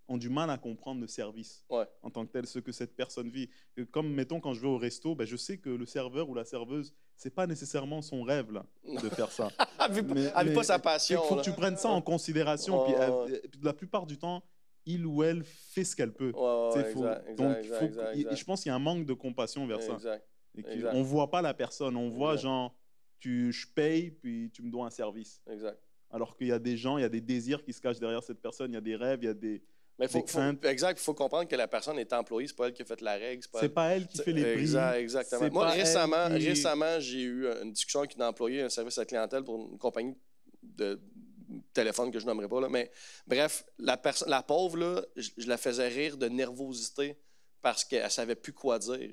ont 0.08 0.16
du 0.18 0.28
mal 0.28 0.50
à 0.50 0.58
comprendre 0.58 1.00
le 1.00 1.08
service 1.08 1.64
Ouais. 1.68 1.84
en 2.02 2.10
tant 2.10 2.24
que 2.24 2.30
tel 2.32 2.46
ce 2.46 2.60
que 2.60 2.70
cette 2.70 2.94
personne 2.94 3.28
vit. 3.28 3.50
Comme 3.90 4.12
mettons 4.12 4.40
quand 4.40 4.54
je 4.54 4.60
vais 4.60 4.68
au 4.68 4.78
resto, 4.78 5.16
ben, 5.16 5.24
je 5.26 5.36
sais 5.36 5.58
que 5.58 5.68
le 5.70 5.84
serveur 5.86 6.28
ou 6.28 6.34
la 6.34 6.44
serveuse, 6.44 6.94
c'est 7.16 7.34
pas 7.34 7.46
nécessairement 7.46 8.02
son 8.02 8.22
rêve 8.22 8.52
là 8.52 8.64
de 8.84 9.08
faire 9.08 9.30
ça. 9.30 9.48
Mais- 9.90 10.30
mais 10.44 10.52
pas 10.54 10.62
sa 10.64 10.76
Il 10.76 10.82
passion. 10.82 11.22
faut 11.22 11.36
là. 11.36 11.40
que 11.42 11.44
tu 11.48 11.52
prennes 11.52 11.76
ça 11.76 11.88
en 11.88 12.02
considération. 12.02 12.80
Ouais, 12.86 12.92
puis, 12.92 13.00
ouais, 13.00 13.40
euh, 13.44 13.48
la 13.62 13.72
plupart 13.72 14.06
du 14.06 14.18
temps, 14.18 14.42
il 14.84 15.06
ou 15.06 15.22
elle 15.22 15.44
fait 15.44 15.84
ce 15.84 15.94
qu'elle 15.96 16.12
peut. 16.12 16.32
Faut- 16.32 16.76
exact, 16.76 17.36
donc, 17.36 17.56
faut- 17.64 17.84
exact. 17.84 18.34
je 18.36 18.44
pense 18.44 18.62
qu'il 18.62 18.70
y 18.70 18.72
a 18.72 18.74
un 18.76 18.80
manque 18.80 19.06
de 19.06 19.12
compassion 19.14 19.66
vers 19.66 19.80
ça. 19.82 19.96
Et 20.56 20.84
on 20.92 21.02
voit 21.02 21.30
pas 21.30 21.42
la 21.42 21.54
personne, 21.54 21.96
on 21.96 22.08
voit 22.10 22.36
genre, 22.36 22.74
tu, 23.18 23.52
je 23.52 23.66
paye, 23.66 24.10
puis 24.10 24.50
tu 24.52 24.62
me 24.62 24.70
dois 24.70 24.86
un 24.86 24.90
service. 24.90 25.40
exact. 25.50 25.78
Alors 26.10 26.36
qu'il 26.36 26.46
y 26.46 26.52
a 26.52 26.58
des 26.60 26.76
gens, 26.76 26.98
il 26.98 27.02
y 27.02 27.04
a 27.04 27.08
des 27.08 27.20
désirs 27.20 27.64
qui 27.64 27.72
se 27.72 27.80
cachent 27.80 27.98
derrière 27.98 28.22
cette 28.22 28.40
personne, 28.40 28.70
il 28.70 28.74
y 28.74 28.78
a 28.78 28.80
des 28.80 28.94
rêves, 28.94 29.18
il 29.22 29.26
y 29.26 29.28
a 29.28 29.34
des... 29.34 29.60
Mais 29.98 30.08
faut, 30.08 30.24
faut- 30.26 30.40
exact, 30.64 31.00
il 31.00 31.02
faut 31.02 31.14
comprendre 31.14 31.48
que 31.48 31.56
la 31.56 31.68
personne 31.68 31.98
est 31.98 32.12
employée, 32.12 32.48
c'est 32.48 32.56
pas 32.56 32.66
elle 32.66 32.74
qui 32.74 32.82
a 32.82 32.84
fait 32.84 33.00
la 33.00 33.14
règle. 33.14 33.42
C'est 33.42 33.50
pas 33.50 33.68
pas 33.68 33.88
elle 33.94 34.06
qui 34.06 34.18
fait 34.18 34.32
les 34.32 34.42
prix. 34.42 34.60
Exact, 34.62 34.96
exactement. 34.96 35.50
Moi, 35.50 35.70
récemment, 35.70 36.28
qui- 36.28 36.48
récemment 36.48 37.00
j'ai 37.00 37.22
eu 37.22 37.46
une 37.62 37.72
discussion 37.72 38.00
avec 38.00 38.14
une 38.14 38.22
employée, 38.22 38.60
un 38.62 38.68
service 38.68 38.98
à 38.98 39.02
la 39.02 39.06
clientèle 39.06 39.42
pour 39.42 39.56
une 39.72 39.78
compagnie 39.78 40.14
de 40.62 41.00
téléphone 41.72 42.10
que 42.10 42.18
je 42.18 42.26
nommerai 42.26 42.48
pas. 42.48 42.60
Là. 42.60 42.68
Mais 42.68 42.90
bref, 43.26 43.64
la, 43.78 44.00
la 44.26 44.42
pauvre, 44.42 44.76
là, 44.76 45.02
je, 45.16 45.30
je 45.38 45.46
la 45.48 45.56
faisais 45.56 45.88
rire 45.88 46.16
de 46.18 46.28
nervosité 46.28 47.16
parce 47.62 47.84
qu'elle 47.84 48.10
savait 48.10 48.34
plus 48.34 48.52
quoi 48.52 48.78
dire. 48.78 49.10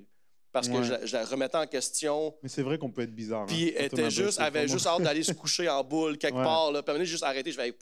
Parce 0.52 0.68
que 0.70 0.84
je, 0.84 0.92
la- 0.92 1.06
je 1.06 1.16
la 1.16 1.26
remettais 1.26 1.58
en 1.58 1.66
question. 1.66 2.36
Mais 2.44 2.50
c'est 2.50 2.62
vrai 2.62 2.78
qu'on 2.78 2.92
peut 2.92 3.02
être 3.02 3.16
bizarre. 3.16 3.46
Puis 3.48 3.74
hein, 3.76 3.86
était 3.86 4.12
juste, 4.12 4.40
avait 4.40 4.68
juste 4.68 4.86
hâte 4.86 5.02
d'aller 5.02 5.24
se 5.24 5.32
coucher 5.34 5.68
en 5.70 5.84
boule 5.84 6.18
quelque 6.20 6.36
Ouais. 6.38 6.44
part. 6.44 6.72
Là. 6.72 6.84
Puis 6.84 6.92
elle 6.92 6.98
venait 6.98 7.06
juste 7.10 7.24
arrêter. 7.24 7.52
Je 7.52 7.58
vais, 7.58 7.74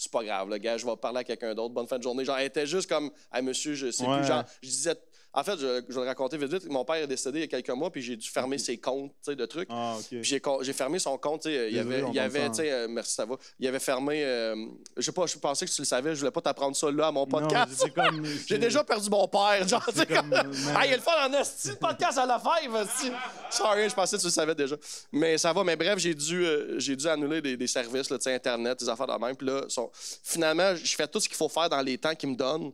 c'est 0.00 0.12
pas 0.12 0.22
grave, 0.22 0.48
le 0.48 0.58
gars, 0.58 0.76
je 0.78 0.86
vais 0.86 0.94
parler 0.96 1.18
à 1.18 1.24
quelqu'un 1.24 1.54
d'autre. 1.56 1.74
Bonne 1.74 1.88
fin 1.88 1.98
de 1.98 2.02
journée. 2.04 2.24
Genre, 2.24 2.38
elle 2.38 2.46
était 2.46 2.66
juste 2.66 2.88
comme, 2.88 3.10
hey, 3.34 3.42
monsieur, 3.42 3.74
je 3.74 3.90
sais 3.90 4.06
Ouais. 4.06 4.18
plus. 4.18 4.26
Genre, 4.28 4.44
je 4.62 4.68
disais, 4.68 4.94
en 5.34 5.44
fait, 5.44 5.58
je, 5.58 5.82
je 5.88 5.94
vais 5.94 6.00
le 6.00 6.06
raconter 6.06 6.36
vite 6.38 6.52
vite. 6.52 6.66
Mon 6.70 6.84
père 6.84 6.96
est 6.96 7.06
décédé 7.06 7.38
il 7.38 7.42
y 7.42 7.44
a 7.44 7.48
quelques 7.48 7.70
mois, 7.70 7.90
puis 7.90 8.02
j'ai 8.02 8.16
dû 8.16 8.28
fermer 8.28 8.58
ses 8.58 8.78
comptes, 8.78 9.10
tu 9.22 9.30
sais, 9.30 9.36
de 9.36 9.46
trucs. 9.46 9.68
Ah, 9.70 9.96
ok. 9.98 10.20
Puis 10.20 10.24
j'ai, 10.24 10.72
fermé 10.72 10.98
son 10.98 11.16
compte, 11.18 11.44
il 11.44 11.52
y 11.52 11.78
avait, 11.78 12.02
il 12.12 12.18
avait, 12.18 12.52
ça. 12.52 12.62
euh, 12.62 12.88
merci, 12.88 13.14
ça 13.14 13.24
va. 13.26 13.36
Il 13.58 13.66
y 13.66 13.68
avait 13.68 13.78
fermé, 13.78 14.24
euh, 14.24 14.54
je 14.96 15.02
sais 15.02 15.12
pas, 15.12 15.26
je 15.26 15.36
pensais 15.38 15.66
que 15.66 15.70
tu 15.70 15.80
le 15.82 15.86
savais, 15.86 16.14
je 16.14 16.20
voulais 16.20 16.30
pas 16.30 16.40
t'apprendre 16.40 16.74
ça 16.76 16.90
là 16.90 17.08
à 17.08 17.12
mon 17.12 17.26
podcast. 17.26 17.86
J'ai 18.46 18.58
déjà 18.58 18.82
perdu 18.84 19.10
mon 19.10 19.28
père, 19.28 19.66
genre, 19.68 19.86
c'est 19.94 20.06
comme... 20.06 20.30
comme, 20.30 20.52
Ah, 20.74 20.86
il 20.86 20.90
y 20.90 20.94
a 20.94 20.96
le 20.96 21.02
fun 21.02 21.12
en 21.28 21.32
esti, 21.34 21.68
le 21.68 21.76
podcast 21.76 22.18
à 22.18 22.26
la 22.26 22.38
five, 22.38 22.74
esti. 22.76 23.10
Sorry, 23.50 23.88
je 23.88 23.94
pensais 23.94 24.16
que 24.16 24.22
tu 24.22 24.28
le 24.28 24.32
savais 24.32 24.54
déjà. 24.54 24.76
Mais 25.12 25.36
ça 25.38 25.52
va, 25.52 25.62
mais 25.64 25.76
bref, 25.76 25.98
j'ai 25.98 26.14
dû, 26.14 26.44
euh, 26.44 26.78
j'ai 26.78 26.96
dû 26.96 27.06
annuler 27.06 27.40
des, 27.42 27.56
des 27.56 27.66
services, 27.66 28.10
là, 28.10 28.16
Internet, 28.26 28.78
des 28.80 28.88
affaires 28.88 29.06
de 29.06 29.24
même. 29.24 29.36
Puis 29.36 29.46
là, 29.46 29.62
sont- 29.68 29.90
finalement, 30.22 30.74
je 30.74 30.94
fais 30.96 31.06
tout 31.08 31.20
ce 31.20 31.28
qu'il 31.28 31.36
faut 31.36 31.48
faire 31.48 31.68
dans 31.68 31.80
les 31.80 31.98
temps 31.98 32.14
qu'ils 32.14 32.30
me 32.30 32.36
donnent. 32.36 32.72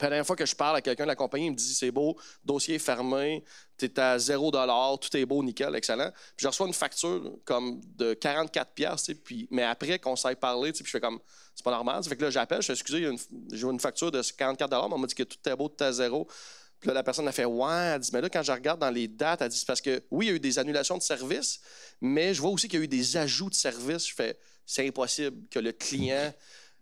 La 0.00 0.08
dernière 0.08 0.26
fois 0.26 0.36
que 0.36 0.46
je 0.46 0.56
parle 0.56 0.76
à 0.76 0.80
quelqu'un 0.80 1.04
de 1.04 1.08
la 1.08 1.14
compagnie, 1.16 1.46
il 1.46 1.50
me 1.50 1.56
dit 1.56 1.74
c'est 1.74 1.90
beau, 1.90 2.18
dossier 2.44 2.78
fermé, 2.78 3.44
t'es 3.76 3.98
à 4.00 4.18
0 4.18 4.50
tout 4.96 5.16
est 5.16 5.26
beau, 5.26 5.42
nickel, 5.44 5.74
excellent. 5.76 6.10
Puis 6.36 6.44
je 6.44 6.48
reçois 6.48 6.66
une 6.66 6.72
facture 6.72 7.38
comme 7.44 7.80
de 7.96 8.14
44 8.14 8.72
pièces, 8.72 9.10
puis 9.24 9.46
mais 9.50 9.62
après 9.62 9.98
qu'on 9.98 10.16
s'aille 10.16 10.36
parler, 10.36 10.72
tu 10.72 10.84
je 10.84 10.90
fais 10.90 11.00
comme 11.00 11.20
c'est 11.54 11.64
pas 11.64 11.70
normal. 11.70 12.02
Ça 12.02 12.08
fait 12.08 12.16
que 12.16 12.22
là 12.24 12.30
j'appelle, 12.30 12.62
je 12.62 12.66
fais 12.66 12.72
excusez, 12.72 13.06
a 13.06 13.10
une- 13.10 13.18
j'ai 13.52 13.66
une 13.66 13.80
facture 13.80 14.10
de 14.10 14.22
44 14.22 14.88
mais 14.88 14.94
on 14.94 14.98
m'a 14.98 15.06
dit 15.06 15.14
que 15.14 15.22
tout 15.22 15.38
est 15.48 15.56
beau, 15.56 15.68
tout 15.68 15.84
est 15.84 15.86
à 15.86 15.92
zéro. 15.92 16.26
Puis 16.80 16.88
là, 16.88 16.94
la 16.94 17.04
personne 17.04 17.28
a 17.28 17.32
fait 17.32 17.44
Ouais, 17.44 17.92
elle 17.94 18.00
dit, 18.00 18.10
mais 18.12 18.20
là, 18.20 18.28
quand 18.28 18.42
je 18.42 18.50
regarde 18.50 18.80
dans 18.80 18.90
les 18.90 19.06
dates, 19.06 19.40
elle 19.40 19.48
dit 19.50 19.56
c'est 19.56 19.66
parce 19.66 19.80
que 19.80 20.02
oui, 20.10 20.26
il 20.26 20.28
y 20.30 20.32
a 20.32 20.34
eu 20.34 20.40
des 20.40 20.58
annulations 20.58 20.98
de 20.98 21.02
services, 21.02 21.60
mais 22.00 22.34
je 22.34 22.40
vois 22.40 22.50
aussi 22.50 22.66
qu'il 22.66 22.80
y 22.80 22.82
a 22.82 22.84
eu 22.84 22.88
des 22.88 23.16
ajouts 23.16 23.50
de 23.50 23.54
services. 23.54 24.08
Je 24.08 24.14
fais 24.14 24.36
c'est 24.66 24.86
impossible 24.86 25.46
que 25.48 25.58
le 25.60 25.70
client 25.72 26.32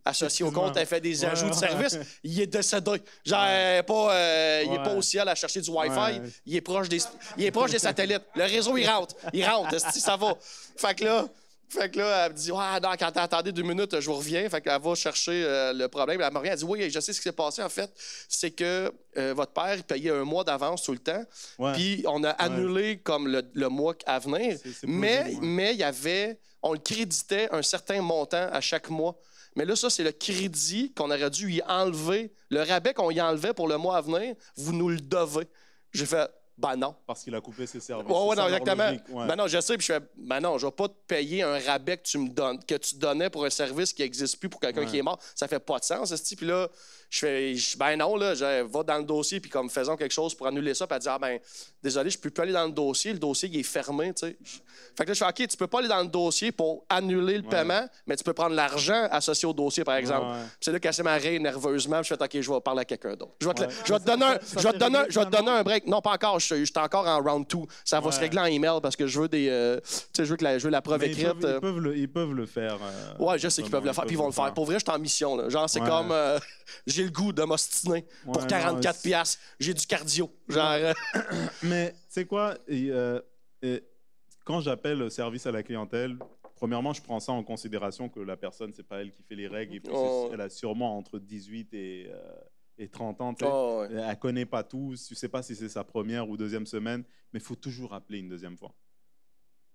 associé 0.04 0.44
au 0.44 0.50
compte 0.50 0.76
ait 0.76 0.86
fait 0.86 1.00
des 1.00 1.20
Ouais, 1.24 1.30
ajouts 1.30 1.46
de 1.46 1.50
ouais. 1.50 1.56
services. 1.56 1.98
Il 2.24 2.40
est 2.40 2.46
décédé. 2.46 3.02
Genre, 3.24 3.38
pas, 3.86 4.14
euh, 4.14 4.62
il 4.66 4.72
est 4.72 4.82
pas 4.82 4.94
au 4.94 5.02
ciel 5.02 5.28
à 5.28 5.34
chercher 5.34 5.60
du 5.60 5.70
Wi-Fi. 5.70 6.20
Il, 6.46 6.56
est 6.56 6.60
proche 6.60 6.88
des, 6.88 6.98
il 7.36 7.44
est 7.44 7.50
proche 7.50 7.70
des 7.70 7.78
satellites. 7.78 8.22
Le 8.34 8.44
réseau, 8.44 8.76
il 8.76 8.86
rentre. 8.88 9.14
Il 9.32 9.44
rentre. 9.44 9.78
ça 9.80 10.16
va. 10.16 10.34
Fait 10.76 10.94
que 10.94 11.04
là. 11.04 11.28
Fait 11.72 11.88
que 11.88 11.98
là, 12.00 12.26
elle 12.26 12.32
me 12.32 12.36
dit, 12.36 12.50
ouais, 12.50 12.80
non, 12.82 12.90
quand 12.98 13.16
attendez 13.16 13.52
deux 13.52 13.62
minutes, 13.62 14.00
je 14.00 14.06
vous 14.10 14.16
reviens. 14.16 14.48
Fait 14.50 14.60
qu'elle 14.60 14.80
va 14.80 14.94
chercher 14.96 15.44
euh, 15.44 15.72
le 15.72 15.86
problème. 15.86 16.20
Elle 16.20 16.32
me 16.32 16.38
revient, 16.38 16.50
elle 16.50 16.58
dit, 16.58 16.64
oui, 16.64 16.90
je 16.90 16.98
sais 16.98 17.12
ce 17.12 17.18
qui 17.18 17.22
s'est 17.22 17.30
passé, 17.32 17.62
en 17.62 17.68
fait. 17.68 17.88
C'est 18.28 18.50
que 18.50 18.92
euh, 19.16 19.34
votre 19.36 19.52
père, 19.52 19.76
il 19.76 19.84
payait 19.84 20.10
un 20.10 20.24
mois 20.24 20.42
d'avance 20.42 20.82
tout 20.82 20.90
le 20.90 20.98
temps. 20.98 21.22
Ouais. 21.60 21.72
Puis 21.74 22.02
on 22.08 22.24
a 22.24 22.30
annulé 22.30 22.98
comme 22.98 23.28
le, 23.28 23.48
le 23.54 23.68
mois 23.68 23.94
à 24.04 24.18
venir. 24.18 24.58
Mais 24.82 25.22
ouais. 25.22 25.38
mais 25.42 25.72
il 25.74 25.78
y 25.78 25.84
avait, 25.84 26.40
on 26.60 26.72
le 26.72 26.80
créditait 26.80 27.46
un 27.52 27.62
certain 27.62 28.02
montant 28.02 28.48
à 28.50 28.60
chaque 28.60 28.90
mois. 28.90 29.16
Mais 29.56 29.64
là, 29.64 29.74
ça, 29.76 29.90
c'est 29.90 30.04
le 30.04 30.12
crédit 30.12 30.92
qu'on 30.92 31.10
aurait 31.10 31.30
dû 31.30 31.50
y 31.52 31.62
enlever. 31.62 32.32
Le 32.50 32.62
rabais 32.62 32.94
qu'on 32.94 33.10
y 33.10 33.20
enlevait 33.20 33.52
pour 33.52 33.68
le 33.68 33.76
mois 33.78 33.96
à 33.96 34.00
venir, 34.00 34.34
vous 34.56 34.72
nous 34.72 34.88
le 34.88 35.00
devez. 35.00 35.48
J'ai 35.92 36.06
fait, 36.06 36.30
ben 36.56 36.76
non. 36.76 36.94
Parce 37.06 37.24
qu'il 37.24 37.34
a 37.34 37.40
coupé 37.40 37.66
ses 37.66 37.80
services. 37.80 38.08
Ouais, 38.08 38.26
ouais, 38.28 38.36
non, 38.36 38.46
exactement. 38.46 38.90
ouais. 38.90 39.26
Ben 39.26 39.34
non, 39.36 39.46
je 39.48 39.60
sais, 39.60 39.76
puis 39.76 39.86
je 39.86 39.92
fais, 39.94 40.00
ben 40.16 40.40
non, 40.40 40.58
je 40.58 40.66
vais 40.66 40.72
pas 40.72 40.88
te 40.88 40.94
payer 41.06 41.42
un 41.42 41.58
rabais 41.58 41.96
que 41.96 42.02
tu 42.02 42.18
me 42.18 42.28
donnes, 42.28 42.62
que 42.64 42.74
tu 42.76 42.96
donnais 42.96 43.30
pour 43.30 43.44
un 43.44 43.50
service 43.50 43.92
qui 43.92 44.02
n'existe 44.02 44.38
plus 44.38 44.48
pour 44.48 44.60
quelqu'un 44.60 44.82
Ouais. 44.82 44.86
qui 44.86 44.98
est 44.98 45.02
mort. 45.02 45.18
Ça 45.34 45.48
fait 45.48 45.58
pas 45.58 45.78
de 45.78 45.84
sens, 45.84 46.14
ce 46.14 46.34
Puis 46.36 46.46
là, 46.46 46.68
je 47.10 47.18
fais, 47.18 47.54
je- 47.56 47.76
ben 47.76 47.96
non, 47.96 48.16
là, 48.16 48.34
je 48.34 48.62
va 48.62 48.82
dans 48.84 48.98
le 48.98 49.04
dossier, 49.04 49.40
puis 49.40 49.50
comme 49.50 49.68
faisons 49.68 49.96
quelque 49.96 50.12
chose 50.12 50.34
pour 50.34 50.46
annuler 50.46 50.74
ça, 50.74 50.86
puis 50.86 50.94
elle 50.94 51.02
dit, 51.02 51.08
ah 51.08 51.18
ben, 51.18 51.38
désolé, 51.82 52.08
je 52.08 52.18
peux 52.18 52.30
plus 52.30 52.42
aller 52.42 52.52
dans 52.52 52.64
le 52.66 52.72
dossier, 52.72 53.12
le 53.12 53.18
dossier, 53.18 53.48
il 53.52 53.58
est 53.58 53.62
fermé, 53.64 54.12
tu 54.14 54.26
sais. 54.28 54.36
Fait 54.96 55.04
que 55.04 55.08
là, 55.10 55.14
je 55.14 55.18
fais, 55.18 55.24
OK, 55.44 55.48
tu 55.48 55.56
peux 55.56 55.66
pas 55.66 55.80
aller 55.80 55.88
dans 55.88 56.02
le 56.02 56.08
dossier 56.08 56.52
pour 56.52 56.84
annuler 56.88 57.38
le 57.38 57.42
Ouais. 57.42 57.48
paiement, 57.48 57.84
mais 58.06 58.16
tu 58.16 58.22
peux 58.24 58.32
prendre 58.32 58.54
l'argent 58.54 59.08
associé 59.10 59.46
au 59.48 59.52
dossier, 59.52 59.82
par 59.84 59.96
exemple. 59.96 60.26
Ouais, 60.26 60.42
c'est 60.60 60.70
là 60.72 60.78
qu'elle 60.78 60.94
s'est 60.94 61.02
marrée 61.02 61.38
nerveusement, 61.38 62.00
puis 62.00 62.08
je 62.10 62.14
fais, 62.14 62.22
OK, 62.22 62.40
je 62.40 62.50
vais 62.52 62.60
parler 62.60 62.80
à 62.82 62.84
quelqu'un 62.84 63.14
d'autre. 63.16 63.32
Je 63.40 63.48
vais 63.48 63.54
te, 63.54 63.62
Ouais. 63.62 63.68
je 63.84 63.92
vais 63.92 63.98
te 63.98 64.04
donner 64.04 64.24
un, 64.26 64.38
je 64.56 64.62
vais 64.62 64.72
te 64.72 64.78
donner, 64.78 64.98
un- 64.98 65.06
je 65.08 65.18
vais 65.18 65.26
te 65.26 65.30
donner 65.30 65.50
un 65.50 65.62
break. 65.62 65.86
Non, 65.86 66.00
pas 66.00 66.12
encore. 66.12 66.38
Je 66.38 66.54
suis 66.64 66.72
encore 66.76 67.06
en 67.08 67.20
round 67.20 67.46
2. 67.48 67.58
Ça 67.84 67.98
va 68.00 68.12
se 68.12 68.20
régler 68.20 68.40
en 68.40 68.44
email 68.46 68.78
parce 68.82 68.94
que 68.96 69.06
je 69.06 69.20
veux 69.20 69.28
des. 69.28 69.48
euh, 69.48 69.80
tu 69.80 69.88
sais, 70.16 70.24
je 70.24 70.30
veux 70.30 70.36
que 70.36 70.44
la, 70.44 70.58
je 70.58 70.64
veux 70.64 70.70
la 70.70 70.80
preuve 70.82 71.00
Mais 71.00 71.08
ils, 71.08 71.20
écrite. 71.20 71.40
peuvent, 71.40 71.44
euh, 71.44 71.56
ils 71.56 71.60
peuvent 71.60 71.78
le, 71.80 71.96
ils 71.96 72.08
peuvent 72.08 72.32
le 72.34 72.46
faire. 72.46 72.78
euh, 72.82 73.24
Ouais, 73.24 73.38
je 73.38 73.48
sais 73.48 73.62
qu'ils 73.62 73.70
peuvent 73.70 73.84
le 73.84 73.92
faire, 73.92 74.04
puis 74.04 74.14
ils 74.14 74.18
vont 74.18 74.26
le 74.26 74.32
faire. 74.32 74.52
Pour 74.54 74.64
vrai, 74.66 74.74
je 74.78 74.84
suis 74.84 74.90
en 74.96 74.98
mission. 74.98 75.36
Là. 75.36 75.48
Genre, 75.48 75.68
c'est 75.68 75.80
Ouais. 75.80 75.88
comme. 75.88 76.12
euh, 76.12 76.38
j'ai 77.00 77.04
le 77.06 77.10
goût 77.12 77.32
de 77.32 77.42
m'ostiner 77.42 78.04
pour 78.24 78.36
Ouais, 78.36 78.42
non, 78.42 78.48
44 78.48 78.94
c'est- 78.96 79.08
piastres. 79.08 79.40
J'ai 79.58 79.74
du 79.74 79.86
cardio. 79.86 80.30
Genre. 80.48 80.70
euh, 80.72 80.92
Mais 81.62 81.94
c'est 82.08 82.26
quoi 82.26 82.56
et, 82.68 82.90
euh, 82.90 83.20
et 83.62 83.82
Quand 84.44 84.60
j'appelle 84.60 84.98
le 84.98 85.10
service 85.10 85.46
à 85.46 85.52
la 85.52 85.62
clientèle, 85.62 86.16
premièrement, 86.56 86.92
je 86.92 87.00
prends 87.02 87.20
ça 87.20 87.32
en 87.32 87.42
considération 87.42 88.08
que 88.08 88.20
la 88.20 88.36
personne, 88.36 88.72
c'est 88.74 88.86
pas 88.86 89.00
elle 89.00 89.12
qui 89.12 89.22
fait 89.22 89.36
les 89.36 89.48
règles. 89.48 89.76
Et 89.76 89.80
puis, 89.80 89.92
Oh. 89.94 90.30
elle 90.32 90.40
a 90.40 90.48
sûrement 90.50 90.96
entre 90.98 91.18
18 91.18 91.72
et, 91.74 92.10
euh, 92.12 92.40
et 92.78 92.88
30 92.88 93.20
ans. 93.20 93.32
tu 93.34 93.44
sais. 93.44 93.50
oh, 93.52 93.86
ouais. 93.88 93.94
Elle 93.94 94.18
connaît 94.18 94.46
pas 94.46 94.62
tout. 94.62 94.94
Tu 95.06 95.14
sais 95.14 95.28
pas 95.28 95.42
si 95.42 95.54
c'est 95.56 95.68
sa 95.68 95.84
première 95.84 96.28
ou 96.28 96.36
deuxième 96.36 96.66
semaine, 96.66 97.04
mais 97.32 97.38
il 97.40 97.44
faut 97.44 97.54
toujours 97.54 97.94
appeler 97.94 98.18
une 98.18 98.28
deuxième 98.28 98.56
fois. 98.56 98.74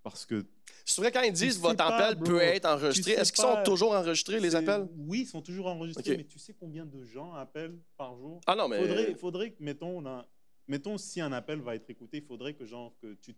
Parce 0.05 0.23
que 0.23 0.45
C'est 0.85 1.01
vrai, 1.01 1.11
quand 1.11 1.23
ils 1.23 1.33
disent 1.33 1.59
votre 1.59 1.83
appel 1.83 2.19
peut 2.19 2.39
être 2.39 2.65
enregistré, 2.67 3.13
est-ce 3.13 3.33
qu'ils 3.33 3.41
sont 3.43 3.63
toujours 3.65 3.93
enregistrés, 3.95 4.39
les 4.39 4.53
appels? 4.55 4.87
Oui, 4.95 5.21
ils 5.21 5.25
sont 5.25 5.41
toujours 5.41 5.65
enregistrés, 5.65 6.15
mais 6.15 6.25
tu 6.25 6.37
sais 6.37 6.53
combien 6.53 6.85
de 6.85 7.03
gens 7.03 7.33
appellent 7.33 7.79
par 7.97 8.15
jour? 8.15 8.39
Ah 8.45 8.55
non, 8.55 8.67
mais. 8.67 8.77
faudrait, 8.77 9.15
faudrait 9.15 9.49
que, 9.51 9.63
mettons, 9.63 9.97
on 9.97 10.05
a- 10.05 10.27
mettons, 10.67 10.99
si 10.99 11.21
un 11.21 11.31
appel 11.31 11.59
va 11.59 11.73
être 11.73 11.89
écouté, 11.89 12.17
il 12.17 12.23
faudrait 12.23 12.53
que, 12.53 12.65
genre, 12.65 12.93
que 13.01 13.15
tu, 13.15 13.35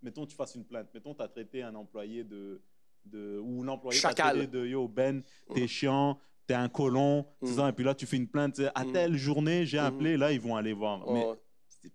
mettons, 0.00 0.24
tu 0.24 0.34
fasses 0.34 0.54
une 0.54 0.64
plainte. 0.64 0.88
Mettons, 0.94 1.14
tu 1.14 1.22
as 1.22 1.28
traité 1.28 1.62
un 1.62 1.74
employé 1.74 2.24
de, 2.24 2.62
de 3.04 3.38
ou 3.38 3.62
l'employé 3.62 4.00
traité 4.00 4.46
de 4.46 4.64
Yo, 4.66 4.88
Ben, 4.88 5.22
t'es 5.54 5.68
chiant, 5.68 6.18
t'es 6.46 6.54
un 6.54 6.70
colon, 6.70 7.26
Mm. 7.42 7.46
ça, 7.46 7.68
et 7.68 7.72
puis 7.72 7.84
là, 7.84 7.94
tu 7.94 8.06
fais 8.06 8.16
une 8.16 8.28
plainte. 8.28 8.58
À 8.74 8.86
Mm. 8.86 8.92
telle 8.92 9.16
journée, 9.18 9.66
j'ai 9.66 9.76
Mm. 9.80 9.84
appelé, 9.84 10.16
là, 10.16 10.32
ils 10.32 10.40
vont 10.40 10.56
aller 10.56 10.72
voir. 10.72 11.02
Oh, 11.06 11.12
Mais 11.12 11.26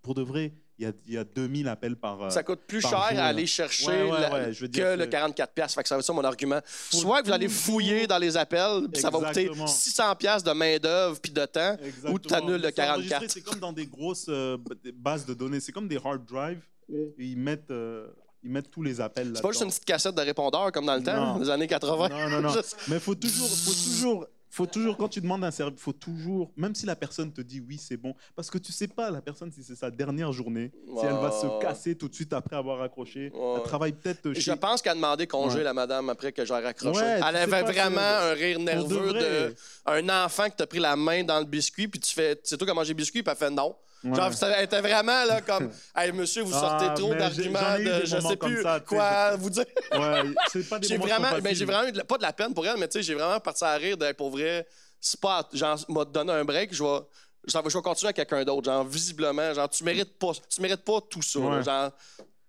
pour 0.00 0.14
de 0.14 0.22
vrai, 0.22 0.52
il 0.78 0.92
y 1.06 1.12
y 1.12 1.16
a 1.18 1.24
2000 1.24 1.68
appels 1.68 1.96
par. 1.96 2.22
euh, 2.22 2.30
Ça 2.30 2.42
coûte 2.42 2.60
plus 2.66 2.80
cher 2.80 2.90
jour, 2.90 2.98
à 3.00 3.26
aller 3.26 3.46
chercher 3.46 3.86
Ouais, 3.86 4.10
ouais, 4.10 4.20
la- 4.20 4.32
ouais, 4.32 4.52
je 4.52 4.60
veux 4.62 4.68
dire, 4.68 4.84
que 4.84 4.96
le 4.96 5.04
c'est- 5.04 5.10
44 5.10 5.52
pièces. 5.52 5.74
Fait 5.74 5.82
que 5.82 5.88
ça 5.88 5.94
va 5.94 6.00
être 6.00 6.04
ça 6.06 6.12
mon 6.12 6.24
argument. 6.24 6.60
Soit 6.90 7.22
que 7.22 7.26
vous 7.28 7.32
allez 7.32 7.48
fouiller 7.48 8.06
dans 8.06 8.18
les 8.18 8.36
appels, 8.36 8.88
puis 8.92 9.00
ça 9.02 9.10
va 9.10 9.18
coûter 9.18 9.42
Exactement. 9.42 9.66
600 9.66 10.16
pièces 10.16 10.42
de 10.42 10.52
main 10.52 10.78
d'œuvre 10.78 11.20
puis 11.20 11.30
de 11.32 11.44
temps. 11.44 11.76
Exactement. 11.84 12.12
Ou 12.14 12.18
t'annules 12.18 12.52
le 12.56 12.58
Mais 12.58 12.64
c'est 12.68 12.72
44. 12.74 12.96
enregistré, 13.16 13.28
C'est 13.28 13.40
comme 13.42 13.60
dans 13.60 13.72
des 13.72 13.86
grosses 13.86 14.26
euh, 14.28 14.56
bases 14.94 15.26
de 15.26 15.34
données. 15.34 15.60
C'est 15.60 15.72
comme 15.72 15.88
des 15.88 15.98
hard 16.02 16.24
drives. 16.26 16.62
Et 16.90 17.12
ils 17.18 17.38
mettent, 17.38 17.70
euh, 17.70 18.08
ils 18.42 18.50
mettent 18.50 18.70
tous 18.70 18.82
les 18.82 19.00
appels 19.00 19.28
là 19.28 19.34
C'est 19.36 19.42
pas 19.42 19.50
juste 19.52 19.62
une 19.62 19.68
petite 19.68 19.84
cassette 19.84 20.14
de 20.14 20.20
répondeur 20.20 20.72
comme 20.72 20.84
dans 20.86 20.96
le 20.96 21.02
temps, 21.02 21.34
Non. 21.34 21.38
des 21.38 21.48
années 21.48 21.68
80. 21.68 22.08
Non, 22.08 22.28
non, 22.28 22.40
non. 22.40 22.54
Mais 22.88 22.98
faut 22.98 23.14
toujours, 23.14 23.48
faut 23.48 23.70
toujours, 23.72 24.26
faut 24.54 24.66
toujours, 24.66 24.98
quand 24.98 25.08
tu 25.08 25.22
demandes 25.22 25.42
un 25.44 25.50
service, 25.50 25.80
faut 25.80 25.94
toujours, 25.94 26.52
même 26.56 26.74
si 26.74 26.84
la 26.84 26.94
personne 26.94 27.32
te 27.32 27.40
dit 27.40 27.60
oui, 27.66 27.78
c'est 27.78 27.96
bon, 27.96 28.14
parce 28.36 28.50
que 28.50 28.58
tu 28.58 28.70
sais 28.70 28.86
pas 28.86 29.10
la 29.10 29.22
personne 29.22 29.50
si 29.50 29.62
c'est 29.64 29.74
sa 29.74 29.90
dernière 29.90 30.30
journée, 30.30 30.70
si 30.98 31.06
elle 31.06 31.14
va 31.14 31.30
se 31.30 31.46
casser 31.62 31.96
tout 31.96 32.06
de 32.06 32.14
suite 32.14 32.34
après 32.34 32.54
avoir 32.56 32.78
raccroché. 32.78 33.30
Ouais. 33.34 33.54
Elle 33.56 33.62
travaille 33.62 33.92
peut-être 33.92 34.32
Je 34.34 34.40
chez. 34.40 34.54
pense 34.56 34.82
qu'elle 34.82 34.92
a 34.92 34.96
demandé 34.96 35.26
congé, 35.26 35.56
Ouais. 35.58 35.64
la 35.64 35.72
madame, 35.72 36.10
après 36.10 36.32
que 36.32 36.44
j'ai 36.44 36.52
raccroché. 36.52 37.00
Ouais, 37.00 37.20
Elle 37.26 37.36
avait 37.36 37.62
vraiment 37.62 37.96
que- 37.96 38.30
un 38.30 38.34
rire 38.34 38.58
nerveux 38.60 39.12
de 39.14 39.54
un 39.86 40.24
enfant 40.26 40.44
qui 40.50 40.56
t'a 40.56 40.66
pris 40.66 40.80
la 40.80 40.96
main 40.96 41.24
dans 41.24 41.38
le 41.40 41.46
biscuit, 41.46 41.88
puis 41.88 41.98
tu 41.98 42.12
fais, 42.14 42.38
c'est 42.44 42.58
toi 42.58 42.66
qui 42.66 42.70
as 42.70 42.74
mangé 42.74 42.90
le 42.90 42.96
biscuit, 42.96 43.22
puis 43.22 43.32
elle 43.32 43.38
fait 43.38 43.50
non. 43.50 43.74
Ouais. 44.04 44.14
Genre, 44.16 44.32
ça- 44.34 44.48
elle 44.58 44.64
était 44.64 44.80
vraiment 44.80 45.24
là 45.24 45.40
comme, 45.42 45.70
hey 45.96 46.10
monsieur, 46.12 46.42
vous 46.42 46.50
sortez 46.52 46.86
Ah, 46.88 46.94
trop 46.94 47.14
d'arguments 47.14 47.78
de 47.78 48.04
je 48.04 48.18
sais 48.20 48.36
plus 48.36 48.62
ça, 48.62 48.80
quoi 48.80 49.36
vous 49.36 49.50
dire. 49.50 49.64
Ouais, 49.92 50.22
c'est 50.52 50.68
pas 50.68 50.78
des 50.78 50.88
J'ai 50.88 50.96
vraiment, 50.96 51.38
ben, 51.40 51.54
j'ai 51.54 51.64
vraiment 51.64 51.88
eu 51.88 51.92
de 51.92 52.02
pas 52.02 52.16
de 52.16 52.22
la 52.22 52.32
peine 52.32 52.52
pour 52.52 52.66
elle, 52.66 52.78
mais 52.78 52.88
tu 52.88 52.98
sais, 52.98 53.02
j'ai 53.02 53.14
vraiment 53.14 53.38
parti 53.40 53.62
à 53.64 53.74
rire 53.74 53.96
de 53.96 54.10
pour 54.12 54.30
vrai. 54.30 54.66
C'est 55.00 55.20
pas, 55.20 55.48
genre, 55.52 55.78
m'a 55.88 56.04
donné 56.04 56.32
un 56.32 56.44
break, 56.44 56.74
je 56.74 56.82
vais, 56.82 57.00
je 57.46 57.52
vais 57.58 57.62
continuer 57.82 58.08
avec 58.08 58.16
quelqu'un 58.16 58.44
d'autre. 58.44 58.64
Genre, 58.64 58.84
visiblement, 58.84 59.52
genre, 59.54 59.68
tu 59.68 59.84
mérites 59.84 60.18
pas, 60.18 60.32
tu 60.48 60.60
mérites 60.60 60.84
pas 60.84 61.00
tout 61.08 61.22
ça. 61.22 61.38
là. 61.40 61.46
Ouais. 61.46 61.62
genre, 61.62 61.90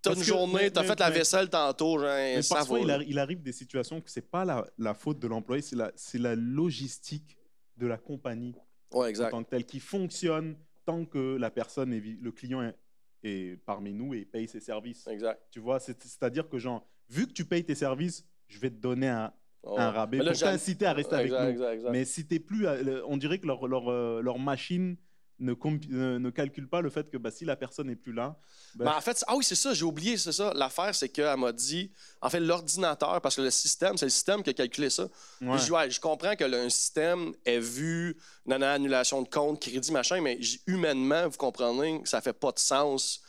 t'as 0.02 0.14
une 0.14 0.22
journée, 0.22 0.70
t'as 0.70 0.82
fait 0.84 0.98
la 1.00 1.10
vaisselle 1.10 1.48
tantôt, 1.48 1.98
genre, 1.98 2.08
Mais 2.14 2.42
ça 2.42 2.56
parfois, 2.56 2.78
va. 2.80 2.84
il, 2.84 2.90
arri- 2.90 3.06
il 3.08 3.18
arrive 3.18 3.42
des 3.42 3.52
situations 3.52 4.00
que 4.00 4.10
c'est 4.10 4.28
pas 4.30 4.44
la, 4.44 4.64
la 4.78 4.92
faute 4.94 5.18
de 5.18 5.26
l'employé, 5.28 5.62
c'est 5.62 5.76
la, 5.76 5.90
la 6.14 6.34
logistique 6.34 7.36
de 7.76 7.86
la 7.86 7.96
compagnie 7.96 8.54
Ouais, 8.92 9.20
en 9.20 9.28
tant 9.28 9.42
que 9.42 9.50
telle 9.50 9.64
qui 9.64 9.80
fonctionne 9.80 10.54
tant 10.84 11.04
que 11.04 11.36
la 11.36 11.50
personne, 11.50 11.92
est, 11.92 12.00
le 12.00 12.32
client 12.32 12.62
est, 12.62 12.74
est 13.22 13.56
parmi 13.64 13.92
nous 13.92 14.14
et 14.14 14.24
paye 14.24 14.46
ses 14.48 14.60
services. 14.60 15.06
Exact. 15.06 15.40
Tu 15.50 15.60
vois, 15.60 15.80
c'est- 15.80 16.02
c'est-à-dire 16.02 16.48
que, 16.48 16.58
genre, 16.58 16.86
vu 17.08 17.26
que 17.26 17.32
tu 17.32 17.44
payes 17.44 17.64
tes 17.64 17.74
services, 17.74 18.26
je 18.48 18.58
vais 18.58 18.70
te 18.70 18.76
donner 18.76 19.08
un, 19.08 19.32
un 19.64 19.90
rabais 19.90 20.18
là, 20.18 20.32
pour 20.32 20.40
t'inciter 20.40 20.84
à 20.86 20.92
rester 20.92 21.14
avec 21.14 21.30
nous. 21.30 21.36
exact, 21.48 21.72
exact. 21.74 21.90
Mais 21.92 22.04
si 22.04 22.26
t'es 22.26 22.38
plus, 22.38 22.66
on 23.06 23.16
dirait 23.16 23.38
que 23.38 23.46
leur, 23.46 23.66
leur, 23.66 23.88
euh, 23.90 24.20
leur 24.20 24.38
machine 24.38 24.96
ne, 25.40 25.52
comp- 25.52 25.86
ne, 25.88 26.18
ne 26.18 26.30
calcule 26.30 26.68
pas 26.68 26.80
le 26.80 26.90
fait 26.90 27.10
que 27.10 27.16
bah, 27.16 27.30
si 27.30 27.44
la 27.44 27.56
personne 27.56 27.88
n'est 27.88 27.96
plus 27.96 28.12
là, 28.12 28.36
ben, 28.76 28.92
en 28.96 29.00
fait, 29.00 29.24
ah 29.26 29.34
oui, 29.36 29.44
c'est 29.44 29.54
ça, 29.54 29.72
j'ai 29.74 29.84
oublié, 29.84 30.16
c'est 30.16 30.32
ça. 30.32 30.52
L'affaire, 30.54 30.94
c'est 30.94 31.08
qu'elle 31.08 31.36
m'a 31.36 31.52
dit, 31.52 31.90
en 32.20 32.28
fait, 32.30 32.40
l'ordinateur, 32.40 33.20
parce 33.20 33.36
que 33.36 33.42
le 33.42 33.50
système, 33.50 33.96
c'est 33.96 34.06
le 34.06 34.10
système 34.10 34.42
qui 34.42 34.50
a 34.50 34.54
calculé 34.54 34.90
ça. 34.90 35.04
ouais. 35.40 35.58
Je, 35.58 35.64
dis, 35.64 35.70
ouais, 35.72 35.90
je 35.90 36.00
comprends 36.00 36.34
que 36.36 36.44
le 36.44 36.58
un 36.60 36.68
système 36.70 37.32
ait 37.44 37.58
vu 37.60 38.16
non, 38.46 38.58
non, 38.58 38.66
annulation 38.66 39.22
de 39.22 39.28
compte, 39.28 39.60
crédit, 39.60 39.92
machin, 39.92 40.20
mais 40.20 40.38
humainement, 40.66 41.28
vous 41.28 41.36
comprenez 41.36 42.02
que 42.02 42.08
ça 42.08 42.20
fait 42.20 42.32
pas 42.32 42.52
de 42.52 42.58
sens. 42.58 43.20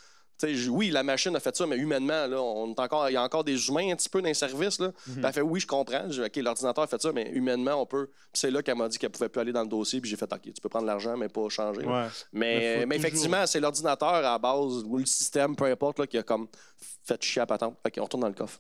Oui, 0.70 0.90
la 0.90 1.04
machine 1.04 1.36
a 1.36 1.40
fait 1.40 1.56
ça, 1.56 1.66
mais 1.66 1.78
humainement, 1.78 2.28
là, 2.28 2.42
on 2.42 2.72
est 2.72 2.80
encore, 2.80 3.10
il 3.10 3.14
y 3.14 3.18
a 3.18 3.24
encore 3.24 3.44
des 3.44 3.68
humains 3.68 3.92
un 3.92 3.96
petit 3.96 4.10
peu 4.10 4.22
dans 4.22 4.28
les 4.28 4.34
services. 4.34 4.80
Là. 4.80 4.92
Elle 5.18 5.34
fait 5.34 5.42
oui, 5.42 5.60
je 5.60 5.68
comprends. 5.68 6.06
OK, 6.06 6.36
l'ordinateur 6.38 6.84
a 6.84 6.88
fait 6.88 7.02
ça, 7.02 7.12
mais 7.12 7.30
humainement, 7.32 7.82
on 7.82 7.86
peut. 7.86 8.10
C'est 8.34 8.52
là 8.52 8.62
qu'elle 8.62 8.78
m'a 8.78 8.88
dit 8.88 8.98
qu'elle 8.98 9.12
pouvait 9.12 9.30
plus 9.30 9.42
aller 9.42 9.54
dans 9.54 9.64
le 9.64 9.68
dossier. 9.68 10.02
Puis 10.02 10.10
j'ai 10.10 10.18
fait 10.18 10.32
OK, 10.32 10.42
tu 10.42 10.62
peux 10.62 10.70
prendre 10.70 10.86
l'argent, 10.86 11.16
mais 11.18 11.30
pas 11.30 11.48
changer. 11.50 11.86
Ouais. 11.86 12.08
Mais, 12.34 12.86
effectivement, 12.92 13.46
c'est 13.48 13.60
l'ordinateur 13.60 14.10
à 14.10 14.22
la 14.22 14.38
base, 14.38 14.84
ou 14.86 14.98
le 14.98 15.06
système, 15.06 15.56
peu 15.56 15.66
importe, 15.66 16.00
là, 16.00 16.08
qui 16.08 16.18
a 16.18 16.24
comme 16.24 16.48
fait 17.04 17.22
chier 17.24 17.42
à 17.42 17.46
patente. 17.46 17.78
OK, 17.86 17.94
on 17.98 18.04
retourne 18.04 18.22
dans 18.22 18.28
le 18.28 18.34
coffre. 18.34 18.60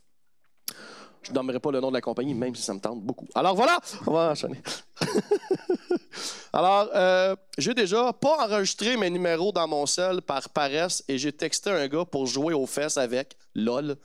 Je 1.26 1.32
ne 1.32 1.36
nommerai 1.36 1.60
pas 1.60 1.72
le 1.72 1.80
nom 1.80 1.90
de 1.90 1.96
la 1.96 2.02
compagnie, 2.02 2.36
même 2.36 2.54
si 2.56 2.62
ça 2.62 2.74
me 2.74 2.80
tente 2.80 3.02
beaucoup. 3.02 3.28
Alors 3.34 3.56
voilà, 3.56 3.80
on 4.06 4.12
va 4.12 4.32
enchaîner. 4.32 4.62
Alors, 6.58 6.89
euh, 6.95 7.36
j'ai 7.58 7.74
déjà 7.74 8.14
pas 8.14 8.45
enregistré 8.47 8.95
mes 8.95 9.10
numéros 9.10 9.51
dans 9.51 9.68
mon 9.68 9.86
cell 9.86 10.22
par 10.22 10.47
paresse 10.49 11.03
et 11.10 11.18
j'ai 11.18 11.34
texté 11.34 11.70
un 11.70 11.86
gars 11.89 12.06
pour 12.06 12.26
jouer 12.28 12.53
aux 12.53 12.66
fesses 12.66 12.95
avec 12.97 13.36
LOL. 13.56 13.97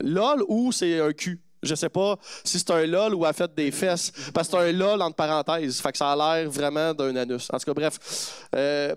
LOL 0.00 0.42
ou 0.48 0.72
c'est 0.72 0.98
un 0.98 1.12
cul? 1.12 1.42
Je 1.62 1.74
sais 1.74 1.90
pas 1.90 2.16
si 2.42 2.58
c'est 2.58 2.70
un 2.70 2.86
LOL 2.86 3.14
ou 3.14 3.26
a 3.26 3.34
fait 3.34 3.54
des 3.54 3.70
fesses. 3.70 4.12
Parce 4.32 4.48
que 4.48 4.56
c'est 4.56 4.68
un 4.70 4.72
LOL 4.72 5.02
entre 5.02 5.14
parenthèses. 5.16 5.78
Fait 5.82 5.92
que 5.92 5.98
ça 5.98 6.12
a 6.12 6.16
l'air 6.38 6.50
vraiment 6.50 6.94
d'un 6.94 7.14
anus. 7.16 7.48
En 7.52 7.58
tout 7.58 7.66
cas, 7.66 7.74
bref. 7.74 7.98
Euh, 8.56 8.96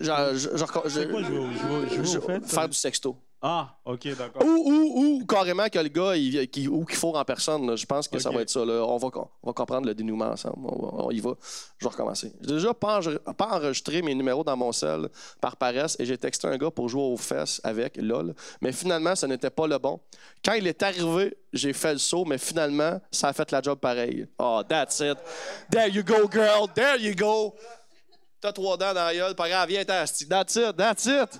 genre, 0.00 0.34
je- 0.34 0.48
je- 0.54 0.56
je- 0.56 0.88
C'est 0.90 1.08
quoi 1.08 1.22
jouer, 1.22 1.46
jouer, 1.94 2.04
jouer 2.04 2.40
faire 2.44 2.68
du 2.68 2.76
sexto. 2.76 3.16
Ah, 3.46 3.76
ok, 3.84 4.16
d'accord. 4.16 4.42
Ou, 4.42 4.48
ou, 4.48 5.18
ou 5.20 5.26
carrément 5.26 5.68
que 5.68 5.78
le 5.78 5.88
gars, 5.90 6.16
il, 6.16 6.30
vient- 6.30 6.46
qui, 6.46 6.66
ou 6.66 6.86
qu'il 6.86 6.96
faut 6.96 7.14
en 7.14 7.24
personne. 7.26 7.66
là. 7.68 7.76
Je 7.76 7.84
pense 7.84 8.08
que 8.08 8.18
ça 8.18 8.30
Ok. 8.30 8.36
va 8.36 8.40
être 8.40 8.48
ça. 8.48 8.64
là. 8.64 8.82
On, 8.86 8.96
va, 8.96 9.08
on 9.42 9.46
va 9.48 9.52
comprendre 9.52 9.86
le 9.86 9.94
dénouement 9.94 10.30
ensemble. 10.30 10.60
On, 10.64 10.82
va- 10.86 11.04
on 11.04 11.10
y 11.10 11.20
va. 11.20 11.32
Je 11.76 11.84
vais 11.84 11.90
recommencer. 11.90 12.32
J'ai 12.40 12.54
déjà 12.54 12.72
pas, 12.72 13.00
enre- 13.00 13.18
pas 13.34 13.48
enregistré 13.54 14.00
mes 14.00 14.14
numéros 14.14 14.44
dans 14.44 14.56
mon 14.56 14.72
cell 14.72 15.10
par 15.42 15.58
paresse 15.58 15.94
et 16.00 16.06
j'ai 16.06 16.16
texté 16.16 16.46
un 16.48 16.56
gars 16.56 16.70
pour 16.70 16.88
jouer 16.88 17.02
aux 17.02 17.18
fesses 17.18 17.60
avec 17.64 17.98
LOL. 17.98 18.34
Mais 18.62 18.72
finalement, 18.72 19.14
ce 19.14 19.26
n'était 19.26 19.50
pas 19.50 19.66
le 19.66 19.76
bon. 19.76 20.00
Quand 20.42 20.54
il 20.54 20.66
est 20.66 20.82
arrivé, 20.82 21.36
j'ai 21.52 21.74
fait 21.74 21.92
le 21.92 21.98
saut, 21.98 22.24
mais 22.24 22.38
finalement, 22.38 22.98
ça 23.10 23.28
a 23.28 23.34
fait 23.34 23.50
la 23.52 23.60
job 23.60 23.78
pareil. 23.78 24.26
Oh, 24.38 24.62
that's 24.66 25.00
it. 25.00 25.18
There 25.70 25.90
you 25.90 26.02
go, 26.02 26.30
girl. 26.32 26.66
There 26.74 26.98
you 26.98 27.14
go. 27.14 27.54
T'as 28.44 28.52
trois 28.52 28.76
dents 28.76 28.92
dans 28.92 29.06
la 29.06 29.14
gueule, 29.14 29.34
pas 29.34 29.48
grave, 29.48 29.70
viens 29.70 29.84
asti. 29.88 30.28
That's 30.28 30.54
it, 30.56 30.76
that's 30.76 31.06
it. 31.06 31.30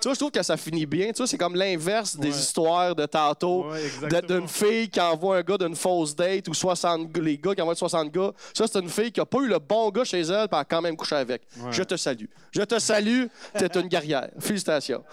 Tu 0.00 0.08
vois, 0.08 0.14
je 0.14 0.18
trouve 0.18 0.32
que 0.32 0.42
ça 0.42 0.56
finit 0.56 0.86
bien. 0.86 1.12
Tu 1.12 1.18
vois, 1.18 1.28
c'est 1.28 1.38
comme 1.38 1.54
l'inverse 1.54 2.16
des 2.16 2.30
Ouais. 2.32 2.36
histoires 2.36 2.96
de 2.96 3.06
tantôt. 3.06 3.70
Ouais, 3.70 3.88
d'une 4.26 4.48
fille 4.48 4.90
qui 4.90 5.00
envoie 5.00 5.36
un 5.36 5.42
gars 5.42 5.56
d'une 5.56 5.76
fausse 5.76 6.16
date 6.16 6.48
ou 6.48 6.54
60 6.54 7.12
gars- 7.12 7.22
les 7.22 7.38
gars 7.38 7.54
qui 7.54 7.62
envoient 7.62 7.76
60 7.76 8.10
gars. 8.10 8.32
Ça, 8.54 8.66
c'est 8.66 8.80
une 8.80 8.88
fille 8.88 9.12
qui 9.12 9.20
a 9.20 9.24
pas 9.24 9.38
eu 9.38 9.46
le 9.46 9.60
bon 9.60 9.88
gars 9.90 10.02
chez 10.02 10.18
elle, 10.22 10.48
puis 10.48 10.54
elle 10.54 10.58
a 10.58 10.64
quand 10.64 10.82
même 10.82 10.96
couché 10.96 11.14
avec. 11.14 11.42
Ouais. 11.60 11.70
Je 11.70 11.84
te 11.84 11.94
salue. 11.96 12.26
Je 12.50 12.62
te 12.62 12.76
salue, 12.80 13.26
t'es 13.56 13.66
une 13.80 13.86
guerrière. 13.86 14.28
Félicitations. 14.40 15.04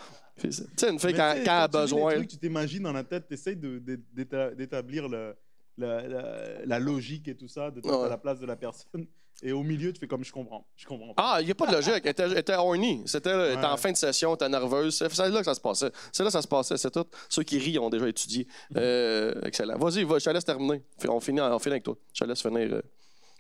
Tu 0.42 0.52
sais, 0.52 0.90
une 0.90 0.98
fille 1.00 1.14
elle 1.16 1.48
a 1.48 1.68
besoin. 1.68 2.14
trucs, 2.16 2.28
tu 2.30 2.38
t'imagines 2.40 2.82
dans 2.82 2.92
la 2.94 3.04
tête, 3.04 3.28
tu 3.28 3.36
essayes 3.36 3.56
d'établir 3.56 5.08
le- 5.08 5.36
la, 5.78 6.08
la- 6.08 6.66
la 6.66 6.80
logique 6.80 7.28
et 7.28 7.36
tout 7.38 7.48
ça, 7.48 7.70
de 7.70 7.82
Ouais. 7.88 8.06
à 8.06 8.10
la 8.10 8.18
place 8.18 8.40
de 8.40 8.48
la 8.48 8.56
personne. 8.56 9.06
Et 9.42 9.52
au 9.54 9.64
milieu, 9.64 9.94
tu 9.94 10.00
fais 10.00 10.08
comme 10.08 10.24
je 10.24 10.32
comprends. 10.34 10.68
Je 10.76 10.86
comprends 10.86 11.14
pas. 11.14 11.34
Ah, 11.36 11.42
il 11.42 11.46
n'y 11.46 11.52
a 11.52 11.56
pas 11.56 11.66
de 11.68 11.72
logique. 11.74 11.94
Elle 12.04 12.10
était, 12.12 12.24
elle 12.24 12.38
était 12.38 12.56
horny. 12.56 13.04
C'était 13.06 13.30
elle 13.30 13.52
était 13.54 13.60
Ouais. 13.62 13.66
en 13.66 13.78
fin 13.78 13.92
de 13.92 13.98
session, 13.98 14.36
était 14.36 14.50
nerveuse. 14.50 14.98
C'est 14.98 15.10
c'est 15.14 15.30
là 15.30 15.40
que 15.40 15.46
ça 15.46 15.54
se 15.56 15.62
passait. 15.62 15.92
C'est 16.12 16.24
là 16.24 16.28
que 16.28 16.34
ça 16.34 16.42
se 16.42 16.48
passait. 16.48 16.78
C'est 16.78 16.92
tout. 16.92 17.06
Ceux 17.30 17.44
qui 17.44 17.58
rient 17.58 17.80
ont 17.80 17.90
déjà 17.90 18.08
étudié. 18.10 18.48
Euh, 18.76 19.34
excellent. 19.44 19.78
Vas-y, 19.78 20.04
va, 20.04 20.20
je 20.20 20.26
te 20.26 20.30
laisse 20.30 20.44
terminer. 20.46 20.84
On 21.08 21.20
finit, 21.22 21.40
on 21.42 21.58
finit 21.60 21.74
avec 21.74 21.84
toi. 21.84 21.96
Je 22.14 22.24
te 22.24 22.30
laisse 22.30 22.42
finir. 22.42 22.74
euh, 22.74 22.82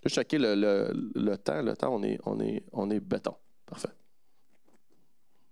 Juste 0.04 0.16
checker 0.16 0.38
le, 0.38 0.56
le, 0.56 1.12
le 1.16 1.38
temps. 1.38 1.62
Le 1.62 1.76
temps, 1.76 1.93
on 1.93 2.02
est, 2.04 2.18
on 2.26 2.39
est, 2.39 2.64
on 2.72 2.89
est 2.89 3.02
béton. 3.02 3.36
Parfait. 3.66 3.89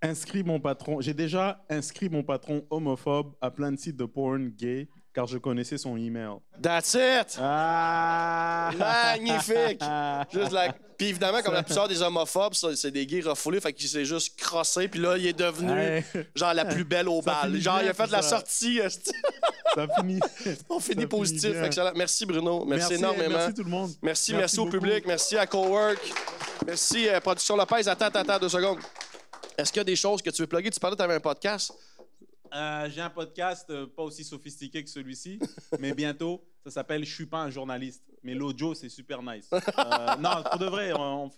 Inscris 0.01 0.43
mon 0.43 0.59
patron. 0.59 1.01
J'ai 1.01 1.13
déjà 1.15 1.65
inscrit 1.69 2.07
mon 2.07 2.23
patron 2.23 2.65
homophobe 2.69 3.33
à 3.41 3.49
plein 3.49 3.71
de 3.71 3.77
sites 3.77 3.97
de 3.97 4.05
porn 4.05 4.49
gay 4.49 4.87
car 5.17 5.25
je 5.25 5.39
connaissais 5.39 5.79
son 5.79 5.97
email. 5.97 6.33
That's 6.61 6.93
it! 6.93 7.39
Ah 7.41 8.69
Magnifique! 8.77 9.81
Juste 10.31 10.55
Puis 10.95 11.07
évidemment, 11.07 11.41
comme 11.41 11.55
la 11.55 11.63
plupart 11.63 11.87
des 11.87 12.03
homophobes, 12.03 12.53
c'est 12.53 12.91
des 12.91 13.07
gays 13.07 13.21
refoulés, 13.21 13.59
fait 13.59 13.73
qu'il 13.73 13.89
s'est 13.89 14.05
juste 14.05 14.39
crossé, 14.39 14.87
puis 14.87 14.99
là, 14.99 15.17
il 15.17 15.25
est 15.25 15.33
devenu 15.33 16.05
genre 16.35 16.53
la 16.53 16.65
plus 16.65 16.83
belle 16.83 17.09
au 17.09 17.23
bal. 17.23 17.59
Genre, 17.59 17.79
il 17.81 17.89
a 17.89 17.95
fait 17.95 18.05
de 18.05 18.11
la 18.11 18.21
sortie. 18.21 18.79
Ça 19.73 19.87
finit. 19.99 20.19
On 20.69 20.79
finit 20.79 21.01
Ça 21.01 21.07
positif. 21.07 21.55
Excellent. 21.63 21.93
Merci 21.95 22.27
Bruno. 22.27 22.63
Merci, 22.65 22.93
énormément. 22.93 23.37
Merci 23.37 23.53
tout 23.55 23.63
le 23.63 23.71
monde. 23.71 23.91
Merci, 24.03 24.35
merci, 24.35 24.59
au 24.59 24.65
beaucoup. 24.65 24.77
public, 24.77 25.03
merci 25.07 25.35
à 25.35 25.47
Cowork, 25.47 26.13
merci 26.63 27.09
à 27.09 27.19
Production 27.21 27.57
Lopez. 27.57 27.87
Attends, 27.87 28.05
attends, 28.05 28.19
attends, 28.19 28.37
deux 28.37 28.49
secondes. 28.49 28.77
Est-ce 29.57 29.71
qu'il 29.71 29.79
y 29.79 29.81
a 29.81 29.83
des 29.83 29.95
choses 29.95 30.21
que 30.21 30.29
tu 30.29 30.43
veux 30.43 30.47
plugger? 30.47 30.69
Tu 30.69 30.79
parlais 30.79 30.95
tu 30.95 31.01
avais 31.01 31.15
un 31.15 31.19
podcast. 31.19 31.73
Euh, 32.53 32.89
J'ai 32.89 33.01
un 33.01 33.09
podcast 33.09 33.69
euh, 33.69 33.87
pas 33.87 34.03
aussi 34.03 34.23
sophistiqué 34.23 34.83
que 34.83 34.89
celui-ci, 34.89 35.39
mais 35.79 35.93
bientôt. 35.95 36.43
Ça 36.63 36.71
s'appelle 36.71 37.05
Je 37.05 37.13
suis 37.13 37.25
pas 37.25 37.43
un 37.43 37.49
journaliste. 37.49 38.03
Mais 38.23 38.33
l'audio, 38.33 38.73
c'est 38.73 38.89
super 38.89 39.23
nice. 39.23 39.49
Euh, 39.53 39.59
non, 40.19 40.43
pour 40.49 40.59
de 40.59 40.65
vrai, 40.65 40.91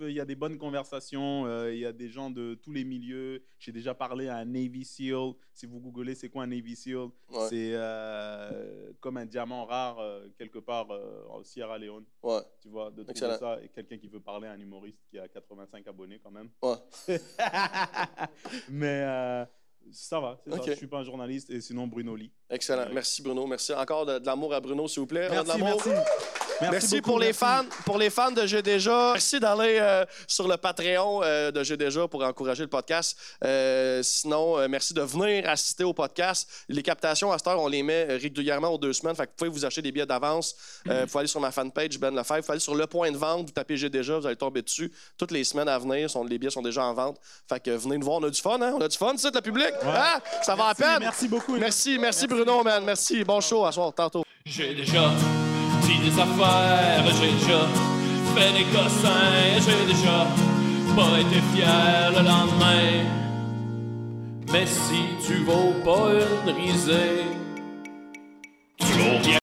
il 0.07 0.16
y 0.16 0.20
a 0.20 0.26
des 0.26 0.34
bonnes 0.36 0.57
conversations. 0.57 1.45
Il 1.68 1.78
y 1.78 1.86
a 1.86 1.91
des 1.91 2.10
gens 2.10 2.32
de 2.32 2.55
tous 2.55 2.72
les 2.72 2.84
milieux. 2.84 3.43
J'ai 3.60 3.72
déjà 3.72 3.93
parlé 3.93 4.28
à 4.28 4.38
un 4.38 4.45
Navy 4.45 4.84
SEAL. 4.86 5.34
Si 5.53 5.68
vous 5.68 5.80
googlez, 5.80 6.16
c'est 6.16 6.30
quoi 6.30 6.43
un 6.43 6.47
Navy 6.47 6.76
SEAL? 6.76 7.10
Ouais. 7.30 7.47
C'est 7.47 7.76
comme 8.99 9.18
un 9.18 9.26
diamant 9.28 9.66
rare 9.66 9.99
quelque 10.36 10.57
part 10.57 10.88
en 11.30 11.43
Sierra 11.43 11.78
Leone. 11.78 12.05
Ouais, 12.24 12.41
Tu 12.60 12.70
vois, 12.70 12.89
de 12.89 13.03
trouver 13.03 13.38
ça. 13.38 13.60
Et 13.62 13.70
quelqu'un 13.70 13.97
qui 13.99 14.07
veut 14.07 14.22
parler 14.22 14.47
à 14.47 14.53
un 14.53 14.60
humoriste 14.60 15.03
qui 15.12 15.20
a 15.20 15.28
85 15.28 15.88
abonnés 15.88 16.20
quand 16.24 16.32
même. 16.32 16.49
ouais. 16.64 16.78
Mais 18.70 19.45
ça 19.91 20.19
va, 20.19 20.39
ça. 20.47 20.57
Je 20.65 20.71
suis 20.73 20.87
pas 20.87 20.97
un 20.99 21.03
journaliste 21.03 21.49
et 21.49 21.61
sinon 21.61 21.87
Bruno 21.87 22.15
Lee. 22.15 22.31
Excellent. 22.49 22.87
Merci 22.93 23.21
Bruno. 23.21 23.45
Merci 23.47 23.73
encore 23.73 24.05
de, 24.05 24.19
de 24.19 24.25
l'amour 24.25 24.53
à 24.53 24.59
Bruno, 24.59 24.87
s'il 24.87 25.01
vous 25.01 25.07
plaît. 25.07 25.25
De 25.27 25.31
Merci, 25.31 25.47
l'amour. 25.59 25.81
merci. 25.85 26.38
Merci, 26.62 26.97
beaucoup, 26.97 27.12
pour 27.12 27.20
les 27.20 27.34
fans, 27.34 27.66
pour 27.86 27.97
les 27.97 28.10
fans 28.10 28.32
de 28.32 28.45
J'ai 28.45 28.62
déjà. 28.62 29.12
Merci 29.14 29.39
d'aller 29.39 29.78
euh, 29.80 30.05
sur 30.28 30.47
le 30.47 30.57
Patreon 30.57 31.22
euh, 31.24 31.51
de 31.51 31.64
J'ai 31.64 31.78
déjà 31.78 32.07
pour 32.07 32.24
encourager 32.24 32.64
le 32.64 32.70
podcast. 32.70 33.18
Euh, 33.43 34.01
sinon, 34.03 34.57
euh, 34.57 34.68
merci 34.68 34.93
de 34.93 35.01
venir 35.01 35.47
assister 35.49 35.84
au 35.84 35.93
podcast. 35.93 36.49
Les 36.68 36.84
captations 36.84 37.32
à 37.32 37.38
cette 37.38 37.47
heure, 37.47 37.62
on 37.62 37.68
les 37.68 37.84
met 37.84 38.03
régulièrement 38.05 38.70
aux 38.70 38.78
deux 38.78 38.93
semaines. 38.93 39.16
Fait 39.16 39.26
que 39.26 39.30
vous 39.32 39.36
pouvez 39.38 39.49
vous 39.49 39.66
acheter 39.66 39.82
des 39.82 39.91
billets 39.91 40.05
d'avance. 40.05 40.55
Euh, 40.88 41.01
Vous 41.01 41.07
pouvez 41.07 41.20
aller 41.20 41.28
sur 41.28 41.39
ma 41.39 41.51
fanpage 41.51 41.97
Ben 41.99 42.14
Lefebvre. 42.16 42.38
Vous 42.38 42.41
pouvez 42.41 42.51
aller 42.53 42.60
sur 42.60 42.76
le 42.76 42.88
point 42.88 43.12
de 43.12 43.18
vente. 43.18 43.45
Vous 43.47 43.51
tapez 43.51 43.78
J'ai 43.78 43.89
déjà, 43.89 44.20
vous 44.20 44.26
allez 44.28 44.36
tomber 44.36 44.62
dessus. 44.62 44.91
Toutes 45.18 45.32
les 45.32 45.43
semaines 45.43 45.70
à 45.70 45.80
venir, 45.80 46.10
sont, 46.10 46.24
les 46.24 46.38
billets 46.38 46.51
sont 46.51 46.62
déjà 46.62 46.84
en 46.84 46.93
vente. 46.93 47.18
Fait 47.47 47.62
que 47.62 47.72
venez 47.72 47.97
nous 47.97 48.05
voir. 48.05 48.18
On 48.20 48.24
a 48.24 48.30
du 48.30 48.41
fun, 48.41 48.62
hein? 48.62 48.74
On 48.78 48.82
a 48.82 48.88
du 48.88 48.97
fun, 48.97 49.14
c'est 49.18 49.34
le 49.34 49.41
public. 49.41 49.72
Hein? 49.84 50.20
Ça 50.41 50.55
va 50.55 50.68
à 50.68 50.76
peine. 50.76 50.99
Merci 50.99 51.28
beaucoup. 51.28 51.55
Merci, 51.57 51.97
merci, 51.97 52.28
Bruno, 52.28 52.64
man. 52.64 52.84
Merci. 52.84 53.24
Bon 53.24 53.39
show 53.41 53.66
à 53.66 53.72
soir, 53.72 53.93
tantôt. 53.93 54.24
J'ai 54.45 54.74
déjà 54.74 55.10
dit 55.89 55.99
des 56.09 56.19
affaires, 56.19 57.03
j'ai 57.19 57.31
déjà 57.39 57.61
fait 58.35 58.53
des 58.57 58.65
cossins, 58.75 59.59
j'ai 59.65 59.93
déjà 59.93 60.27
pas 60.95 61.19
été 61.19 61.41
fier 61.51 62.11
le 62.11 62.21
lendemain. 62.31 62.89
Mais 64.51 64.65
si 64.65 65.01
tu 65.25 65.43
vaux 65.43 65.73
pas 65.83 66.09
une 66.45 66.51
risée, 66.51 67.23
tu 68.77 68.85
vaux 68.85 69.19
rien. 69.23 69.29